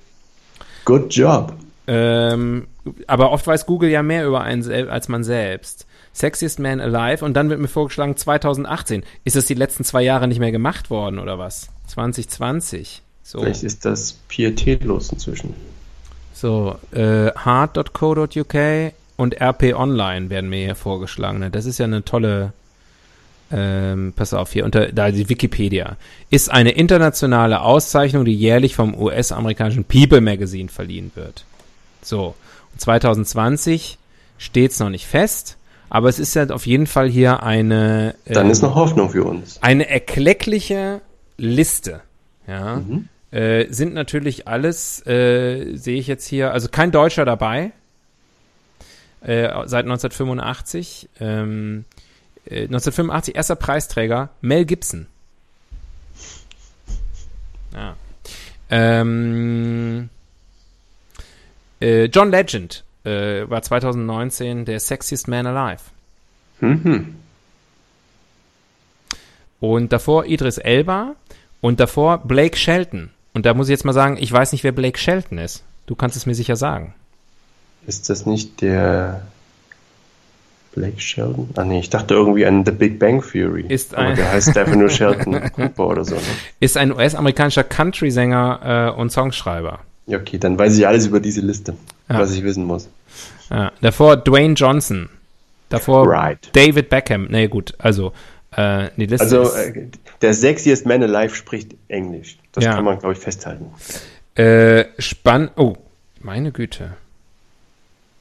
Good 0.85 1.13
job. 1.13 1.53
Ähm, 1.87 2.67
aber 3.07 3.31
oft 3.31 3.45
weiß 3.45 3.65
Google 3.65 3.89
ja 3.89 4.03
mehr 4.03 4.25
über 4.25 4.41
einen 4.41 4.89
als 4.89 5.07
man 5.07 5.23
selbst. 5.23 5.85
Sexiest 6.13 6.59
Man 6.59 6.81
Alive 6.81 7.23
und 7.23 7.33
dann 7.35 7.49
wird 7.49 7.59
mir 7.59 7.67
vorgeschlagen 7.67 8.17
2018. 8.17 9.03
Ist 9.23 9.35
das 9.35 9.45
die 9.45 9.53
letzten 9.53 9.83
zwei 9.83 10.01
Jahre 10.01 10.27
nicht 10.27 10.39
mehr 10.39 10.51
gemacht 10.51 10.89
worden 10.89 11.19
oder 11.19 11.39
was? 11.39 11.69
2020. 11.87 13.01
So, 13.23 13.39
Vielleicht 13.39 13.63
ist 13.63 13.85
das 13.85 14.13
pietätlos 14.27 15.09
inzwischen. 15.11 15.53
so 16.33 16.75
äh, 16.91 17.31
hard.co.uk 17.31 18.55
und 19.15 19.41
RP 19.41 19.73
Online 19.75 20.29
werden 20.29 20.49
mir 20.49 20.65
hier 20.65 20.75
vorgeschlagen. 20.75 21.49
Das 21.51 21.65
ist 21.65 21.77
ja 21.77 21.85
eine 21.85 22.03
tolle. 22.03 22.53
Ähm, 23.53 24.13
pass 24.15 24.33
auf 24.33 24.51
hier 24.53 24.63
unter 24.65 24.91
da 24.93 25.11
die 25.11 25.27
Wikipedia 25.27 25.97
ist 26.29 26.49
eine 26.49 26.71
internationale 26.71 27.61
Auszeichnung, 27.61 28.23
die 28.25 28.33
jährlich 28.33 28.75
vom 28.75 28.93
US-amerikanischen 28.97 29.83
People 29.83 30.21
Magazine 30.21 30.69
verliehen 30.69 31.11
wird. 31.15 31.43
So, 32.01 32.35
und 32.71 32.79
2020 32.81 33.97
steht's 34.37 34.79
noch 34.79 34.89
nicht 34.89 35.05
fest, 35.05 35.57
aber 35.89 36.07
es 36.07 36.17
ist 36.19 36.33
ja 36.33 36.49
auf 36.49 36.65
jeden 36.65 36.87
Fall 36.87 37.09
hier 37.09 37.43
eine 37.43 38.15
Dann 38.25 38.45
ähm, 38.45 38.51
ist 38.51 38.61
noch 38.61 38.75
Hoffnung 38.75 39.09
für 39.09 39.23
uns. 39.25 39.61
eine 39.61 39.89
erkleckliche 39.89 41.01
Liste. 41.37 42.01
Ja, 42.47 42.77
Mhm. 42.77 43.09
äh, 43.31 43.65
sind 43.69 43.93
natürlich 43.93 44.47
alles, 44.47 45.05
äh, 45.05 45.75
sehe 45.75 45.99
ich 45.99 46.07
jetzt 46.07 46.25
hier, 46.27 46.53
also 46.53 46.69
kein 46.69 46.91
Deutscher 46.91 47.25
dabei. 47.25 47.71
Äh, 49.21 49.49
seit 49.65 49.85
1985. 49.85 51.09
Ähm, 51.19 51.85
äh, 52.45 52.63
1985 52.63 53.35
erster 53.35 53.55
Preisträger 53.55 54.29
Mel 54.41 54.65
Gibson. 54.65 55.07
Ja. 57.73 57.95
Ähm, 58.69 60.09
äh, 61.79 62.05
John 62.05 62.31
Legend 62.31 62.83
äh, 63.03 63.49
war 63.49 63.61
2019 63.61 64.65
der 64.65 64.79
Sexiest 64.79 65.27
Man 65.27 65.47
Alive. 65.47 65.83
Mhm. 66.59 67.15
Und 69.59 69.91
davor 69.91 70.25
Idris 70.25 70.57
Elba 70.57 71.15
und 71.59 71.79
davor 71.79 72.19
Blake 72.19 72.57
Shelton. 72.57 73.11
Und 73.33 73.45
da 73.45 73.53
muss 73.53 73.67
ich 73.67 73.71
jetzt 73.71 73.85
mal 73.85 73.93
sagen, 73.93 74.17
ich 74.19 74.31
weiß 74.31 74.51
nicht, 74.51 74.63
wer 74.63 74.71
Blake 74.71 74.99
Shelton 74.99 75.37
ist. 75.37 75.63
Du 75.85 75.95
kannst 75.95 76.17
es 76.17 76.25
mir 76.25 76.35
sicher 76.35 76.55
sagen. 76.55 76.93
Ist 77.87 78.09
das 78.09 78.25
nicht 78.25 78.61
der 78.61 79.21
Blake 80.73 80.99
Sheldon? 80.99 81.49
Ah 81.55 81.63
nee, 81.65 81.79
ich 81.79 81.89
dachte 81.89 82.13
irgendwie 82.13 82.45
an 82.45 82.63
The 82.65 82.71
Big 82.71 82.97
Bang 82.99 83.21
Theory. 83.21 83.65
Ist 83.67 83.93
Aber 83.95 84.07
ein- 84.07 84.15
der 84.15 84.31
heißt 84.31 84.57
einfach 84.57 84.75
nur 84.75 84.89
Sheldon 84.89 85.39
Cooper 85.51 85.87
oder 85.87 86.05
so. 86.05 86.15
Ne? 86.15 86.21
Ist 86.59 86.77
ein 86.77 86.91
US-amerikanischer 86.93 87.63
Country-Sänger 87.63 88.93
äh, 88.95 88.99
und 88.99 89.11
Songschreiber. 89.11 89.79
Ja, 90.07 90.17
okay, 90.17 90.37
dann 90.37 90.57
weiß 90.57 90.77
ich 90.77 90.87
alles 90.87 91.07
über 91.07 91.19
diese 91.19 91.41
Liste, 91.41 91.75
Ja. 92.09 92.19
was 92.19 92.31
ich 92.33 92.43
wissen 92.43 92.65
muss. 92.65 92.89
Ja, 93.49 93.71
davor 93.81 94.17
Dwayne 94.17 94.53
Johnson. 94.55 95.09
Davor 95.69 96.07
Right. 96.09 96.49
David 96.53 96.89
Beckham. 96.89 97.27
Nee, 97.29 97.47
gut, 97.47 97.73
also 97.77 98.11
äh, 98.55 98.89
die 98.97 99.05
Liste 99.05 99.23
Also 99.23 99.43
äh, 99.55 99.87
der 100.21 100.33
sexiest 100.33 100.85
man 100.85 101.01
alive 101.03 101.35
spricht 101.35 101.75
Englisch. 101.87 102.37
Das 102.53 102.63
Ja. 102.65 102.73
kann 102.75 102.83
man, 102.83 102.99
glaube 102.99 103.13
ich, 103.13 103.19
festhalten. 103.19 103.67
Äh, 104.35 104.85
spann. 104.99 105.49
Oh, 105.55 105.75
meine 106.21 106.51
Güte. 106.51 106.91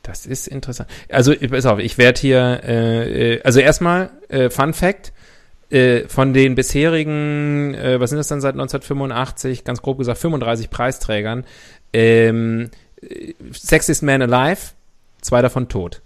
Das 0.02 0.26
ist 0.26 0.48
interessant. 0.48 0.88
Also, 1.10 1.34
pass 1.34 1.66
auf, 1.66 1.78
ich 1.78 1.98
werde 1.98 2.20
hier, 2.20 2.60
äh, 2.64 3.34
äh, 3.34 3.42
also 3.42 3.60
erstmal, 3.60 4.10
äh, 4.28 4.48
Fun 4.48 4.72
Fact, 4.72 5.12
äh, 5.70 6.08
von 6.08 6.32
den 6.32 6.54
bisherigen, 6.54 7.74
äh, 7.74 8.00
was 8.00 8.10
sind 8.10 8.16
das 8.16 8.28
dann 8.28 8.40
seit 8.40 8.54
1985, 8.54 9.64
ganz 9.64 9.82
grob 9.82 9.98
gesagt, 9.98 10.18
35 10.18 10.70
Preisträgern, 10.70 11.44
ähm, 11.92 12.70
äh, 13.02 13.34
Sexiest 13.52 14.02
Man 14.02 14.22
Alive, 14.22 14.72
zwei 15.20 15.42
davon 15.42 15.68
tot. 15.68 16.02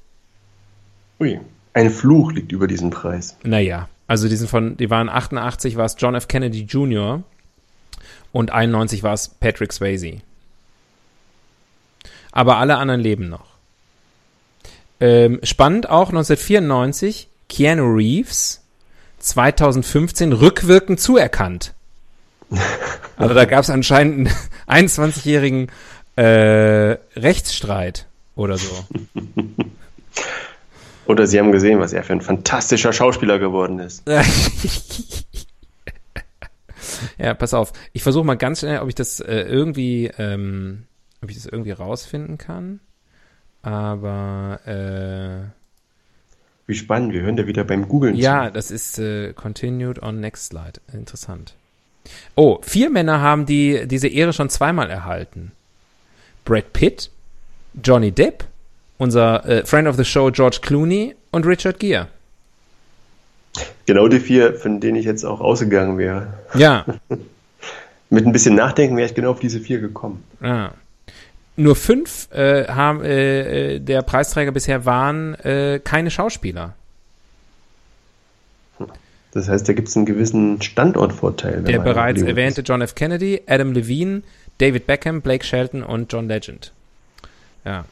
Ui, 1.21 1.41
ein 1.73 1.91
Fluch 1.91 2.33
liegt 2.33 2.53
über 2.53 2.67
diesem 2.67 2.91
Preis. 2.91 3.37
Naja, 3.43 3.89
also 4.07 4.29
die 4.29 4.37
sind 4.37 4.51
von, 4.51 4.77
die 4.77 4.91
waren 4.91 5.09
88 5.09 5.77
war 5.77 5.87
es 5.87 5.97
John 5.99 6.15
F. 6.15 6.29
Kennedy 6.29 6.63
Jr. 6.65 7.23
und 8.33 8.51
91 8.53 9.03
war 9.03 9.15
es 9.15 9.29
Patrick 9.29 9.73
Swayze. 9.73 10.21
Aber 12.33 12.59
alle 12.59 12.77
anderen 12.77 13.01
leben 13.01 13.29
noch. 13.29 13.54
Ähm, 15.05 15.39
spannend 15.43 15.91
auch 15.91 16.09
1994 16.09 17.29
Keanu 17.51 17.95
Reeves 17.95 18.63
2015 19.19 20.33
rückwirkend 20.33 20.99
zuerkannt. 20.99 21.75
Also 23.17 23.33
da 23.33 23.45
gab 23.45 23.61
es 23.61 23.71
anscheinend 23.71 24.29
einen 24.67 24.89
21-jährigen 24.89 25.71
äh, 26.17 26.97
Rechtsstreit 27.15 28.07
oder 28.35 28.59
so. 28.59 28.85
Oder 31.07 31.29
Sie 31.29 31.39
haben 31.39 31.53
gesehen, 31.53 31.79
was 31.79 31.93
er 31.93 32.03
für 32.03 32.15
ein 32.15 32.21
fantastischer 32.21 32.93
Schauspieler 32.93 33.39
geworden 33.39 33.79
ist. 33.79 34.03
ja, 37.17 37.35
pass 37.35 37.55
auf. 37.55 37.73
Ich 37.93 38.03
versuche 38.03 38.25
mal 38.25 38.35
ganz 38.35 38.59
schnell, 38.61 38.81
ob 38.81 38.89
ich 38.89 38.97
das 38.97 39.21
äh, 39.21 39.43
irgendwie, 39.43 40.11
ähm, 40.19 40.87
ob 41.23 41.31
ich 41.31 41.37
das 41.37 41.47
irgendwie 41.47 41.71
rausfinden 41.71 42.37
kann. 42.37 42.81
Aber 43.65 44.61
äh, 44.67 45.49
Wie 46.67 46.75
spannend, 46.75 47.15
wir 47.15 47.23
hören 47.23 47.37
da 47.37 47.47
wieder 47.47 47.65
beim 47.65 47.89
Googlen 47.89 48.15
ja, 48.15 48.51
das 48.51 48.71
ist 48.71 48.99
äh, 48.99 49.33
continued 49.33 50.03
on 50.03 50.21
next 50.21 50.47
slide. 50.49 50.81
Interessant. 50.93 51.55
Oh, 52.35 52.59
vier 52.61 52.91
Männer 52.91 53.23
haben 53.23 53.47
die 53.47 53.87
diese 53.87 54.09
Ehre 54.09 54.35
schon 54.35 54.51
zweimal 54.51 54.91
erhalten. 54.91 55.53
Brad 56.45 56.75
Pitt, 56.75 57.11
Johnny 57.83 58.13
Depp, 58.13 58.45
unser 58.99 59.47
äh, 59.47 59.65
Friend 59.65 59.89
of 59.89 59.97
the 59.97 60.05
Show 60.05 60.31
George 60.31 60.59
Clooney 60.61 61.15
und 61.31 61.47
Richard 61.47 61.81
Gere. 61.81 62.09
Genau 63.87 64.09
die 64.09 64.21
vier, 64.21 64.55
von 64.55 64.81
denen 64.81 64.97
ich 64.97 65.07
jetzt 65.07 65.25
auch 65.25 65.41
ausgegangen 65.41 65.97
wäre. 65.97 66.35
Ja. 66.55 66.85
Mit 68.11 68.27
ein 68.27 68.33
bisschen 68.33 68.57
Nachdenken 68.57 68.97
wäre 68.99 69.09
ich 69.09 69.15
genau 69.15 69.31
auf 69.31 69.41
diese 69.41 69.59
vier 69.61 69.81
gekommen. 69.81 70.23
ja. 70.43 70.75
Nur 71.57 71.77
fünf 71.77 72.29
äh, 72.33 72.67
haben, 72.67 73.03
äh, 73.05 73.75
äh, 73.75 73.81
der 73.81 74.03
Preisträger 74.03 74.51
bisher 74.51 74.85
waren 74.85 75.35
äh, 75.37 75.81
keine 75.83 76.11
Schauspieler. 76.11 76.75
Das 79.31 79.49
heißt, 79.49 79.69
da 79.69 79.73
gibt 79.73 79.89
es 79.89 79.97
einen 79.97 80.07
gewissen 80.07 80.63
Standortvorteil. 80.63 81.63
Der 81.63 81.81
bereits 81.81 82.23
erwähnte 82.23 82.61
ist. 82.61 82.69
John 82.69 82.83
F. 82.83 82.95
Kennedy, 82.95 83.43
Adam 83.47 83.73
Levine, 83.73 84.23
David 84.59 84.87
Beckham, 84.87 85.23
Blake 85.23 85.45
Shelton 85.45 85.83
und 85.83 86.13
John 86.13 86.29
Legend. 86.29 86.73
Ja. 87.65 87.85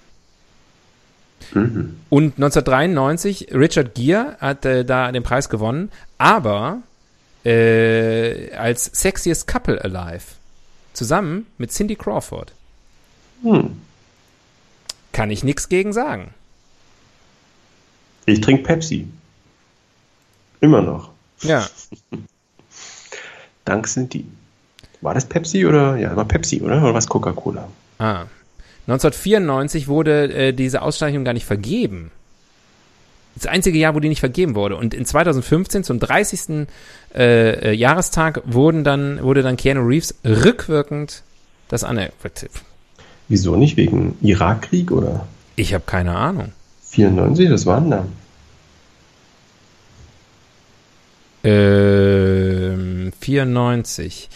Mhm. 1.53 1.97
Und 2.11 2.35
1993, 2.37 3.49
Richard 3.53 3.95
Gere 3.95 4.37
hat 4.41 4.65
äh, 4.65 4.85
da 4.85 5.11
den 5.11 5.25
Preis 5.25 5.49
gewonnen, 5.49 5.91
aber 6.19 6.83
äh, 7.45 8.53
als 8.55 8.85
Sexiest 8.85 9.49
Couple 9.49 9.83
Alive. 9.85 10.25
Zusammen 10.93 11.47
mit 11.59 11.73
Cindy 11.73 11.97
Crawford. 11.97 12.53
Hm. 13.43 13.81
Kann 15.13 15.31
ich 15.31 15.45
nichts 15.45 15.69
gegen 15.69 15.93
sagen. 15.93 16.33
Ich 18.27 18.41
trinke 18.41 18.63
Pepsi. 18.63 19.07
Immer 20.61 20.81
noch. 20.81 21.11
Ja. 21.43 21.67
Dank 23.65 23.89
sind 23.89 24.15
die. 24.15 24.27
War 25.01 25.15
das 25.15 25.27
Pepsi 25.27 25.67
oder? 25.67 25.97
Ja, 25.97 26.15
war 26.15 26.25
Pepsi, 26.25 26.63
oder? 26.63 26.83
Oder 26.83 26.95
was 26.95 27.09
Coca-Cola? 27.09 27.69
Ah. 27.99 28.27
1994 28.87 29.89
wurde 29.89 30.33
äh, 30.33 30.53
diese 30.53 30.83
Auszeichnung 30.83 31.25
gar 31.25 31.35
nicht 31.35 31.47
vergeben. 31.47 32.11
Das 33.35 33.47
einzige 33.47 33.79
Jahr, 33.79 33.95
wo 33.95 34.01
die 34.01 34.09
nicht 34.09 34.21
vergeben 34.21 34.55
wurde. 34.55 34.77
Und 34.77 34.95
in 34.95 35.05
2015, 35.05 35.85
zum 35.85 35.99
30. 35.99 36.67
Äh, 37.15 37.71
äh, 37.71 37.73
Jahrestag, 37.73 38.43
wurden 38.45 38.85
dann, 38.85 39.23
wurde 39.23 39.43
dann 39.43 39.57
Keanu 39.57 39.83
Reeves 39.83 40.15
rückwirkend 40.25 41.23
das 41.69 41.85
anerkannt. 41.85 42.49
Wieso 43.29 43.57
nicht? 43.57 43.77
Wegen 43.77 44.17
Irakkrieg 44.21 44.91
oder? 44.91 45.27
Ich 45.57 45.75
habe 45.75 45.85
keine 45.87 46.15
Ahnung. 46.15 46.53
94, 46.91 47.49
das 47.49 47.67
waren 47.67 47.91
da. 47.91 48.05
Ähm, 51.45 53.13
94. 53.21 54.29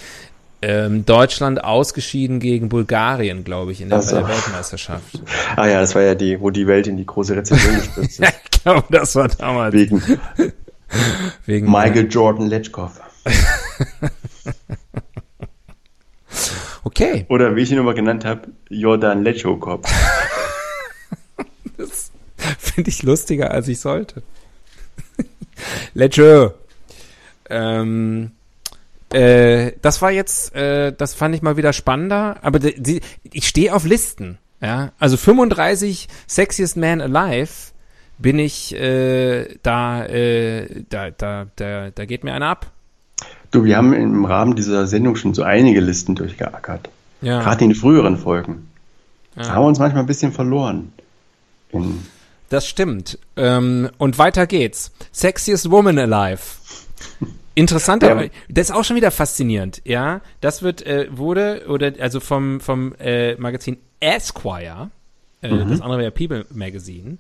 Ähm, 0.63 1.05
Deutschland 1.05 1.63
ausgeschieden 1.63 2.41
gegen 2.41 2.69
Bulgarien, 2.71 3.45
glaube 3.45 3.73
ich, 3.73 3.81
in 3.83 3.91
der, 3.91 3.99
Ach 3.99 4.03
so. 4.03 4.17
bei 4.17 4.23
der 4.23 4.31
Weltmeisterschaft. 4.31 5.23
Ah 5.55 5.67
ja, 5.67 5.81
das 5.81 5.95
war 5.95 6.03
ja 6.03 6.15
die, 6.15 6.41
wo 6.41 6.51
die 6.51 6.67
Welt 6.67 6.87
in 6.87 6.97
die 6.97 7.07
große 7.07 7.37
Rezession 7.37 7.75
gestürzt 7.77 8.19
ja, 8.19 8.29
ist. 8.29 8.35
ich 8.53 8.63
glaube, 8.63 8.85
das 8.91 9.15
war 9.15 9.29
damals. 9.29 9.75
Wegen 9.75 10.03
wegen 11.45 11.71
Michael 11.71 12.09
Jordan 12.11 12.47
Letchkov. 12.47 13.01
Okay. 16.87 17.27
Oder 17.29 17.57
wie 17.57 17.63
ich 17.63 17.73
ihn 17.73 17.79
immer 17.79 17.95
genannt 17.95 18.25
habe, 18.25 18.43
Jordan 18.71 19.25
Lechokop. 19.25 19.89
Finde 22.37 22.91
ich 22.91 23.03
lustiger, 23.03 23.51
als 23.51 23.67
ich 23.67 23.81
sollte. 23.81 24.23
Ledger. 25.95 26.55
Ähm, 27.51 28.31
äh, 29.13 29.73
das 29.83 30.01
war 30.01 30.13
jetzt, 30.13 30.55
äh, 30.55 30.93
das 30.93 31.15
fand 31.15 31.35
ich 31.35 31.43
mal 31.43 31.57
wieder 31.57 31.73
spannender, 31.73 32.37
aber 32.43 32.61
die, 32.61 32.81
die, 32.81 33.01
ich 33.33 33.49
stehe 33.49 33.75
auf 33.75 33.85
Listen. 33.85 34.39
Ja, 34.61 34.93
also 35.01 35.17
35 35.17 36.07
Sexiest 36.29 36.77
Man 36.77 37.01
Alive 37.01 37.73
bin 38.19 38.39
ich 38.39 38.73
äh, 38.77 39.57
da, 39.65 40.07
äh, 40.07 40.85
da, 40.89 41.11
da, 41.11 41.49
da, 41.57 41.91
da 41.91 42.05
geht 42.05 42.23
mir 42.23 42.33
einer 42.33 42.47
ab. 42.47 42.71
Du, 43.51 43.65
wir 43.65 43.77
haben 43.77 43.93
im 43.93 44.25
Rahmen 44.25 44.57
dieser 44.57 44.87
Sendung 44.87 45.17
schon 45.17 45.35
so 45.35 45.43
einige 45.43 45.81
Listen 45.81 46.15
durchgeackert. 46.15 46.89
Ja. 47.23 47.41
Gerade 47.43 47.65
in 47.65 47.71
den 47.71 47.77
früheren 47.77 48.19
Folgen. 48.19 48.69
Da 49.35 49.43
Ja. 49.43 49.49
haben 49.51 49.63
wir 49.65 49.69
uns 49.69 49.79
manchmal 49.79 50.03
ein 50.03 50.07
bisschen 50.07 50.33
verloren. 50.33 50.93
In, 51.73 52.01
Das 52.49 52.67
stimmt. 52.69 53.19
Ähm, 53.37 53.91
und 53.99 54.19
weiter 54.19 54.47
geht's. 54.47 54.93
Sexiest 55.13 55.71
Woman 55.71 55.99
Alive. 55.99 56.43
Interessanter, 57.55 58.25
Ja. 58.25 58.31
das 58.51 58.69
ist 58.71 58.77
auch 58.77 58.85
schon 58.85 58.97
wieder 58.97 59.11
faszinierend, 59.11 59.81
ja. 59.85 60.21
Das 60.43 60.63
wird, 60.63 60.85
äh, 60.85 61.07
wurde, 61.11 61.65
oder, 61.69 61.93
also 62.01 62.21
vom, 62.21 62.61
vom 62.61 62.95
äh, 63.01 63.35
Magazin 63.37 63.79
Esquire, 64.01 64.91
äh, 65.41 65.49
das 65.49 65.81
andere 65.81 65.99
wäre 66.01 66.11
People 66.11 66.45
Magazine, 66.53 67.17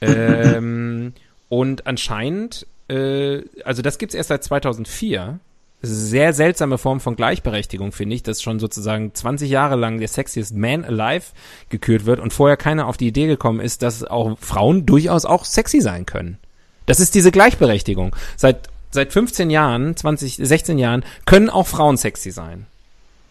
ähm, 0.00 1.12
und 1.48 1.86
anscheinend, 1.86 2.66
äh, 2.88 3.42
also 3.64 3.80
das 3.82 3.98
gibt's 3.98 4.14
erst 4.16 4.28
seit 4.30 4.42
2004. 4.42 5.38
Sehr 5.86 6.32
seltsame 6.32 6.78
Form 6.78 7.00
von 7.00 7.16
Gleichberechtigung, 7.16 7.92
finde 7.92 8.16
ich, 8.16 8.22
dass 8.22 8.42
schon 8.42 8.58
sozusagen 8.58 9.14
20 9.14 9.48
Jahre 9.48 9.76
lang 9.76 9.98
der 9.98 10.08
Sexiest 10.08 10.54
Man 10.54 10.84
Alive 10.84 11.26
gekürt 11.68 12.06
wird 12.06 12.18
und 12.18 12.32
vorher 12.32 12.56
keiner 12.56 12.86
auf 12.86 12.96
die 12.96 13.06
Idee 13.06 13.26
gekommen 13.26 13.60
ist, 13.60 13.82
dass 13.82 14.02
auch 14.02 14.36
Frauen 14.38 14.86
durchaus 14.86 15.24
auch 15.24 15.44
sexy 15.44 15.80
sein 15.80 16.06
können. 16.06 16.38
Das 16.86 17.00
ist 17.00 17.14
diese 17.14 17.30
Gleichberechtigung. 17.30 18.16
Seit, 18.36 18.68
seit 18.90 19.12
15 19.12 19.50
Jahren, 19.50 19.96
20, 19.96 20.36
16 20.36 20.78
Jahren 20.78 21.04
können 21.24 21.50
auch 21.50 21.66
Frauen 21.66 21.96
sexy 21.96 22.30
sein. 22.30 22.66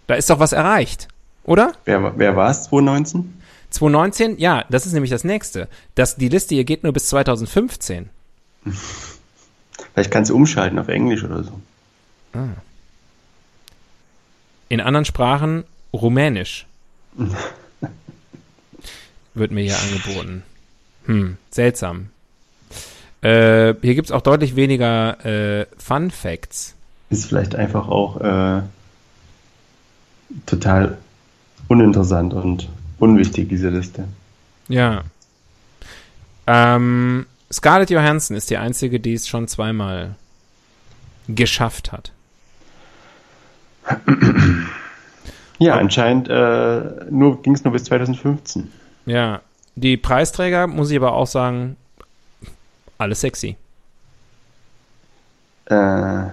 Da 0.07 0.15
ist 0.15 0.29
doch 0.29 0.39
was 0.39 0.53
erreicht, 0.53 1.07
oder? 1.43 1.73
wer, 1.85 2.17
wer 2.17 2.35
war 2.35 2.51
es, 2.51 2.63
2019? 2.63 3.33
2019, 3.71 4.37
ja, 4.37 4.63
das 4.69 4.85
ist 4.85 4.93
nämlich 4.93 5.11
das 5.11 5.23
nächste. 5.23 5.67
Das, 5.95 6.15
die 6.15 6.29
Liste 6.29 6.55
hier 6.55 6.63
geht 6.63 6.83
nur 6.83 6.93
bis 6.93 7.07
2015. 7.09 8.09
Vielleicht 9.93 10.11
kannst 10.11 10.31
du 10.31 10.35
umschalten 10.35 10.79
auf 10.79 10.87
Englisch 10.87 11.23
oder 11.23 11.43
so. 11.43 11.59
In 14.69 14.81
anderen 14.81 15.05
Sprachen 15.05 15.63
Rumänisch. 15.93 16.65
Wird 19.33 19.51
mir 19.51 19.63
hier 19.63 19.77
angeboten. 19.77 20.43
Hm, 21.05 21.37
seltsam. 21.51 22.09
Äh, 23.21 23.73
hier 23.81 23.95
gibt's 23.95 24.11
auch 24.11 24.21
deutlich 24.21 24.55
weniger 24.55 25.25
äh, 25.25 25.65
Fun 25.77 26.11
Facts. 26.11 26.75
Ist 27.09 27.25
vielleicht 27.25 27.55
einfach 27.55 27.87
auch 27.87 28.19
äh, 28.21 28.61
total 30.45 30.97
uninteressant 31.67 32.33
und 32.33 32.69
unwichtig, 32.99 33.49
diese 33.49 33.69
Liste. 33.69 34.07
Ja. 34.67 35.03
Ähm, 36.47 37.25
Scarlett 37.51 37.89
Johansson 37.89 38.35
ist 38.35 38.49
die 38.49 38.57
einzige, 38.57 38.99
die 38.99 39.13
es 39.13 39.27
schon 39.27 39.47
zweimal 39.47 40.15
geschafft 41.27 41.91
hat. 41.91 42.11
Ja, 45.57 45.75
anscheinend 45.77 46.27
äh, 46.27 47.05
nur, 47.09 47.41
ging 47.41 47.53
es 47.53 47.63
nur 47.63 47.71
bis 47.71 47.85
2015. 47.85 48.69
Ja. 49.05 49.41
Die 49.75 49.95
Preisträger, 49.97 50.67
muss 50.67 50.91
ich 50.91 50.97
aber 50.97 51.13
auch 51.13 51.27
sagen, 51.27 51.77
alle 52.97 53.15
sexy. 53.15 53.55
Äh, 55.65 56.25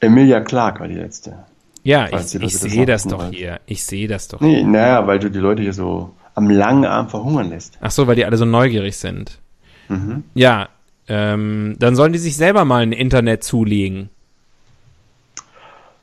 Emilia 0.00 0.40
Clarke 0.40 0.80
war 0.80 0.88
die 0.88 0.94
letzte. 0.94 1.34
Ja, 1.82 2.06
Falls 2.10 2.34
ich, 2.34 2.42
ich 2.42 2.52
das 2.52 2.62
sehe 2.62 2.86
das 2.86 3.04
doch 3.04 3.20
wollen. 3.20 3.32
hier. 3.32 3.60
Ich 3.66 3.84
sehe 3.84 4.08
das 4.08 4.28
doch. 4.28 4.40
Nee, 4.40 4.62
naja, 4.62 5.06
weil 5.06 5.18
du 5.18 5.30
die 5.30 5.38
Leute 5.38 5.62
hier 5.62 5.72
so 5.72 6.14
am 6.34 6.50
langen 6.50 6.84
Arm 6.84 7.08
verhungern 7.08 7.50
lässt. 7.50 7.78
Ach 7.80 7.90
so, 7.90 8.06
weil 8.06 8.16
die 8.16 8.24
alle 8.24 8.36
so 8.36 8.44
neugierig 8.44 8.96
sind. 8.96 9.38
Mhm. 9.88 10.24
Ja, 10.34 10.68
ähm, 11.08 11.76
dann 11.78 11.96
sollen 11.96 12.12
die 12.12 12.18
sich 12.18 12.36
selber 12.36 12.64
mal 12.64 12.82
ein 12.82 12.92
Internet 12.92 13.44
zulegen. 13.44 14.10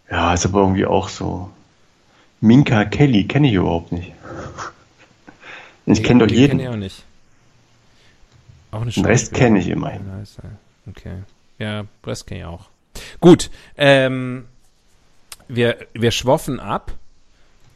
Ja, 0.10 0.34
ist 0.34 0.46
aber 0.46 0.62
irgendwie 0.62 0.86
auch 0.86 1.10
so. 1.10 1.50
Minka 2.40 2.86
Kelly 2.86 3.26
kenne 3.26 3.48
ich 3.48 3.54
überhaupt 3.54 3.92
nicht. 3.92 4.14
Ich 5.86 6.04
kenne 6.04 6.26
doch 6.26 6.34
jeden. 6.34 6.58
kenn 6.58 6.60
ich 6.60 6.68
auch 6.68 6.76
nicht. 6.76 7.04
Auch 8.72 8.82
eine 8.82 8.92
Den 8.92 9.06
Rest 9.06 9.34
kenne 9.34 9.60
ich 9.60 9.70
immerhin. 9.70 10.02
Er. 10.08 10.90
Okay. 10.90 11.24
Ja, 11.60 11.86
Rest 12.06 12.28
kenne 12.28 12.42
ich 12.42 12.46
auch. 12.46 12.70
Gut, 13.20 13.50
ähm, 13.78 14.46
wir, 15.48 15.78
wir 15.94 16.12
schwoffen 16.12 16.60
ab. 16.60 16.92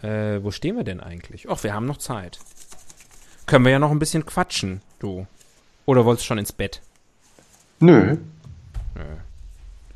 Äh, 0.03 0.43
wo 0.43 0.51
stehen 0.51 0.75
wir 0.77 0.83
denn 0.83 0.99
eigentlich? 0.99 1.49
Ach, 1.49 1.63
wir 1.63 1.73
haben 1.73 1.85
noch 1.85 1.97
Zeit. 1.97 2.39
Können 3.45 3.65
wir 3.65 3.71
ja 3.71 3.79
noch 3.79 3.91
ein 3.91 3.99
bisschen 3.99 4.25
quatschen, 4.25 4.81
du. 4.99 5.27
Oder 5.85 6.05
wolltest 6.05 6.25
du 6.25 6.27
schon 6.27 6.37
ins 6.37 6.51
Bett? 6.51 6.81
Nö. 7.79 8.17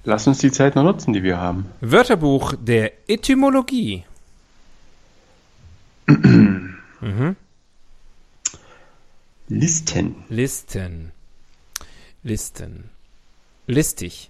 Lass 0.06 0.28
uns 0.28 0.38
die 0.38 0.52
Zeit 0.52 0.76
noch 0.76 0.84
nutzen, 0.84 1.14
die 1.14 1.24
wir 1.24 1.38
haben. 1.38 1.66
Wörterbuch 1.82 2.54
der 2.60 2.92
Etymologie. 3.10 4.04
mhm. 6.08 7.36
Listen. 9.48 10.16
Listen. 10.30 11.12
Listen. 12.24 12.90
Listig. 13.68 14.30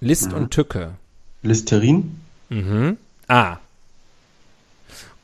List 0.00 0.32
und 0.32 0.50
Tücke. 0.50 0.94
Listerin? 1.42 2.20
Mhm. 2.48 2.96
Ah. 3.28 3.58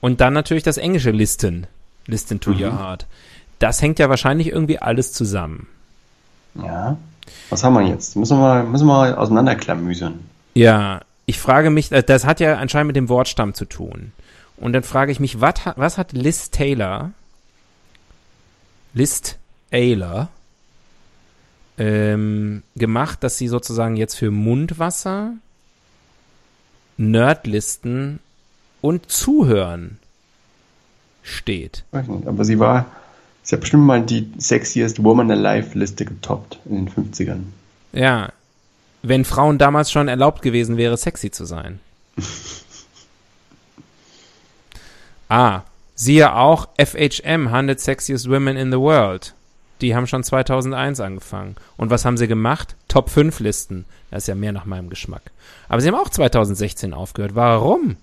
Und 0.00 0.20
dann 0.20 0.34
natürlich 0.34 0.62
das 0.64 0.76
englische 0.76 1.10
Listen. 1.10 1.66
Listen 2.06 2.40
to 2.40 2.50
your 2.50 2.78
heart. 2.78 3.06
Das 3.58 3.80
hängt 3.80 3.98
ja 3.98 4.10
wahrscheinlich 4.10 4.48
irgendwie 4.48 4.78
alles 4.78 5.12
zusammen. 5.12 5.68
Ja. 6.54 6.98
Was 7.50 7.64
haben 7.64 7.74
wir 7.74 7.82
jetzt? 7.82 8.16
Müssen 8.16 8.38
wir 8.38 8.40
mal, 8.40 8.64
müssen 8.64 8.86
wir 8.86 9.18
auseinanderklamüsern. 9.18 10.20
Ja, 10.54 11.00
ich 11.26 11.38
frage 11.38 11.70
mich, 11.70 11.92
äh, 11.92 12.02
das 12.02 12.24
hat 12.24 12.40
ja 12.40 12.56
anscheinend 12.56 12.88
mit 12.88 12.96
dem 12.96 13.08
Wortstamm 13.08 13.54
zu 13.54 13.64
tun. 13.64 14.12
Und 14.56 14.72
dann 14.72 14.82
frage 14.82 15.12
ich 15.12 15.20
mich, 15.20 15.40
was 15.40 15.64
hat, 15.64 15.76
was 15.78 15.98
hat 15.98 16.12
Liz 16.12 16.50
Taylor, 16.50 17.10
Liz 18.94 19.36
Taylor, 19.70 20.28
ähm, 21.78 22.62
gemacht, 22.76 23.24
dass 23.24 23.38
sie 23.38 23.48
sozusagen 23.48 23.96
jetzt 23.96 24.14
für 24.14 24.30
Mundwasser, 24.30 25.32
Nerdlisten 26.96 28.20
und 28.80 29.10
Zuhören 29.10 29.98
steht. 31.22 31.84
Weiß 31.90 32.06
nicht, 32.06 32.26
aber 32.26 32.44
sie 32.44 32.58
war, 32.58 32.86
sie 33.42 33.54
hat 33.54 33.60
bestimmt 33.60 33.84
mal 33.84 34.02
die 34.02 34.30
Sexiest 34.38 35.02
Woman 35.02 35.30
Alive 35.30 35.78
Liste 35.78 36.04
getoppt 36.04 36.58
in 36.64 36.86
den 36.86 36.94
50ern. 36.94 37.42
Ja, 37.92 38.32
wenn 39.02 39.24
Frauen 39.24 39.58
damals 39.58 39.90
schon 39.90 40.08
erlaubt 40.08 40.42
gewesen 40.42 40.76
wäre, 40.76 40.96
sexy 40.96 41.30
zu 41.30 41.44
sein. 41.44 41.80
ah, 45.28 45.62
siehe 45.94 46.34
auch 46.34 46.68
FHM, 46.78 47.48
100 47.48 47.80
Sexiest 47.80 48.28
Women 48.30 48.56
in 48.56 48.70
the 48.70 48.78
World. 48.78 49.34
Die 49.80 49.96
haben 49.96 50.06
schon 50.06 50.22
2001 50.22 51.00
angefangen. 51.00 51.56
Und 51.76 51.90
was 51.90 52.04
haben 52.04 52.16
sie 52.16 52.28
gemacht? 52.28 52.76
Top 52.86 53.10
5 53.10 53.40
Listen. 53.40 53.84
Das 54.12 54.24
ist 54.24 54.28
ja 54.28 54.36
mehr 54.36 54.52
nach 54.52 54.66
meinem 54.66 54.88
Geschmack. 54.88 55.32
Aber 55.68 55.80
sie 55.80 55.88
haben 55.88 55.96
auch 55.96 56.08
2016 56.10 56.94
aufgehört. 56.94 57.34
Warum? 57.34 57.96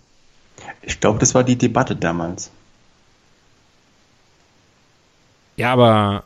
Ich 0.81 0.99
glaube, 0.99 1.19
das 1.19 1.33
war 1.35 1.45
die 1.45 1.57
Debatte 1.57 1.95
damals. 1.95 2.51
Ja, 5.59 5.73
aber. 5.73 6.23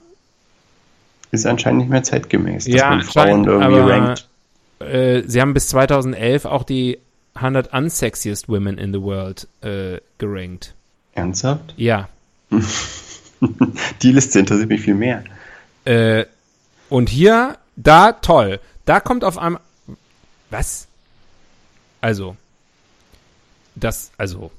Ist 1.32 1.48
anscheinend 1.48 1.80
nicht 1.80 1.90
mehr 1.90 2.04
zeitgemäß, 2.04 2.66
dass 2.66 2.74
ja, 2.76 2.92
man 2.92 3.02
Frauen 3.02 3.46
irgendwie 3.46 3.80
aber, 3.80 3.90
rankt. 3.90 4.30
Äh, 4.80 5.24
sie 5.26 5.42
haben 5.42 5.56
bis 5.56 5.70
2011 5.70 6.46
auch 6.46 6.64
die 6.64 7.00
100 7.34 7.74
unsexiest 7.74 8.48
women 8.48 8.78
in 8.78 8.94
the 8.94 9.02
world 9.02 9.48
äh, 9.62 10.00
gerankt. 10.20 10.76
Ernsthaft? 11.16 11.74
Ja. 11.78 12.10
die 14.04 14.12
Liste 14.12 14.38
interessiert 14.38 14.70
mich 14.70 14.82
viel 14.82 14.94
mehr. 14.94 15.24
Äh, 15.86 16.26
und 16.90 17.10
hier, 17.10 17.58
da, 17.76 18.12
toll. 18.12 18.60
Da 18.86 19.00
kommt 19.00 19.24
auf 19.24 19.40
einmal. 19.40 19.64
Was? 20.52 20.88
Also. 22.02 22.38
Das, 23.74 24.12
also. 24.16 24.52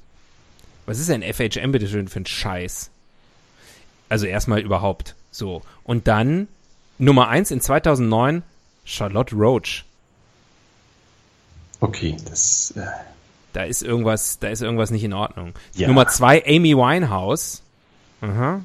Was 0.85 0.99
ist 0.99 1.07
denn 1.07 1.23
FHM 1.23 1.71
bitte 1.71 1.87
schön 1.87 2.09
für 2.09 2.19
ein 2.19 2.25
Scheiß? 2.25 2.91
Also 4.15 4.27
erstmal 4.27 4.61
überhaupt. 4.61 5.13
So. 5.29 5.61
Und 5.83 6.07
dann 6.07 6.47
Nummer 6.97 7.27
1 7.27 7.51
in 7.51 7.59
2009 7.59 8.43
Charlotte 8.85 9.35
Roach. 9.35 9.83
Okay, 11.81 12.15
das. 12.29 12.71
Äh, 12.77 12.85
Da 13.51 13.63
ist 13.65 13.83
irgendwas, 13.83 14.39
da 14.39 14.47
ist 14.47 14.61
irgendwas 14.61 14.89
nicht 14.89 15.03
in 15.03 15.11
Ordnung. 15.11 15.51
Ja. 15.73 15.89
Nummer 15.89 16.07
2 16.07 16.45
Amy 16.47 16.77
Winehouse. 16.77 17.61
Aha. 18.21 18.61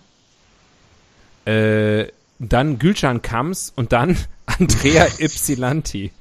Äh, 1.47 2.07
dann 2.39 2.79
Gülcan 2.79 3.21
Kams 3.21 3.73
und 3.75 3.91
dann 3.91 4.17
Andrea 4.47 5.09
Ypsilanti. 5.19 6.13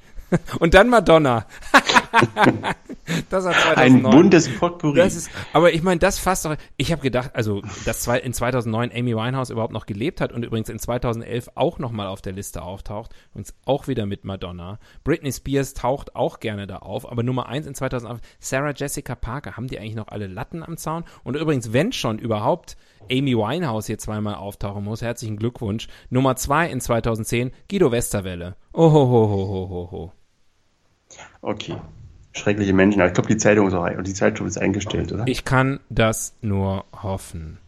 Und 0.58 0.74
dann 0.74 0.88
Madonna. 0.88 1.46
das 3.30 3.46
hat 3.46 3.54
2009. 3.54 3.76
ein 3.76 4.02
buntes 4.02 4.48
Potpourri. 4.58 4.96
Das 4.96 5.14
ist, 5.14 5.30
aber 5.52 5.72
ich 5.72 5.82
meine, 5.82 5.98
das 5.98 6.18
fasst 6.18 6.44
doch. 6.44 6.56
Ich 6.76 6.92
habe 6.92 7.02
gedacht, 7.02 7.30
also, 7.34 7.62
dass 7.84 8.00
zwei, 8.00 8.18
in 8.18 8.32
2009 8.32 8.90
Amy 8.94 9.14
Winehouse 9.16 9.50
überhaupt 9.50 9.72
noch 9.72 9.86
gelebt 9.86 10.20
hat 10.20 10.32
und 10.32 10.44
übrigens 10.44 10.68
in 10.68 10.78
2011 10.78 11.50
auch 11.54 11.78
noch 11.78 11.92
mal 11.92 12.06
auf 12.06 12.22
der 12.22 12.32
Liste 12.32 12.62
auftaucht. 12.62 13.14
Übrigens 13.30 13.54
auch 13.64 13.88
wieder 13.88 14.06
mit 14.06 14.24
Madonna. 14.24 14.78
Britney 15.04 15.32
Spears 15.32 15.74
taucht 15.74 16.16
auch 16.16 16.40
gerne 16.40 16.66
da 16.66 16.78
auf, 16.78 17.10
aber 17.10 17.22
Nummer 17.22 17.46
eins 17.46 17.66
in 17.66 17.74
2011 17.74 18.20
Sarah 18.38 18.72
Jessica 18.74 19.14
Parker. 19.14 19.56
Haben 19.56 19.68
die 19.68 19.78
eigentlich 19.78 19.94
noch 19.94 20.08
alle 20.08 20.26
Latten 20.26 20.62
am 20.62 20.76
Zaun? 20.76 21.04
Und 21.24 21.36
übrigens, 21.36 21.72
wenn 21.72 21.92
schon 21.92 22.18
überhaupt 22.18 22.76
Amy 23.10 23.36
Winehouse 23.36 23.86
hier 23.86 23.98
zweimal 23.98 24.36
auftauchen 24.36 24.84
muss, 24.84 25.02
herzlichen 25.02 25.36
Glückwunsch. 25.36 25.88
Nummer 26.10 26.36
zwei 26.36 26.68
in 26.68 26.80
2010 26.80 27.50
Guido 27.68 27.90
Westerwelle. 27.90 28.56
Oh 28.72 28.90
ho 28.90 29.08
ho 29.08 29.28
ho 29.28 29.68
ho 29.68 29.88
ho. 29.90 30.12
Okay. 31.42 31.76
Schreckliche 32.32 32.72
Menschen. 32.72 33.00
Aber 33.00 33.08
ich 33.08 33.14
glaube, 33.14 33.28
die 33.28 33.36
Zeitung 33.36 33.68
ist 33.68 33.74
auch, 33.74 33.90
und 33.90 34.06
die 34.06 34.14
Zeitschrift 34.14 34.48
ist 34.48 34.58
eingestellt, 34.58 35.12
oder? 35.12 35.24
Ich 35.26 35.44
kann 35.44 35.80
das 35.88 36.34
nur 36.42 36.84
hoffen. 37.02 37.58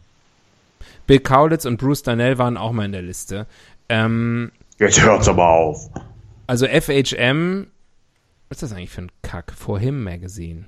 Bill 1.05 1.19
Kaulitz 1.19 1.65
und 1.65 1.77
Bruce 1.77 2.03
Darnell 2.03 2.37
waren 2.37 2.57
auch 2.57 2.71
mal 2.71 2.85
in 2.85 2.93
der 2.93 3.01
Liste. 3.01 3.45
Ähm, 3.89 4.51
Jetzt 4.79 5.01
hört's 5.01 5.27
aber 5.27 5.49
auf. 5.49 5.89
also 6.47 6.65
FHM, 6.65 7.67
was 8.49 8.57
ist 8.57 8.63
das 8.63 8.73
eigentlich 8.73 8.91
für 8.91 9.01
ein 9.01 9.11
Kack? 9.21 9.53
For 9.53 9.79
Him 9.79 10.03
Magazine. 10.03 10.65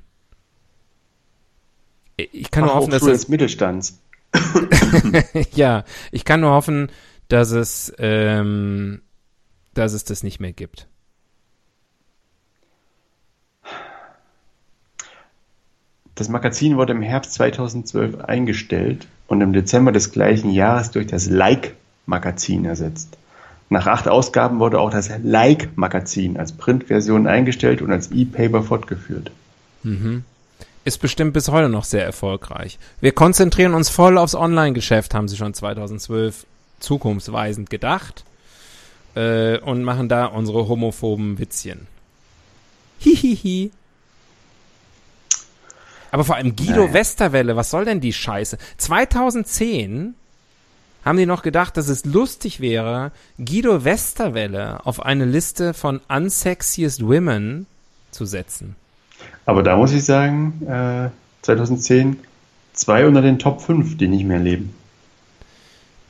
Ich 2.18 2.52
kann 2.52 2.66
nur 2.66 2.76
hoffen, 2.76 2.92
dass 2.92 3.04
es, 3.04 3.28
Mittelstands. 3.28 4.00
ja, 5.54 5.84
ich 6.12 6.26
kann 6.26 6.42
nur 6.42 6.52
hoffen, 6.52 6.90
dass 7.28 7.52
es, 7.52 7.94
ähm, 7.98 9.02
dass 9.74 9.94
es 9.94 10.04
das 10.06 10.24
nicht 10.24 10.40
mehr 10.40 10.54
gibt. 10.54 10.88
Das 16.16 16.30
Magazin 16.30 16.78
wurde 16.78 16.94
im 16.94 17.02
Herbst 17.02 17.34
2012 17.34 18.22
eingestellt 18.22 19.08
und 19.28 19.42
im 19.42 19.54
Dezember 19.54 19.92
des 19.92 20.12
gleichen 20.12 20.50
Jahres 20.50 20.92
durch 20.92 21.08
das 21.08 21.28
Like-Magazin 21.28 22.66
ersetzt. 22.66 23.18
Nach 23.70 23.88
acht 23.88 24.08
Ausgaben 24.08 24.60
wurde 24.60 24.80
auch 24.80 24.92
das 24.92 25.10
Like-Magazin 25.24 26.38
als 26.38 26.54
Printversion 26.54 27.28
eingestellt 27.28 27.82
und 27.82 27.92
als 27.92 28.12
E-Paper 28.12 28.64
fortgeführt. 28.64 29.32
Ist 30.86 31.02
bestimmt 31.02 31.34
bis 31.34 31.50
heute 31.50 31.68
noch 31.68 31.84
sehr 31.84 32.06
erfolgreich. 32.06 32.78
Wir 33.02 33.12
konzentrieren 33.12 33.74
uns 33.74 33.90
voll 33.90 34.18
aufs 34.18 34.36
Online-Geschäft, 34.36 35.14
haben 35.16 35.28
sie 35.28 35.36
schon 35.36 35.54
2012 35.54 36.46
zukunftsweisend 36.80 37.70
gedacht. 37.70 38.24
Äh, 39.16 39.60
und 39.60 39.84
machen 39.84 40.10
da 40.10 40.26
unsere 40.26 40.68
homophoben 40.68 41.40
Witzchen. 41.40 41.88
Hihihi. 43.00 43.72
Aber 46.16 46.24
vor 46.24 46.36
allem 46.38 46.56
Guido 46.56 46.84
Naja. 46.84 46.94
Westerwelle, 46.94 47.58
was 47.58 47.72
soll 47.72 47.84
denn 47.84 48.00
die 48.00 48.14
Scheiße? 48.14 48.58
2010 48.78 50.14
haben 51.04 51.18
die 51.18 51.26
noch 51.26 51.42
gedacht, 51.42 51.76
dass 51.76 51.90
es 51.90 52.06
lustig 52.06 52.62
wäre, 52.62 53.12
Guido 53.38 53.84
Westerwelle 53.84 54.86
auf 54.86 55.04
eine 55.06 55.26
Liste 55.26 55.74
von 55.74 56.00
unsexiest 56.08 57.06
women 57.06 57.66
zu 58.12 58.24
setzen. 58.24 58.78
Aber 59.46 59.62
da 59.62 59.76
muss 59.76 59.92
ich 59.92 60.06
sagen, 60.06 60.62
äh, 60.66 61.10
2010 61.42 62.16
zwei 62.72 63.06
unter 63.06 63.22
den 63.22 63.38
Top 63.38 63.62
5, 63.62 63.98
die 63.98 64.08
nicht 64.08 64.24
mehr 64.24 64.40
leben. 64.40 64.74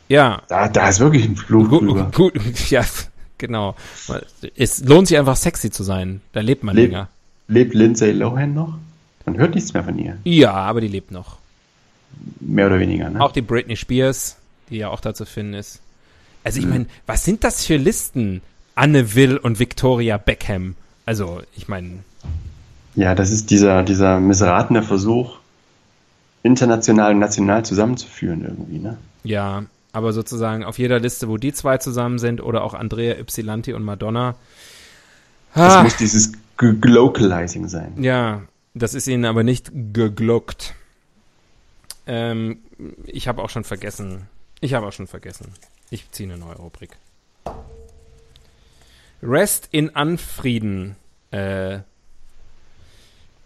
Ja, 0.08 0.43
Da, 0.49 0.68
da 0.70 0.88
ist 0.88 0.99
wirklich 0.99 1.26
ein 1.26 1.36
Fluch 1.36 1.68
drüber. 1.68 2.12
Gut, 2.14 2.36
gut, 2.36 2.70
ja, 2.70 2.86
genau. 3.39 3.74
Es 4.56 4.84
lohnt 4.84 5.08
sich 5.08 5.18
einfach 5.18 5.36
sexy 5.36 5.72
zu 5.72 5.82
sein. 5.82 6.22
Da 6.32 6.41
lebt 6.41 6.64
man 6.64 6.76
Leb- 6.76 6.82
länger. 6.89 7.10
Lebt 7.47 7.74
Lindsay 7.74 8.12
Lohan 8.12 8.53
noch? 8.53 8.78
Man 9.26 9.38
hört 9.38 9.55
nichts 9.55 9.73
mehr 9.73 9.84
von 9.84 9.97
ihr. 9.97 10.17
Ja, 10.23 10.53
aber 10.53 10.82
die 10.82 10.88
lebt 10.88 11.11
noch. 11.11 11.38
Mehr 12.39 12.67
oder 12.67 12.80
weniger, 12.80 13.09
ne? 13.09 13.19
Auch 13.21 13.32
die 13.32 13.41
Britney 13.41 13.76
Spears, 13.76 14.38
die 14.69 14.78
ja 14.78 14.89
auch 14.89 14.99
da 15.01 15.13
zu 15.13 15.26
finden 15.26 15.53
ist. 15.55 15.80
Also 16.43 16.59
ich 16.59 16.67
meine, 16.67 16.86
was 17.07 17.26
sind 17.26 17.43
das 17.43 17.65
für 17.65 17.78
Listen? 17.78 18.41
Anne 18.76 19.15
Will 19.15 19.38
und 19.38 19.57
Victoria 19.59 20.17
Beckham. 20.17 20.76
Also, 21.05 21.41
ich 21.55 21.67
meine, 21.67 21.99
Ja, 22.95 23.15
das 23.15 23.32
ist 23.32 23.49
dieser, 23.51 23.84
dieser 23.84 24.19
missratene 24.19 24.84
Versuch, 24.84 25.38
international 26.43 27.13
und 27.13 27.19
national 27.19 27.65
zusammenzuführen 27.65 28.43
irgendwie, 28.43 28.78
ne? 28.80 28.97
ja, 29.23 29.63
aber 29.91 30.11
sozusagen 30.13 30.63
auf 30.65 30.78
jeder 30.78 30.99
Liste, 30.99 31.30
wo 31.30 31.38
die 31.38 31.53
zwei 31.53 31.78
zusammen 31.78 32.19
sind 32.19 32.41
oder 32.43 32.63
auch 32.63 32.73
Andrea 32.73 33.15
Ypsilanti 33.17 33.73
und 33.73 33.84
Madonna. 33.84 34.36
Das 35.55 35.76
Ah, 35.76 35.84
muss 35.84 35.95
dieses 35.95 36.34
Glocalizing 36.57 37.67
sein. 37.69 37.93
Ja, 38.03 38.41
das 38.76 38.93
ist 38.93 39.07
ihnen 39.07 39.26
aber 39.26 39.43
nicht 39.43 39.71
gegluckt. 39.73 40.76
Ähm, 42.05 42.59
ich 43.05 43.28
habe 43.28 43.41
auch 43.41 43.49
schon 43.49 43.63
vergessen. 43.63 44.28
Ich 44.61 44.73
habe 44.73 44.86
auch 44.86 44.91
schon 44.91 45.07
vergessen. 45.07 45.51
Ich 45.89 46.11
ziehe 46.11 46.30
eine 46.30 46.38
neue 46.38 46.57
Rubrik. 46.57 46.91
Rest 49.23 49.69
in 49.71 49.95
Anfrieden. 49.95 50.97
Äh, 51.32 51.80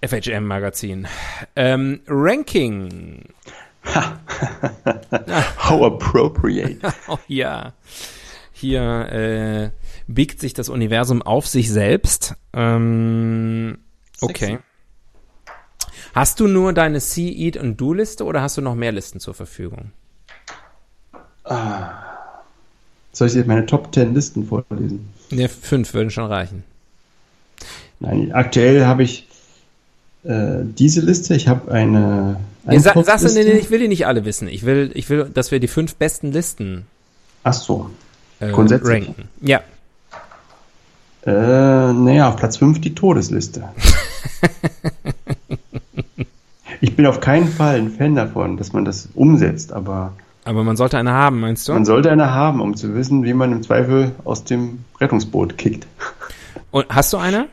FHM 0.06 0.46
Magazin. 0.46 1.08
Ähm, 1.56 2.02
Ranking. 2.08 3.26
How 5.70 5.84
appropriate. 5.84 6.80
Oh 7.08 7.20
ja. 7.28 7.74
Hier 8.52 8.82
äh, 9.12 9.72
biegt 10.08 10.40
sich 10.40 10.54
das 10.54 10.70
Universum 10.70 11.22
auf 11.22 11.48
sich 11.48 11.70
selbst. 11.70 12.36
Ähm, 12.52 13.78
okay. 14.22 14.60
Hast 16.14 16.40
du 16.40 16.48
nur 16.48 16.74
deine 16.74 17.00
See, 17.00 17.30
Eat 17.30 17.58
und 17.58 17.78
Do-Liste 17.78 18.24
oder 18.26 18.42
hast 18.42 18.58
du 18.58 18.62
noch 18.62 18.76
mehr 18.76 18.92
Listen 18.92 19.20
zur 19.20 19.34
Verfügung? 19.34 19.92
Soll 23.12 23.28
ich 23.28 23.34
dir 23.34 23.46
meine 23.46 23.66
Top 23.66 23.94
10 23.94 24.14
Listen 24.14 24.46
vorlesen? 24.46 25.10
Ne, 25.32 25.50
fünf 25.50 25.94
würden 25.94 26.10
schon 26.12 26.26
reichen. 26.26 26.64
Nein, 28.00 28.32
aktuell 28.32 28.86
habe 28.86 29.04
ich 29.04 29.28
äh, 30.24 30.60
diese 30.64 31.02
Liste. 31.02 31.36
Ich 31.36 31.48
habe 31.48 31.72
eine. 31.72 32.40
Nee, 32.66 32.78
sa 32.80 33.02
sagst 33.04 33.26
du, 33.26 33.34
nee, 33.34 33.44
nee, 33.44 33.60
ich 33.60 33.72
will 33.72 33.80
die 33.80 33.88
nicht 33.88 34.06
alle 34.06 34.26
wissen. 34.26 34.48
Ich 34.48 34.66
will, 34.66 34.92
ich 34.94 35.10
will, 35.10 35.30
dass 35.34 35.52
wir 35.52 35.60
die 35.60 35.68
fünf 35.68 35.96
besten 35.96 36.32
Listen 36.32 36.86
Ach 37.44 37.54
so. 37.54 37.90
äh, 38.40 38.52
Grundsätzlich. 38.52 39.08
ranken. 39.08 39.30
Ja. 39.42 39.62
Äh, 41.26 41.94
naja, 41.94 42.30
auf 42.30 42.38
Platz 42.38 42.58
5 42.58 42.80
die 42.80 42.96
Todesliste. 42.96 43.64
ich 46.82 46.96
bin 46.96 47.06
auf 47.06 47.20
keinen 47.20 47.48
Fall 47.48 47.78
ein 47.78 47.90
Fan 47.90 48.16
davon, 48.16 48.58
dass 48.58 48.74
man 48.74 48.86
das 48.86 49.10
umsetzt, 49.14 49.74
aber 49.74 50.14
Aber 50.46 50.64
man 50.64 50.78
sollte 50.78 50.98
eine 50.98 51.12
haben, 51.12 51.40
meinst 51.40 51.68
du? 51.68 51.74
man 51.74 51.86
sollte 51.86 52.12
eine 52.12 52.34
haben, 52.34 52.62
um 52.62 52.76
zu 52.76 52.96
wissen, 52.96 53.24
wie 53.24 53.34
man 53.34 53.52
im 53.52 53.64
Zweifel 53.64 54.12
aus 54.24 54.44
dem 54.44 54.80
Rettungsboot 55.00 55.58
kickt. 55.58 55.88
Und 56.72 56.86
hast 56.90 57.14
du 57.14 57.18
eine? 57.18 57.48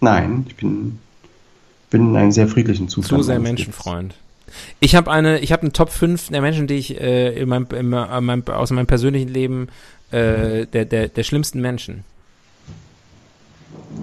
Nein, 0.00 0.46
ich 0.48 0.56
bin, 0.56 0.98
bin 1.90 2.10
in 2.10 2.16
einem 2.16 2.32
sehr 2.32 2.48
friedlichen 2.48 2.88
Zustand. 2.88 3.20
Zu 3.20 3.26
sehr 3.26 3.38
Menschenfreund. 3.38 4.14
Ich 4.80 4.96
habe 4.96 5.10
eine, 5.10 5.38
ich 5.40 5.52
habe 5.52 5.62
eine 5.62 5.72
Top 5.72 5.90
5 5.90 6.28
der 6.30 6.40
Menschen, 6.40 6.66
die 6.66 6.74
ich 6.74 7.00
äh, 7.00 7.40
in 7.40 7.48
meinem, 7.48 7.66
in 7.72 7.88
meinem, 7.88 8.42
aus 8.48 8.70
meinem 8.70 8.86
persönlichen 8.86 9.28
Leben 9.28 9.68
äh, 10.10 10.66
der, 10.66 10.84
der, 10.86 11.08
der 11.08 11.22
schlimmsten 11.22 11.60
Menschen. 11.60 12.04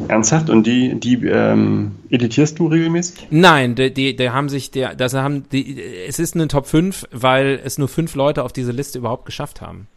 Ernsthaft? 0.07 0.49
Und 0.49 0.65
die, 0.67 0.99
die 0.99 1.25
ähm, 1.25 1.95
editierst 2.09 2.59
du 2.59 2.67
regelmäßig? 2.67 3.27
Nein, 3.29 3.75
die, 3.75 3.93
die, 3.93 4.15
die 4.15 4.29
haben 4.29 4.49
sich, 4.49 4.71
der, 4.71 4.95
das 4.95 5.13
haben, 5.13 5.45
die, 5.51 5.81
es 5.81 6.19
ist 6.19 6.35
eine 6.35 6.47
Top 6.47 6.67
5, 6.67 7.07
weil 7.11 7.59
es 7.63 7.77
nur 7.77 7.87
fünf 7.87 8.15
Leute 8.15 8.43
auf 8.43 8.53
diese 8.53 8.71
Liste 8.71 8.99
überhaupt 8.99 9.25
geschafft 9.25 9.61
haben. 9.61 9.87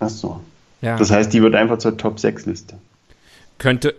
Ach 0.00 0.08
so. 0.08 0.40
Ja. 0.80 0.96
Das 0.98 1.10
heißt, 1.10 1.32
die 1.32 1.42
wird 1.42 1.54
einfach 1.54 1.78
zur 1.78 1.96
Top 1.96 2.18
6 2.18 2.46
Liste. 2.46 2.76
könnte. 3.58 3.94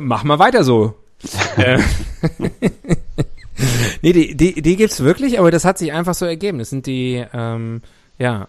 Mach 0.00 0.24
mal 0.24 0.38
weiter 0.38 0.64
so. 0.64 0.94
Äh, 1.56 1.78
nee, 4.02 4.12
die, 4.12 4.34
die, 4.34 4.60
die 4.60 4.76
gibt's 4.76 5.00
wirklich, 5.00 5.38
aber 5.38 5.50
das 5.50 5.64
hat 5.64 5.78
sich 5.78 5.92
einfach 5.92 6.14
so 6.14 6.24
ergeben. 6.24 6.58
Das 6.58 6.70
sind 6.70 6.86
die, 6.86 7.24
ähm, 7.32 7.82
ja. 8.18 8.48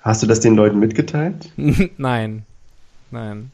Hast 0.00 0.22
du 0.22 0.26
das 0.26 0.40
den 0.40 0.56
Leuten 0.56 0.78
mitgeteilt? 0.80 1.50
Nein. 1.96 2.44
Nein. 3.10 3.52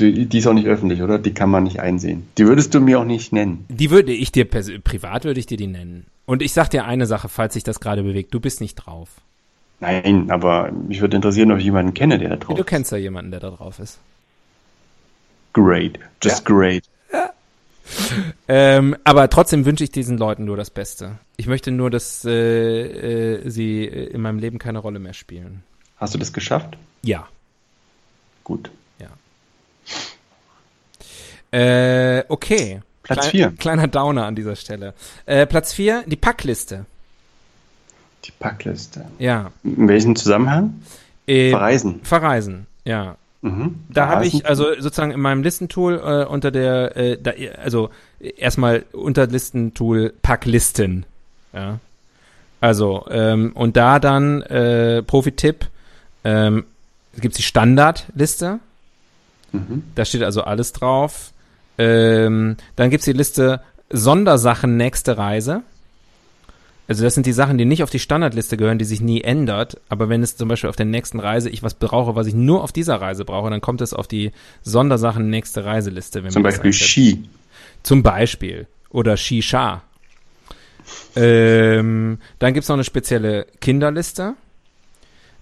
Die, 0.00 0.26
die 0.26 0.38
ist 0.38 0.46
auch 0.46 0.52
nicht 0.54 0.66
öffentlich, 0.68 1.02
oder? 1.02 1.18
Die 1.18 1.34
kann 1.34 1.50
man 1.50 1.64
nicht 1.64 1.80
einsehen. 1.80 2.28
Die 2.38 2.46
würdest 2.46 2.72
du 2.74 2.80
mir 2.80 3.00
auch 3.00 3.04
nicht 3.04 3.32
nennen. 3.32 3.64
Die 3.68 3.90
würde 3.90 4.12
ich 4.12 4.30
dir 4.30 4.44
privat 4.48 5.24
würde 5.24 5.40
ich 5.40 5.46
dir 5.46 5.56
die 5.56 5.66
nennen. 5.66 6.06
Und 6.24 6.42
ich 6.42 6.52
sag 6.52 6.68
dir 6.70 6.84
eine 6.84 7.06
Sache, 7.06 7.28
falls 7.28 7.54
sich 7.54 7.64
das 7.64 7.80
gerade 7.80 8.02
bewegt. 8.02 8.32
Du 8.32 8.38
bist 8.40 8.60
nicht 8.60 8.74
drauf. 8.76 9.08
Nein, 9.80 10.30
aber 10.30 10.70
mich 10.72 11.00
würde 11.00 11.16
interessieren, 11.16 11.50
ob 11.52 11.58
ich 11.58 11.64
jemanden 11.64 11.94
kenne, 11.94 12.18
der 12.18 12.30
da 12.30 12.36
drauf 12.36 12.56
Du 12.56 12.62
ist. 12.62 12.66
kennst 12.68 12.92
ja 12.92 12.98
jemanden, 12.98 13.30
der 13.30 13.40
da 13.40 13.50
drauf 13.50 13.78
ist. 13.78 13.98
Great. 15.52 15.98
Just 16.22 16.44
great. 16.44 16.84
Ähm, 18.48 18.96
aber 19.04 19.30
trotzdem 19.30 19.64
wünsche 19.64 19.82
ich 19.84 19.90
diesen 19.90 20.18
Leuten 20.18 20.44
nur 20.44 20.56
das 20.56 20.70
Beste. 20.70 21.18
Ich 21.36 21.46
möchte 21.46 21.70
nur, 21.70 21.90
dass 21.90 22.24
äh, 22.24 23.36
äh, 23.36 23.48
sie 23.48 23.84
in 23.84 24.20
meinem 24.20 24.38
Leben 24.38 24.58
keine 24.58 24.78
Rolle 24.78 24.98
mehr 24.98 25.14
spielen. 25.14 25.62
Hast 25.96 26.14
du 26.14 26.18
das 26.18 26.32
geschafft? 26.32 26.76
Ja. 27.02 27.26
Gut. 28.44 28.70
Äh, 31.50 32.24
okay. 32.28 32.80
Platz 33.02 33.20
Klein- 33.20 33.30
vier. 33.30 33.52
Kleiner 33.58 33.86
Downer 33.88 34.26
an 34.26 34.34
dieser 34.34 34.56
Stelle. 34.56 34.92
Äh, 35.26 35.46
Platz 35.46 35.72
4, 35.72 36.04
die 36.06 36.16
Packliste. 36.16 36.84
Die 38.24 38.32
Packliste. 38.32 39.06
Ja. 39.18 39.50
In 39.64 39.88
welchem 39.88 40.14
Zusammenhang? 40.14 40.82
Äh, 41.26 41.50
Verreisen. 41.50 42.00
Verreisen, 42.02 42.66
ja. 42.84 43.16
Mhm. 43.40 43.76
Da 43.88 44.08
habe 44.08 44.26
ich 44.26 44.44
also 44.46 44.74
sozusagen 44.78 45.12
in 45.12 45.20
meinem 45.20 45.42
Listentool 45.42 45.94
äh, 46.04 46.24
unter 46.26 46.50
der, 46.50 46.96
äh, 46.96 47.16
da, 47.22 47.30
also 47.62 47.90
erstmal 48.20 48.84
unter 48.92 49.26
Listentool 49.28 50.12
Packlisten. 50.22 51.06
Ja. 51.52 51.78
Also, 52.60 53.06
ähm, 53.10 53.52
und 53.54 53.76
da 53.76 54.00
dann 54.00 54.42
äh, 54.42 55.02
Profi-Tipp, 55.02 55.66
ähm, 56.24 56.64
gibt's 57.16 57.36
die 57.36 57.44
Standardliste. 57.44 58.58
Mhm. 59.52 59.84
Da 59.94 60.04
steht 60.04 60.22
also 60.22 60.42
alles 60.42 60.72
drauf. 60.72 61.32
Ähm, 61.78 62.56
dann 62.76 62.90
gibt's 62.90 63.04
die 63.04 63.12
Liste 63.12 63.60
Sondersachen 63.90 64.76
nächste 64.76 65.16
Reise. 65.16 65.62
Also 66.88 67.04
das 67.04 67.14
sind 67.14 67.26
die 67.26 67.32
Sachen, 67.32 67.58
die 67.58 67.66
nicht 67.66 67.82
auf 67.82 67.90
die 67.90 67.98
Standardliste 67.98 68.56
gehören, 68.56 68.78
die 68.78 68.86
sich 68.86 69.02
nie 69.02 69.20
ändert. 69.20 69.78
Aber 69.90 70.08
wenn 70.08 70.22
es 70.22 70.36
zum 70.36 70.48
Beispiel 70.48 70.70
auf 70.70 70.76
der 70.76 70.86
nächsten 70.86 71.20
Reise 71.20 71.50
ich 71.50 71.62
was 71.62 71.74
brauche, 71.74 72.16
was 72.16 72.26
ich 72.26 72.34
nur 72.34 72.62
auf 72.64 72.72
dieser 72.72 73.00
Reise 73.00 73.26
brauche, 73.26 73.50
dann 73.50 73.60
kommt 73.60 73.82
es 73.82 73.92
auf 73.92 74.08
die 74.08 74.32
Sondersachen 74.62 75.28
nächste 75.28 75.66
Reiseliste. 75.66 76.24
Wenn 76.24 76.30
Zum 76.30 76.42
Beispiel. 76.42 76.72
Ski. 76.72 77.28
Zum 77.82 78.02
Beispiel. 78.02 78.66
Oder 78.90 79.18
Shisha. 79.18 79.82
Ähm, 81.14 82.18
dann 82.38 82.54
gibt's 82.54 82.68
noch 82.68 82.76
eine 82.76 82.84
spezielle 82.84 83.46
Kinderliste. 83.60 84.34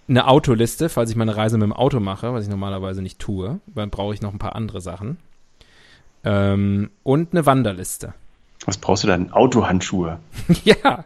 Eine 0.09 0.29
Autoliste, 0.29 0.89
falls 0.89 1.11
ich 1.11 1.17
meine 1.17 1.37
Reise 1.37 1.59
mit 1.59 1.65
dem 1.65 1.73
Auto 1.73 1.99
mache, 2.01 2.33
was 2.33 2.45
ich 2.45 2.49
normalerweise 2.51 3.03
nicht 3.03 3.19
tue. 3.19 3.61
Dann 3.67 3.91
brauche 3.91 4.15
ich 4.15 4.23
noch 4.23 4.33
ein 4.33 4.39
paar 4.39 4.55
andere 4.55 4.81
Sachen. 4.81 5.19
Ähm, 6.25 6.91
und 7.03 7.33
eine 7.33 7.45
Wanderliste. 7.47 8.15
Was 8.65 8.79
brauchst 8.79 9.05
du 9.05 9.09
dann? 9.09 9.33
Autohandschuhe. 9.33 10.19
ja, 10.65 11.05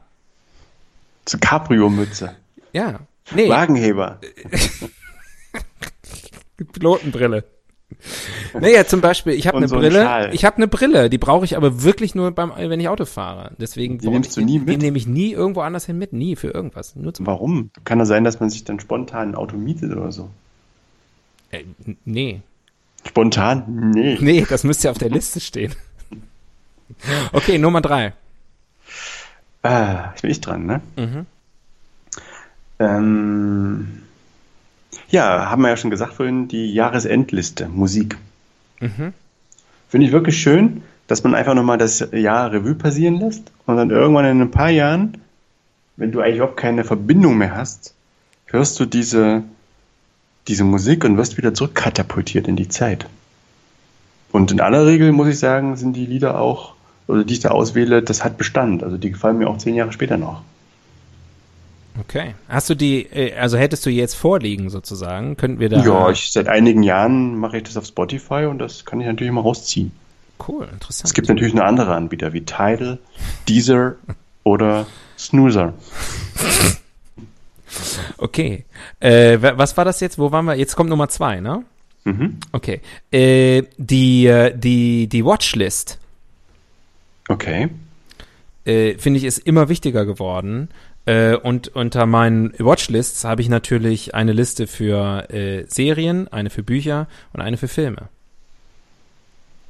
So 1.27 1.39
Cabrio-Mütze. 1.39 2.37
ja. 2.73 3.01
Nee, 3.33 3.49
Wagenheber. 3.49 4.19
Pilotenbrille. 6.73 7.45
Naja, 8.61 8.87
zum 8.87 9.01
Beispiel, 9.01 9.35
ich 9.35 9.47
habe 9.47 9.57
eine 9.59 9.69
so 9.69 9.77
ein 9.77 9.81
Brille. 9.83 10.03
Schal. 10.03 10.35
Ich 10.35 10.45
habe 10.45 10.57
eine 10.57 10.69
Brille, 10.69 11.11
die 11.11 11.19
brauche 11.19 11.45
ich 11.45 11.57
aber 11.57 11.83
wirklich 11.83 12.15
nur 12.15 12.31
beim, 12.33 12.53
wenn 12.57 12.81
ich 12.81 12.89
Auto 12.89 13.05
fahre. 13.05 13.53
Deswegen 13.59 13.99
Die 13.99 14.09
nimmst 14.09 14.31
ich 14.31 14.35
du 14.37 14.41
nie 14.45 14.59
Die 14.59 14.65
mit? 14.65 14.83
nehme 14.83 14.97
ich 14.99 15.07
nie 15.07 15.33
irgendwo 15.33 15.61
anders 15.61 15.87
hin 15.87 15.99
mit, 15.99 16.13
nie 16.13 16.37
für 16.37 16.49
irgendwas. 16.49 16.97
Nur 16.97 17.15
zum 17.15 17.27
Warum? 17.27 17.71
Kann 17.85 17.99
das 17.99 18.09
sein, 18.09 18.25
dass 18.25 18.41
man 18.41 18.51
sich 18.51 18.65
dann 18.65 18.81
spontan 18.81 19.31
ein 19.31 19.35
Auto 19.35 19.57
mietet 19.57 19.93
oder 19.93 20.11
so? 20.13 20.31
äh, 21.51 21.65
Nee. 22.05 22.41
Spontan? 23.07 23.93
Nee. 23.95 24.19
Nee, 24.21 24.47
das 24.49 24.63
müsste 24.65 24.89
ja 24.89 24.91
auf 24.93 24.99
der 24.99 25.11
Liste 25.11 25.41
stehen. 25.41 25.75
Okay, 27.33 27.57
Nummer 27.57 27.81
drei. 27.81 28.13
Ah, 29.63 30.11
jetzt 30.11 30.23
bin 30.23 30.31
ich 30.33 30.41
dran, 30.41 30.67
ne? 30.67 30.81
Mhm. 30.97 31.27
Ähm, 32.81 34.03
ja, 35.11 35.51
haben 35.51 35.63
wir 35.63 35.69
ja 35.69 35.77
schon 35.77 35.91
gesagt 35.91 36.15
vorhin, 36.15 36.49
die 36.49 36.73
Jahresendliste, 36.73 37.69
Musik. 37.69 38.17
Mhm. 38.81 39.13
Finde 39.89 40.07
ich 40.07 40.13
wirklich 40.13 40.41
schön, 40.41 40.83
dass 41.09 41.25
man 41.25 41.35
einfach 41.35 41.55
nochmal 41.55 41.79
das 41.79 42.07
Jahr 42.13 42.53
Revue 42.53 42.75
passieren 42.75 43.17
lässt 43.17 43.51
und 43.67 43.77
dann 43.77 43.91
irgendwann 43.91 44.25
in 44.25 44.41
ein 44.41 44.51
paar 44.51 44.71
Jahren, 44.71 45.19
wenn 45.97 46.13
du 46.13 46.21
eigentlich 46.21 46.37
überhaupt 46.37 46.57
keine 46.57 46.85
Verbindung 46.85 47.37
mehr 47.37 47.57
hast, 47.57 47.95
hörst 48.47 48.79
du 48.79 48.85
diese, 48.85 49.43
diese 50.47 50.65
Musik 50.65 51.05
und 51.05 51.17
wirst 51.17 51.37
wieder 51.37 51.55
zurückkatapultiert 51.55 52.47
in 52.47 52.57
die 52.57 52.69
Zeit. 52.69 53.07
Und 54.31 54.53
in 54.53 54.61
aller 54.61 54.87
Regel 54.87 55.11
muss 55.11 55.29
ich 55.29 55.39
sagen, 55.39 55.77
sind 55.77 55.95
die 55.95 56.07
Lieder 56.07 56.39
auch, 56.39 56.75
oder 57.09 57.25
die 57.25 57.35
ich 57.35 57.41
da 57.41 57.51
auswähle, 57.51 58.03
das 58.03 58.23
hat 58.25 58.39
Bestand. 58.39 58.85
Also 58.85 58.97
die 58.97 59.11
gefallen 59.11 59.39
mir 59.39 59.49
auch 59.49 59.59
zehn 59.59 59.75
Jahre 59.75 59.93
später 59.93 60.17
noch. 60.17 60.43
Okay. 62.01 62.35
Hast 62.49 62.71
du 62.71 62.75
die, 62.75 63.03
äh, 63.07 63.35
also 63.37 63.57
hättest 63.59 63.85
du 63.87 63.91
jetzt 63.91 64.15
vorliegen 64.15 64.71
sozusagen, 64.71 65.37
könnten 65.37 65.61
wir 65.61 65.69
da. 65.69 65.85
Ja, 65.85 66.11
ich, 66.11 66.33
seit 66.33 66.49
einigen 66.49 66.83
Jahren 66.83 67.37
mache 67.37 67.59
ich 67.59 67.63
das 67.65 67.77
auf 67.77 67.85
Spotify 67.87 68.47
und 68.47 68.59
das 68.59 68.85
kann 68.85 69.01
ich 69.01 69.07
natürlich 69.07 69.33
mal 69.33 69.41
rausziehen. 69.43 69.93
Cool, 70.49 70.69
interessant. 70.73 71.07
Es 71.09 71.15
gibt 71.15 71.29
natürlich 71.29 71.53
noch 71.55 71.65
andere 71.65 71.95
Anbieter 71.95 72.33
wie 72.33 72.41
Tidal, 72.43 72.99
Deezer 73.49 73.97
oder 74.45 74.87
Snoozer. 75.19 75.75
Okay. 78.19 78.65
Äh, 79.01 79.41
wa- 79.41 79.57
was 79.57 79.77
war 79.77 79.85
das 79.85 80.01
jetzt? 80.01 80.19
Wo 80.19 80.33
waren 80.33 80.45
wir? 80.47 80.55
Jetzt 80.55 80.77
kommt 80.77 80.91
Nummer 80.91 81.09
zwei, 81.09 81.41
ne? 81.41 81.65
Mhm. 82.05 82.39
Okay. 82.53 82.81
Äh, 83.13 83.63
die, 83.77 84.27
äh, 84.27 84.57
die, 84.57 85.07
die 85.09 85.25
Watchlist, 85.25 85.99
Okay. 87.29 87.69
äh, 88.65 88.95
finde 88.99 89.19
ich, 89.19 89.25
ist 89.25 89.39
immer 89.39 89.69
wichtiger 89.69 90.05
geworden. 90.07 90.71
Äh, 91.07 91.37
und 91.37 91.69
unter 91.69 92.07
meinen 92.07 92.53
Watchlists 92.59 93.25
habe 93.25 93.43
ich 93.43 93.49
natürlich 93.49 94.15
eine 94.15 94.33
Liste 94.33 94.67
für 94.67 95.31
äh, 95.31 95.65
Serien, 95.67 96.29
eine 96.29 96.51
für 96.51 96.63
Bücher 96.63 97.09
und 97.33 97.41
eine 97.41 97.57
für 97.57 97.69
Filme. 97.69 98.09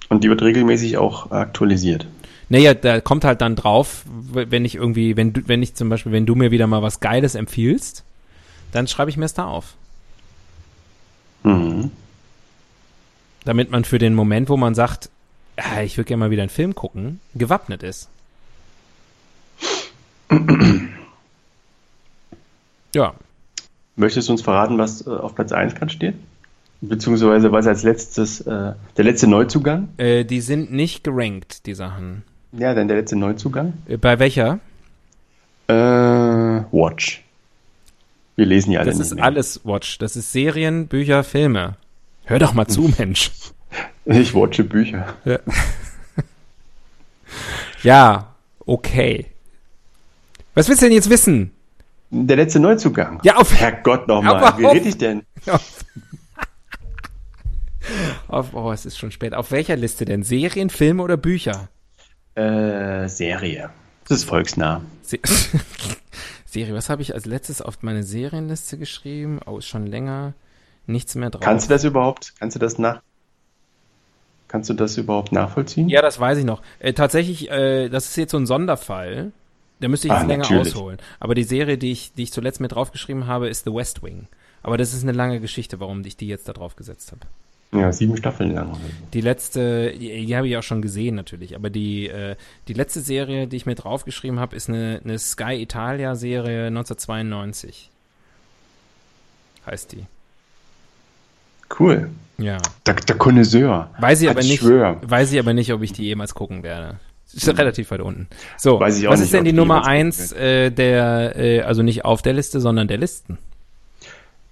Und 0.09 0.25
die 0.25 0.29
wird 0.29 0.43
regelmäßig 0.43 0.97
auch 0.99 1.31
aktualisiert. 1.31 2.07
Naja, 2.49 2.75
da 2.75 3.01
kommt 3.01 3.25
halt 3.25 3.41
dann 3.43 3.55
drauf, 3.55 4.05
wenn 4.07 4.65
ich 4.65 4.75
irgendwie, 4.75 5.17
wenn 5.17 5.33
du, 5.33 5.43
wenn 5.47 5.63
ich 5.63 5.77
zum 5.77 5.89
Beispiel, 5.89 6.11
wenn 6.11 6.27
du 6.27 6.35
mir 6.35 6.51
wieder 6.51 6.67
mal 6.67 6.83
was 6.83 6.99
Geiles 6.99 7.37
empfiehlst, 7.37 8.03
dann 8.73 8.89
schreibe 8.89 9.09
ich 9.09 9.17
mir 9.17 9.25
es 9.25 9.35
da 9.35 9.47
auf. 9.47 9.75
Mhm. 11.45 11.93
Damit 13.45 13.71
man 13.71 13.85
für 13.85 13.99
den 13.99 14.15
Moment, 14.15 14.49
wo 14.49 14.57
man 14.57 14.75
sagt, 14.75 15.11
ah, 15.57 15.83
ich 15.83 15.97
würde 15.97 16.09
gerne 16.09 16.25
mal 16.25 16.31
wieder 16.33 16.43
einen 16.43 16.51
Film 16.51 16.75
gucken, 16.75 17.21
gewappnet 17.35 17.85
ist. 17.85 18.09
ja, 22.95 23.15
Möchtest 23.97 24.29
du 24.29 24.33
uns 24.33 24.41
verraten, 24.43 24.79
was 24.79 25.07
äh, 25.07 25.11
auf 25.11 25.35
Platz 25.35 25.53
1 25.53 25.75
gerade 25.75 25.93
steht? 25.93 26.15
Beziehungsweise 26.81 27.53
was 27.53 27.67
als 27.67 27.83
letztes, 27.83 28.41
äh, 28.41 28.73
der 28.97 29.05
letzte 29.05 29.27
Neuzugang? 29.27 29.91
Äh, 29.99 30.25
die 30.25 30.41
sind 30.41 30.73
nicht 30.73 31.05
gerankt, 31.05 31.67
die 31.67 31.75
Sachen. 31.75 32.23
Ja, 32.53 32.73
dann 32.73 32.89
der 32.89 32.97
letzte 32.97 33.17
Neuzugang. 33.17 33.75
Äh, 33.87 33.99
bei 33.99 34.19
welcher? 34.19 34.61
Äh, 35.67 35.75
Watch. 36.73 37.23
Wir 38.37 38.47
lesen 38.47 38.73
ja 38.73 38.81
alle 38.81 38.91
Das 38.91 39.01
ist 39.01 39.15
mehr. 39.15 39.25
alles 39.25 39.61
Watch. 39.65 39.99
Das 39.99 40.17
ist 40.17 40.33
Serien, 40.33 40.87
Bücher, 40.89 41.23
Filme. 41.23 41.77
Hör 42.25 42.39
doch 42.39 42.55
mal 42.55 42.67
zu, 42.67 42.93
Mensch. 42.99 43.31
Ich 44.07 44.35
watche 44.35 44.65
Bücher. 44.65 45.15
Ja. 45.25 45.39
ja, 47.85 48.35
okay. 48.67 49.27
Was 50.55 50.69
willst 50.69 50.83
du 50.83 50.87
denn 50.87 50.95
jetzt 50.95 51.11
wissen? 51.11 51.53
Der 52.11 52.37
letzte 52.37 52.59
Neuzugang. 52.61 53.21
Ja, 53.23 53.37
auf- 53.37 53.55
Herrgott 53.55 54.09
nochmal. 54.09 54.59
Wie 54.59 54.67
rede 54.67 54.89
ich 54.89 54.99
denn? 54.99 55.23
Auf, 55.47 55.85
auf, 58.29 58.55
oh, 58.55 58.73
es 58.73 58.85
ist 58.85 58.99
schon 58.99 59.13
spät. 59.13 59.35
Auf 59.35 59.51
welcher 59.53 59.77
Liste 59.77 60.05
denn? 60.05 60.23
Serien, 60.23 60.71
Filme 60.71 61.03
oder 61.03 61.17
Bücher? 61.17 61.69
Äh, 62.35 63.09
Serie. 63.09 63.71
Das 64.09 64.19
ist 64.19 64.25
volksnah. 64.25 64.83
Se 65.03 65.19
Serie, 66.47 66.75
was 66.75 66.91
habe 66.91 67.03
ich 67.03 67.15
als 67.15 67.27
letztes 67.27 67.63
auf 67.63 67.83
meine 67.83 68.03
Serienliste 68.03 68.77
geschrieben? 68.77 69.39
Oh, 69.47 69.59
ist 69.59 69.69
schon 69.69 69.87
länger. 69.87 70.35
Nichts 70.87 71.15
mehr 71.15 71.31
drauf. 71.31 71.43
Kannst 71.43 71.71
du 71.71 71.75
das 71.75 71.85
überhaupt? 71.85 72.35
Kannst 72.41 72.57
du 72.57 72.59
das 72.61 72.77
nach? 72.79 73.03
Kannst 74.49 74.69
du 74.69 74.75
das 74.75 74.97
überhaupt 74.97 75.31
nachvollziehen? 75.31 75.89
Ja, 75.89 76.03
das 76.03 76.19
weiß 76.19 76.39
ich 76.39 76.45
noch. 76.45 76.61
Äh, 76.81 76.93
tatsächlich, 76.93 77.49
äh, 77.53 77.89
das 77.89 78.07
ist 78.09 78.17
jetzt 78.17 78.33
so 78.33 78.37
ein 78.37 78.47
Sonderfall. 78.47 79.31
Da 79.81 79.89
müsste 79.89 80.09
ich 80.09 80.13
Ah, 80.13 80.19
jetzt 80.21 80.29
länger 80.29 80.43
natürlich. 80.43 80.75
ausholen. 80.75 80.99
Aber 81.21 81.35
die 81.35 81.45
Serie, 81.45 81.79
die 81.79 81.93
ich, 81.93 82.13
die 82.15 82.25
ich 82.25 82.33
zuletzt 82.33 82.61
mit 82.61 82.73
draufgeschrieben 82.73 83.27
habe, 83.27 83.49
ist 83.49 83.65
The 83.65 83.73
West 83.75 84.03
Wing. 84.03 84.29
Aber 84.63 84.77
das 84.77 84.93
ist 84.93 85.03
eine 85.03 85.13
lange 85.13 85.41
Geschichte, 85.41 85.81
warum 85.81 86.05
ich 86.05 86.17
die 86.17 86.29
jetzt 86.29 86.49
da 86.49 86.53
drauf 86.53 86.77
gesetzt 86.77 87.13
habe. 87.13 87.23
Ja, 87.73 87.93
sieben 87.93 88.17
Staffeln 88.17 88.53
lang. 88.53 88.77
Die 89.15 89.21
letzte, 89.21 89.93
die, 89.93 90.27
die 90.27 90.37
habe 90.37 90.49
ich 90.49 90.57
auch 90.57 90.63
schon 90.63 90.83
gesehen 90.83 91.15
natürlich, 91.15 91.55
aber 91.55 91.71
die, 91.71 92.09
äh, 92.09 92.35
die 92.67 92.73
letzte 92.73 93.01
Serie, 93.01 93.47
die 93.47 93.57
ich 93.57 93.65
mir 93.65 93.77
draufgeschrieben 93.77 94.41
habe, 94.41 94.57
ist 94.57 94.69
eine, 94.69 95.01
eine 95.05 95.19
Sky 95.21 95.55
Italia 95.63 96.17
Serie 96.17 96.67
1992. 96.67 97.89
Heißt 99.67 99.93
die. 99.93 100.05
Cool. 101.79 102.11
Ja. 102.39 102.59
Der, 102.87 102.95
der 102.95 103.17
Connoisseur. 103.17 103.91
Weiß 104.01 104.21
ich 104.23 104.29
aber 104.31 104.43
nicht, 104.43 104.61
Schwör. 104.61 104.99
weiß 105.03 105.33
ich 105.33 105.39
aber 105.39 105.53
nicht, 105.55 105.73
ob 105.73 105.83
ich 105.83 105.93
die 105.93 106.05
jemals 106.05 106.35
gucken 106.35 106.63
werde. 106.63 106.99
Ist 107.33 107.49
relativ 107.59 107.91
weit 107.91 108.01
unten. 108.01 108.27
So, 108.59 108.81
Weiß 108.81 108.99
ich 108.99 109.07
auch 109.07 109.13
was 109.13 109.21
nicht, 109.21 109.27
ist 109.29 109.35
denn 109.35 109.45
die 109.45 109.53
Nummer 109.53 109.87
eins 109.87 110.33
äh, 110.33 110.71
der, 110.71 111.37
äh, 111.37 111.61
also 111.63 111.83
nicht 111.83 112.05
auf 112.05 112.23
der 112.23 112.33
Liste, 112.33 112.61
sondern 112.61 112.89
der 112.89 112.99
Listen? 112.99 113.39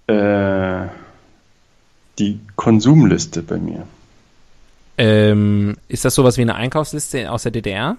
Äh, 0.06 0.86
die 2.18 2.40
Konsumliste 2.56 3.42
bei 3.42 3.58
mir. 3.58 3.84
Ähm, 4.96 5.76
ist 5.88 6.04
das 6.04 6.14
sowas 6.14 6.36
wie 6.36 6.42
eine 6.42 6.54
Einkaufsliste 6.56 7.30
aus 7.30 7.44
der 7.44 7.52
DDR? 7.52 7.96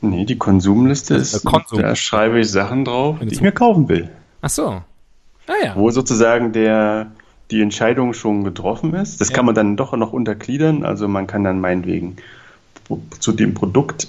Nee, 0.00 0.24
die 0.24 0.36
Konsumliste 0.38 1.14
Das 1.14 1.32
ist 1.34 1.44
Konsum. 1.44 1.80
da 1.80 1.94
schreibe 1.94 2.40
ich 2.40 2.50
Sachen 2.50 2.84
drauf, 2.84 3.18
die 3.22 3.32
ich 3.32 3.40
mir 3.40 3.52
kaufen 3.52 3.88
will. 3.88 4.08
Ach 4.40 4.50
so. 4.50 4.82
Ah 5.46 5.52
ja. 5.64 5.76
Wo 5.76 5.90
sozusagen 5.90 6.52
der, 6.52 7.12
die 7.52 7.60
Entscheidung 7.62 8.12
schon 8.12 8.42
getroffen 8.42 8.94
ist. 8.94 9.20
Das 9.20 9.28
Ja. 9.28 9.36
kann 9.36 9.46
man 9.46 9.54
dann 9.54 9.76
doch 9.76 9.94
noch 9.96 10.12
untergliedern. 10.12 10.84
Also 10.84 11.06
man 11.06 11.28
kann 11.28 11.44
dann 11.44 11.60
meinetwegen 11.60 12.16
zu 13.18 13.32
dem 13.32 13.54
Produkt 13.54 14.08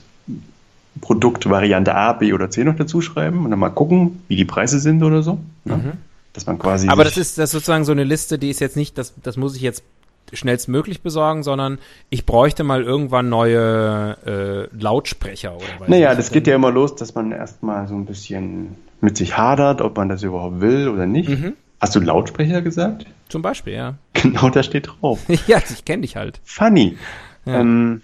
Produktvariante 1.02 1.96
A, 1.96 2.14
B 2.14 2.34
oder 2.34 2.50
C 2.50 2.64
noch 2.64 2.76
dazu 2.76 3.02
schreiben 3.02 3.44
und 3.44 3.52
dann 3.52 3.60
mal 3.60 3.70
gucken, 3.70 4.22
wie 4.28 4.36
die 4.36 4.46
Preise 4.46 4.80
sind 4.80 5.04
oder 5.04 5.24
so. 5.24 5.40
Ne? 5.66 5.98
Dass 6.34 6.46
man 6.46 6.60
quasi. 6.60 6.86
Mhm. 6.86 6.92
Aber 6.92 7.04
das 7.04 7.18
ist, 7.18 7.38
das 7.38 7.46
ist 7.46 7.52
sozusagen 7.52 7.84
so 7.84 7.92
eine 7.92 8.04
Liste, 8.04 8.38
die 8.38 8.50
ist 8.50 8.60
jetzt 8.60 8.78
nicht, 8.78 8.98
das, 8.98 9.14
das 9.22 9.36
muss 9.36 9.56
ich 9.56 9.62
jetzt 9.62 9.84
schnellstmöglich 10.32 11.02
besorgen, 11.02 11.44
sondern 11.44 11.80
ich 12.10 12.26
bräuchte 12.26 12.64
mal 12.64 12.84
irgendwann 12.84 13.30
neue 13.30 14.70
äh, 14.72 14.76
Lautsprecher 14.80 15.56
oder 15.56 15.66
was. 15.80 15.90
Naja, 15.90 16.16
das 16.16 16.32
geht 16.32 16.48
ja 16.48 16.56
immer 16.56 16.72
los, 16.72 16.96
dass 16.96 17.14
man 17.16 17.32
erstmal 17.32 17.88
so 17.88 17.96
ein 17.96 18.06
bisschen 18.06 18.76
mit 19.02 19.18
sich 19.18 19.38
hadert, 19.38 19.82
ob 19.82 19.98
man 19.98 20.10
das 20.10 20.24
überhaupt 20.24 20.62
will 20.62 20.88
oder 20.88 21.06
nicht. 21.06 21.30
Mhm. 21.30 21.54
Hast 21.80 21.96
du 21.96 22.00
Lautsprecher 22.00 22.62
gesagt? 22.62 23.06
Zum 23.30 23.42
Beispiel, 23.42 23.74
ja. 23.74 23.96
Genau, 24.14 24.50
da 24.50 24.64
steht 24.64 24.88
drauf. 24.88 25.20
ja, 25.48 25.58
ich 25.58 25.84
kenne 25.86 26.04
dich 26.04 26.16
halt. 26.16 26.40
Funny. 26.46 26.98
Ja. 27.46 27.60
Ähm, 27.60 28.02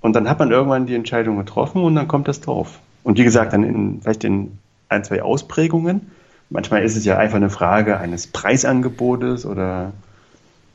und 0.00 0.14
dann 0.14 0.28
hat 0.28 0.38
man 0.38 0.50
irgendwann 0.50 0.86
die 0.86 0.94
Entscheidung 0.94 1.36
getroffen 1.38 1.82
und 1.82 1.94
dann 1.94 2.08
kommt 2.08 2.28
das 2.28 2.40
drauf. 2.40 2.78
Und 3.04 3.18
wie 3.18 3.24
gesagt, 3.24 3.52
dann 3.52 3.62
in, 3.64 4.00
vielleicht 4.02 4.24
in 4.24 4.58
ein, 4.88 5.04
zwei 5.04 5.22
Ausprägungen. 5.22 6.10
Manchmal 6.50 6.82
ist 6.82 6.96
es 6.96 7.04
ja 7.04 7.16
einfach 7.16 7.36
eine 7.36 7.50
Frage 7.50 7.98
eines 7.98 8.26
Preisangebotes 8.26 9.46
oder 9.46 9.92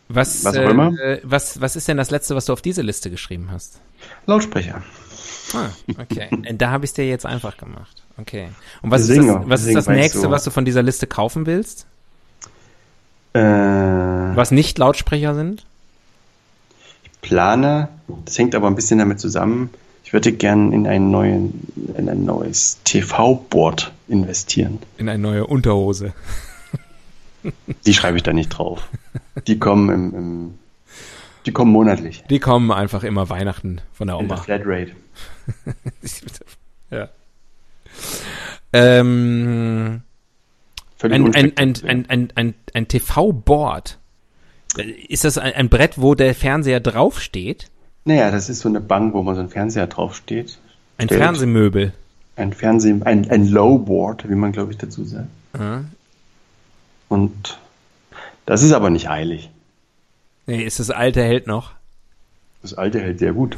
Was, 0.07 0.43
Was 0.45 0.55
auch 0.57 0.69
immer. 0.69 0.93
äh, 0.99 1.19
was, 1.23 1.59
was 1.61 1.75
ist 1.75 1.87
denn 1.87 1.97
das 1.97 2.11
letzte, 2.11 2.35
was 2.35 2.45
du 2.45 2.53
auf 2.53 2.61
diese 2.61 2.81
Liste 2.81 3.09
geschrieben 3.11 3.49
hast? 3.51 3.79
Lautsprecher. 4.25 4.81
Ah, 5.53 5.69
okay. 5.99 6.29
Da 6.57 6.71
habe 6.71 6.85
ich 6.85 6.91
es 6.91 6.93
dir 6.95 7.07
jetzt 7.07 7.25
einfach 7.25 7.57
gemacht. 7.57 8.03
Okay. 8.17 8.47
Und 8.81 8.91
was 8.91 9.05
Deswegen 9.07 9.27
ist 9.27 9.35
das, 9.35 9.49
was 9.49 9.65
ist 9.65 9.75
das 9.75 9.87
nächste, 9.87 10.19
so- 10.19 10.31
was 10.31 10.43
du 10.45 10.51
von 10.51 10.63
dieser 10.65 10.81
Liste 10.81 11.07
kaufen 11.07 11.45
willst? 11.45 11.85
Äh, 13.33 13.39
Was 13.41 14.51
nicht 14.51 14.77
Lautsprecher 14.77 15.35
sind? 15.35 15.65
Plane, 17.25 17.89
das 18.25 18.37
hängt 18.37 18.53
aber 18.53 18.67
ein 18.67 18.75
bisschen 18.75 18.99
damit 18.99 19.19
zusammen, 19.19 19.71
ich 20.03 20.13
würde 20.13 20.31
gern 20.31 20.71
in, 20.71 20.85
einen 20.85 21.09
neuen, 21.09 21.67
in 21.97 22.07
ein 22.07 22.23
neues 22.23 22.79
TV-Board 22.83 23.91
investieren. 24.07 24.77
In 24.97 25.09
eine 25.09 25.17
neue 25.17 25.47
Unterhose. 25.47 26.13
Die 27.85 27.93
schreibe 27.95 28.17
ich 28.17 28.23
da 28.23 28.31
nicht 28.31 28.49
drauf. 28.49 28.87
Die 29.47 29.57
kommen 29.57 29.89
im, 29.89 30.15
im 30.15 30.53
die 31.47 31.51
kommen 31.51 31.71
monatlich. 31.71 32.23
Die 32.29 32.39
kommen 32.39 32.71
einfach 32.71 33.03
immer 33.03 33.29
Weihnachten 33.29 33.81
von 33.93 34.07
der 34.07 34.19
In 34.19 34.27
der 34.27 34.35
Oma. 34.37 34.43
Flatrate. 34.43 34.91
ja. 36.91 37.09
Ähm, 38.73 40.01
ein, 41.01 41.11
ein, 41.11 41.35
ein, 41.35 41.53
ein, 41.57 42.09
ein, 42.09 42.27
ein, 42.35 42.53
ein 42.73 42.87
TV-Board. 42.87 43.97
Ist 44.77 45.23
das 45.23 45.37
ein, 45.37 45.53
ein 45.53 45.69
Brett, 45.69 45.99
wo 46.01 46.15
der 46.15 46.35
Fernseher 46.35 46.79
draufsteht? 46.79 47.69
Naja, 48.03 48.31
das 48.31 48.49
ist 48.49 48.59
so 48.59 48.69
eine 48.69 48.81
Bank, 48.81 49.13
wo 49.13 49.23
man 49.23 49.35
so 49.35 49.41
ein 49.41 49.49
Fernseher 49.49 49.87
draufsteht. 49.87 50.59
Ein 50.97 51.07
Stellt. 51.07 51.21
Fernsehmöbel. 51.21 51.93
Ein 52.35 52.53
Fernseh, 52.53 52.95
ein, 53.03 53.29
ein 53.29 53.47
Lowboard, 53.47 54.29
wie 54.29 54.35
man 54.35 54.51
glaube 54.51 54.71
ich 54.71 54.77
dazu 54.77 55.05
sagt. 55.05 55.27
Ja. 55.57 55.85
Und 57.07 57.57
das 58.45 58.61
ist 58.61 58.73
aber 58.73 58.89
nicht 58.89 59.09
eilig. 59.09 59.49
Nee, 60.45 60.63
ist 60.63 60.79
das 60.79 60.91
alte 60.91 61.23
hält 61.23 61.47
noch. 61.47 61.71
Das 62.61 62.73
alte 62.73 62.99
hält 62.99 63.19
sehr 63.19 63.33
gut, 63.33 63.57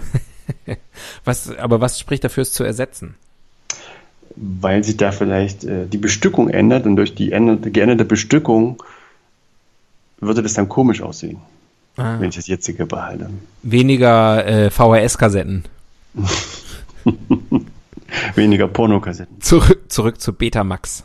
Was, 1.25 1.49
aber 1.57 1.81
was 1.81 1.99
spricht 1.99 2.23
dafür, 2.23 2.43
es 2.43 2.53
zu 2.53 2.63
ersetzen? 2.63 3.15
weil 4.37 4.83
sich 4.83 4.97
da 4.97 5.11
vielleicht 5.11 5.63
äh, 5.63 5.87
die 5.87 5.97
Bestückung 5.97 6.49
ändert 6.49 6.85
und 6.85 6.95
durch 6.95 7.15
die 7.15 7.31
änderte, 7.31 7.71
geänderte 7.71 8.05
Bestückung 8.05 8.83
würde 10.19 10.41
das 10.43 10.53
dann 10.53 10.67
komisch 10.69 11.01
aussehen, 11.01 11.37
Ah. 11.97 12.19
wenn 12.19 12.29
ich 12.29 12.35
das 12.35 12.47
jetzige 12.47 12.85
behalte. 12.85 13.29
Weniger 13.63 14.45
äh, 14.45 14.69
VHS-Kassetten. 14.69 15.63
Weniger 18.35 18.67
Pornokassetten. 18.67 19.41
Zurück, 19.41 19.83
zurück 19.91 20.21
zu 20.21 20.33
Betamax. 20.33 21.03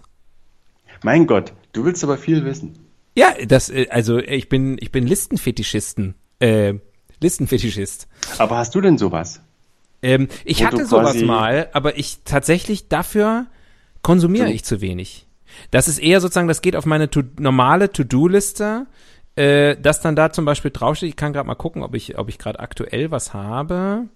Mein 1.02 1.26
Gott, 1.26 1.52
du 1.72 1.84
willst 1.84 2.04
aber 2.04 2.16
viel 2.16 2.44
wissen. 2.44 2.78
Ja, 3.16 3.34
das, 3.46 3.68
äh, 3.70 3.88
also 3.90 4.18
ich 4.18 4.48
bin, 4.48 4.76
ich 4.80 4.92
bin 4.92 5.06
Listenfetischisten. 5.06 6.14
Äh, 6.38 6.74
Listenfetischist. 7.20 8.08
Aber 8.38 8.56
hast 8.58 8.74
du 8.74 8.80
denn 8.80 8.98
sowas? 8.98 9.40
Ähm, 10.02 10.28
ich 10.44 10.60
Wo 10.60 10.66
hatte 10.66 10.86
sowas 10.86 11.20
mal, 11.22 11.68
aber 11.72 11.98
ich 11.98 12.20
tatsächlich 12.24 12.88
dafür 12.88 13.46
konsumiere 14.02 14.46
Du- 14.46 14.52
ich 14.52 14.64
zu 14.64 14.80
wenig. 14.80 15.26
Das 15.70 15.88
ist 15.88 15.98
eher 15.98 16.20
sozusagen, 16.20 16.48
das 16.48 16.62
geht 16.62 16.76
auf 16.76 16.86
meine 16.86 17.10
to 17.10 17.22
normale 17.38 17.90
To-Do-Liste, 17.92 18.86
äh, 19.36 19.76
dass 19.76 20.00
dann 20.00 20.16
da 20.16 20.32
zum 20.32 20.44
Beispiel 20.44 20.70
draufsteht. 20.70 21.10
Ich 21.10 21.16
kann 21.16 21.32
gerade 21.32 21.46
mal 21.46 21.54
gucken, 21.54 21.82
ob 21.82 21.94
ich, 21.94 22.18
ob 22.18 22.28
ich 22.28 22.38
gerade 22.38 22.60
aktuell 22.60 23.10
was 23.10 23.32
habe. 23.32 24.08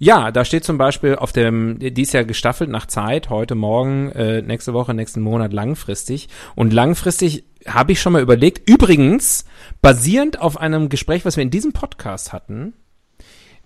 Ja, 0.00 0.30
da 0.30 0.44
steht 0.44 0.64
zum 0.64 0.78
Beispiel 0.78 1.16
auf 1.16 1.32
dem, 1.32 1.78
die 1.80 2.02
ist 2.02 2.12
ja 2.12 2.22
gestaffelt 2.22 2.70
nach 2.70 2.86
Zeit, 2.86 3.30
heute, 3.30 3.56
morgen, 3.56 4.12
äh, 4.12 4.42
nächste 4.42 4.72
Woche, 4.72 4.94
nächsten 4.94 5.20
Monat, 5.20 5.52
langfristig. 5.52 6.28
Und 6.54 6.72
langfristig 6.72 7.44
habe 7.66 7.92
ich 7.92 8.00
schon 8.00 8.12
mal 8.12 8.22
überlegt, 8.22 8.68
übrigens, 8.68 9.44
basierend 9.82 10.40
auf 10.40 10.56
einem 10.56 10.88
Gespräch, 10.88 11.24
was 11.24 11.36
wir 11.36 11.42
in 11.42 11.50
diesem 11.50 11.72
Podcast 11.72 12.32
hatten, 12.32 12.74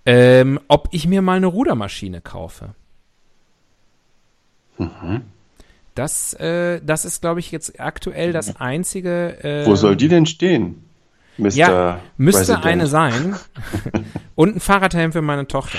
ähm, 0.07 0.59
ob 0.69 0.89
ich 0.91 1.07
mir 1.07 1.21
mal 1.21 1.37
eine 1.37 1.47
Rudermaschine 1.47 2.23
kaufe. 2.23 2.75
Das, 5.95 6.33
äh, 6.35 6.81
das 6.85 7.05
ist, 7.05 7.21
glaube 7.21 7.41
ich, 7.41 7.51
jetzt 7.51 7.79
aktuell 7.79 8.33
das 8.33 8.57
einzige. 8.57 9.43
Äh, 9.45 9.67
Wo 9.67 9.77
soll 9.77 9.97
die 9.97 10.09
denn 10.09 10.27
stehen? 10.27 10.85
Mr. 11.39 11.51
Ja, 11.51 12.01
müsste 12.17 12.55
President? 12.55 12.67
eine 12.67 12.87
sein. 12.87 13.37
Und 14.35 14.57
ein 14.57 14.61
Fahrradhelm 14.61 15.13
für 15.13 15.23
meine 15.23 15.47
Tochter. 15.47 15.79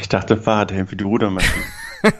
Ich 0.00 0.08
dachte 0.08 0.36
Fahrradhelm 0.36 0.86
für 0.86 0.96
die 0.96 1.04
Rudermaschine. 1.04 1.64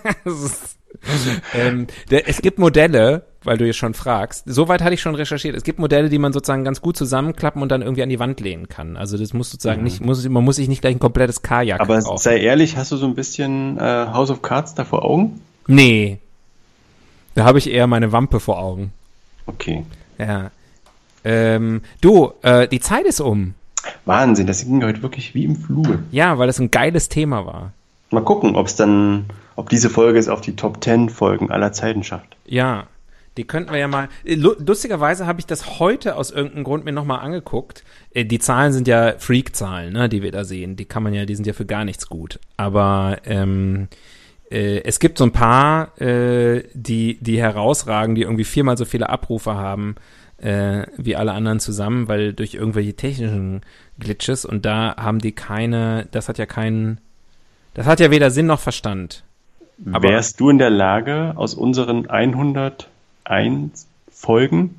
Ähm, 1.54 1.88
der, 2.10 2.28
es 2.28 2.42
gibt 2.42 2.58
Modelle, 2.58 3.24
weil 3.42 3.58
du 3.58 3.66
jetzt 3.66 3.76
schon 3.76 3.94
fragst. 3.94 4.44
Soweit 4.46 4.82
hatte 4.82 4.94
ich 4.94 5.00
schon 5.00 5.14
recherchiert. 5.14 5.56
Es 5.56 5.64
gibt 5.64 5.78
Modelle, 5.78 6.08
die 6.08 6.18
man 6.18 6.32
sozusagen 6.32 6.64
ganz 6.64 6.80
gut 6.80 6.96
zusammenklappen 6.96 7.60
und 7.60 7.70
dann 7.70 7.82
irgendwie 7.82 8.02
an 8.02 8.08
die 8.08 8.20
Wand 8.20 8.40
lehnen 8.40 8.68
kann. 8.68 8.96
Also 8.96 9.18
das 9.18 9.32
muss 9.32 9.50
sozusagen 9.50 9.80
mhm. 9.80 9.84
nicht, 9.84 10.04
muss, 10.04 10.28
man 10.28 10.44
muss 10.44 10.56
sich 10.56 10.68
nicht 10.68 10.80
gleich 10.80 10.94
ein 10.94 11.00
komplettes 11.00 11.42
Kajak 11.42 11.80
Aber 11.80 12.00
kaufen. 12.00 12.18
sei 12.18 12.38
ehrlich, 12.38 12.76
hast 12.76 12.92
du 12.92 12.96
so 12.96 13.06
ein 13.06 13.14
bisschen 13.14 13.78
äh, 13.78 14.06
House 14.12 14.30
of 14.30 14.42
Cards 14.42 14.74
da 14.74 14.84
vor 14.84 15.04
Augen? 15.04 15.40
Nee. 15.66 16.18
Da 17.34 17.44
habe 17.44 17.58
ich 17.58 17.70
eher 17.70 17.86
meine 17.86 18.12
Wampe 18.12 18.40
vor 18.40 18.58
Augen. 18.58 18.92
Okay. 19.46 19.84
Ja. 20.18 20.50
Ähm, 21.24 21.82
du, 22.00 22.32
äh, 22.42 22.68
die 22.68 22.80
Zeit 22.80 23.06
ist 23.06 23.20
um. 23.20 23.54
Wahnsinn, 24.04 24.46
das 24.46 24.64
ging 24.64 24.84
heute 24.84 25.02
wirklich 25.02 25.34
wie 25.34 25.44
im 25.44 25.56
Fluge. 25.56 26.00
Ja, 26.10 26.38
weil 26.38 26.46
das 26.46 26.58
ein 26.58 26.70
geiles 26.70 27.08
Thema 27.08 27.46
war. 27.46 27.72
Mal 28.10 28.22
gucken, 28.22 28.56
ob 28.56 28.66
es 28.66 28.76
dann, 28.76 29.26
ob 29.56 29.68
diese 29.70 29.88
Folge 29.88 30.18
es 30.18 30.28
auf 30.28 30.40
die 30.40 30.56
Top 30.56 30.82
10 30.82 31.08
Folgen 31.08 31.50
aller 31.50 31.72
Zeiten 31.72 32.04
schafft. 32.04 32.36
Ja, 32.44 32.86
die 33.38 33.44
könnten 33.44 33.72
wir 33.72 33.78
ja 33.78 33.88
mal. 33.88 34.08
Äh, 34.24 34.34
lustigerweise 34.34 35.26
habe 35.26 35.40
ich 35.40 35.46
das 35.46 35.78
heute 35.78 36.16
aus 36.16 36.30
irgendeinem 36.30 36.64
Grund 36.64 36.84
mir 36.84 36.92
nochmal 36.92 37.20
angeguckt. 37.20 37.82
Äh, 38.12 38.24
die 38.24 38.38
Zahlen 38.38 38.72
sind 38.72 38.86
ja 38.86 39.14
Freak-Zahlen, 39.18 39.92
ne, 39.92 40.08
die 40.08 40.22
wir 40.22 40.32
da 40.32 40.44
sehen. 40.44 40.76
Die 40.76 40.84
kann 40.84 41.02
man 41.02 41.14
ja, 41.14 41.24
die 41.24 41.34
sind 41.34 41.46
ja 41.46 41.54
für 41.54 41.66
gar 41.66 41.84
nichts 41.84 42.08
gut. 42.08 42.38
Aber 42.56 43.18
ähm, 43.24 43.88
äh, 44.52 44.82
es 44.84 45.00
gibt 45.00 45.18
so 45.18 45.24
ein 45.24 45.32
paar, 45.32 45.98
äh, 46.00 46.64
die, 46.74 47.18
die 47.20 47.40
herausragen, 47.40 48.14
die 48.14 48.22
irgendwie 48.22 48.44
viermal 48.44 48.76
so 48.76 48.84
viele 48.84 49.08
Abrufe 49.08 49.54
haben 49.54 49.96
äh, 50.42 50.86
wie 50.96 51.16
alle 51.16 51.32
anderen 51.32 51.60
zusammen, 51.60 52.08
weil 52.08 52.32
durch 52.32 52.54
irgendwelche 52.54 52.94
technischen 52.94 53.62
Glitches 53.98 54.44
und 54.44 54.66
da 54.66 54.96
haben 54.96 55.20
die 55.20 55.32
keine, 55.32 56.06
das 56.10 56.28
hat 56.28 56.38
ja 56.38 56.46
keinen, 56.46 57.00
das 57.74 57.86
hat 57.86 58.00
ja 58.00 58.10
weder 58.10 58.30
Sinn 58.30 58.46
noch 58.46 58.60
Verstand. 58.60 59.24
Aber 59.90 60.08
Wärst 60.08 60.38
du 60.38 60.50
in 60.50 60.58
der 60.58 60.70
Lage, 60.70 61.32
aus 61.36 61.54
unseren 61.54 62.08
101 62.08 63.86
Folgen 64.10 64.76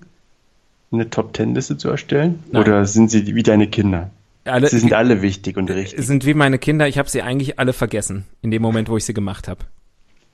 eine 0.91 1.09
Top-10-Liste 1.09 1.78
zu 1.78 1.89
erstellen? 1.89 2.43
Nein. 2.51 2.61
Oder 2.61 2.86
sind 2.86 3.09
sie 3.09 3.34
wie 3.36 3.43
deine 3.43 3.67
Kinder? 3.67 4.11
Alle, 4.46 4.68
sie 4.68 4.80
sind 4.80 4.94
alle 4.94 5.22
wichtig 5.22 5.58
und 5.58 5.70
richtig. 5.72 6.06
Sind 6.06 6.26
wie 6.26 6.34
meine 6.34 6.58
Kinder. 6.60 6.88
Ich 6.88 6.98
habe 6.98 7.10
sie 7.10 7.22
eigentlich 7.22 7.60
alle 7.60 7.74
vergessen 7.74 8.26
in 8.41 8.52
dem 8.52 8.62
Moment, 8.62 8.89
wo 8.89 8.98
ich 8.98 9.06
sie 9.06 9.14
gemacht 9.14 9.48
habe. 9.48 9.66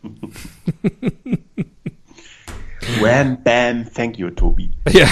Wham, 3.01 3.37
bam, 3.43 3.85
thank 3.93 4.17
you, 4.17 4.29
Tobi. 4.31 4.71
Ja. 4.89 5.07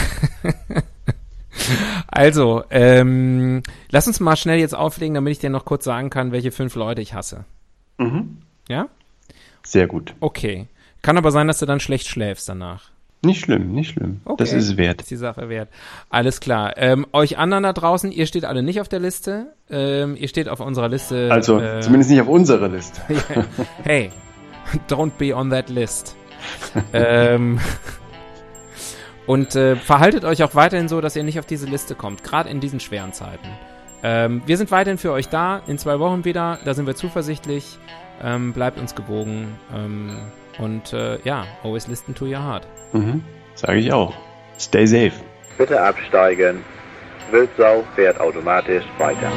Also, 2.08 2.64
ähm, 2.70 3.62
lass 3.90 4.08
uns 4.08 4.20
mal 4.20 4.36
schnell 4.36 4.60
jetzt 4.60 4.76
auflegen, 4.76 5.16
damit 5.16 5.32
ich 5.32 5.40
dir 5.40 5.50
noch 5.50 5.66
kurz 5.66 5.84
sagen 5.84 6.10
kann, 6.10 6.32
welche 6.32 6.52
fünf 6.52 6.76
Leute 6.76 7.02
ich 7.02 7.14
hasse. 7.14 7.46
Mhm. 7.98 8.38
Ja? 8.70 8.90
Sehr 9.64 9.88
gut. 9.88 10.14
Okay. 10.20 10.68
Kann 11.02 11.18
aber 11.18 11.32
sein, 11.32 11.48
dass 11.48 11.60
du 11.60 11.66
dann 11.66 11.80
schlecht 11.80 12.08
schläfst 12.08 12.48
danach. 12.50 12.92
Nicht 13.24 13.42
schlimm, 13.42 13.72
nicht 13.72 13.92
schlimm. 13.92 14.22
Okay. 14.26 14.36
Das 14.38 14.54
ist 14.54 14.78
wert. 14.78 15.00
Das 15.00 15.06
ist 15.06 15.12
die 15.12 15.16
Sache 15.16 15.50
wert. 15.50 15.70
Alles 16.10 16.40
klar. 16.40 16.78
Ähm, 16.78 17.06
euch 17.14 17.38
anderen 17.38 17.64
da 17.64 17.74
draußen, 17.74 18.12
ihr 18.12 18.28
steht 18.28 18.46
alle 18.46 18.62
nicht 18.62 18.80
auf 18.80 18.88
der 18.88 19.00
Liste. 19.00 19.54
Ähm, 19.70 20.16
ihr 20.16 20.28
steht 20.28 20.48
auf 20.48 20.60
unserer 20.60 20.88
Liste. 20.88 21.30
Also, 21.32 21.60
äh, 21.60 21.82
zumindest 21.82 22.12
nicht 22.12 22.22
auf 22.22 22.28
unserer 22.28 22.68
Liste. 22.68 23.02
hey, 23.84 24.12
don't 24.88 25.14
be 25.18 25.36
on 25.36 25.50
that 25.50 25.70
list. 25.70 26.16
ähm, 26.94 27.60
und 29.26 29.56
äh, 29.56 29.76
verhaltet 29.76 30.24
euch 30.24 30.44
auch 30.44 30.54
weiterhin 30.54 30.88
so, 30.88 31.02
dass 31.02 31.16
ihr 31.16 31.24
nicht 31.24 31.40
auf 31.40 31.46
diese 31.48 31.66
Liste 31.66 31.96
kommt, 31.96 32.24
gerade 32.24 32.50
in 32.50 32.60
diesen 32.60 32.80
schweren 32.80 33.14
Zeiten. 33.14 33.48
Ähm, 34.04 34.44
wir 34.46 34.58
sind 34.58 34.70
weiterhin 34.70 35.00
für 35.00 35.12
euch 35.12 35.28
da, 35.28 35.62
in 35.66 35.80
zwei 35.80 36.00
Wochen 36.00 36.24
wieder, 36.24 36.60
da 36.66 36.76
sind 36.76 36.86
wir 36.86 36.96
zuversichtlich. 36.96 37.80
Ähm, 38.22 38.54
bleibt 38.54 38.80
uns 38.80 38.96
gewogen. 38.96 39.48
Und 40.60 40.94
äh, 40.94 41.20
ja, 41.24 41.46
always 41.64 41.88
listen 41.88 42.16
to 42.16 42.26
your 42.26 42.40
heart. 42.44 42.68
Mhm, 42.94 43.24
sage 43.56 43.80
ich 43.80 43.92
auch. 43.92 44.14
Stay 44.60 44.86
safe. 44.86 45.14
Bitte 45.58 45.80
absteigen. 45.82 46.64
Wildsau 47.32 47.84
fährt 47.96 48.20
automatisch 48.20 48.84
weiter. 48.98 49.32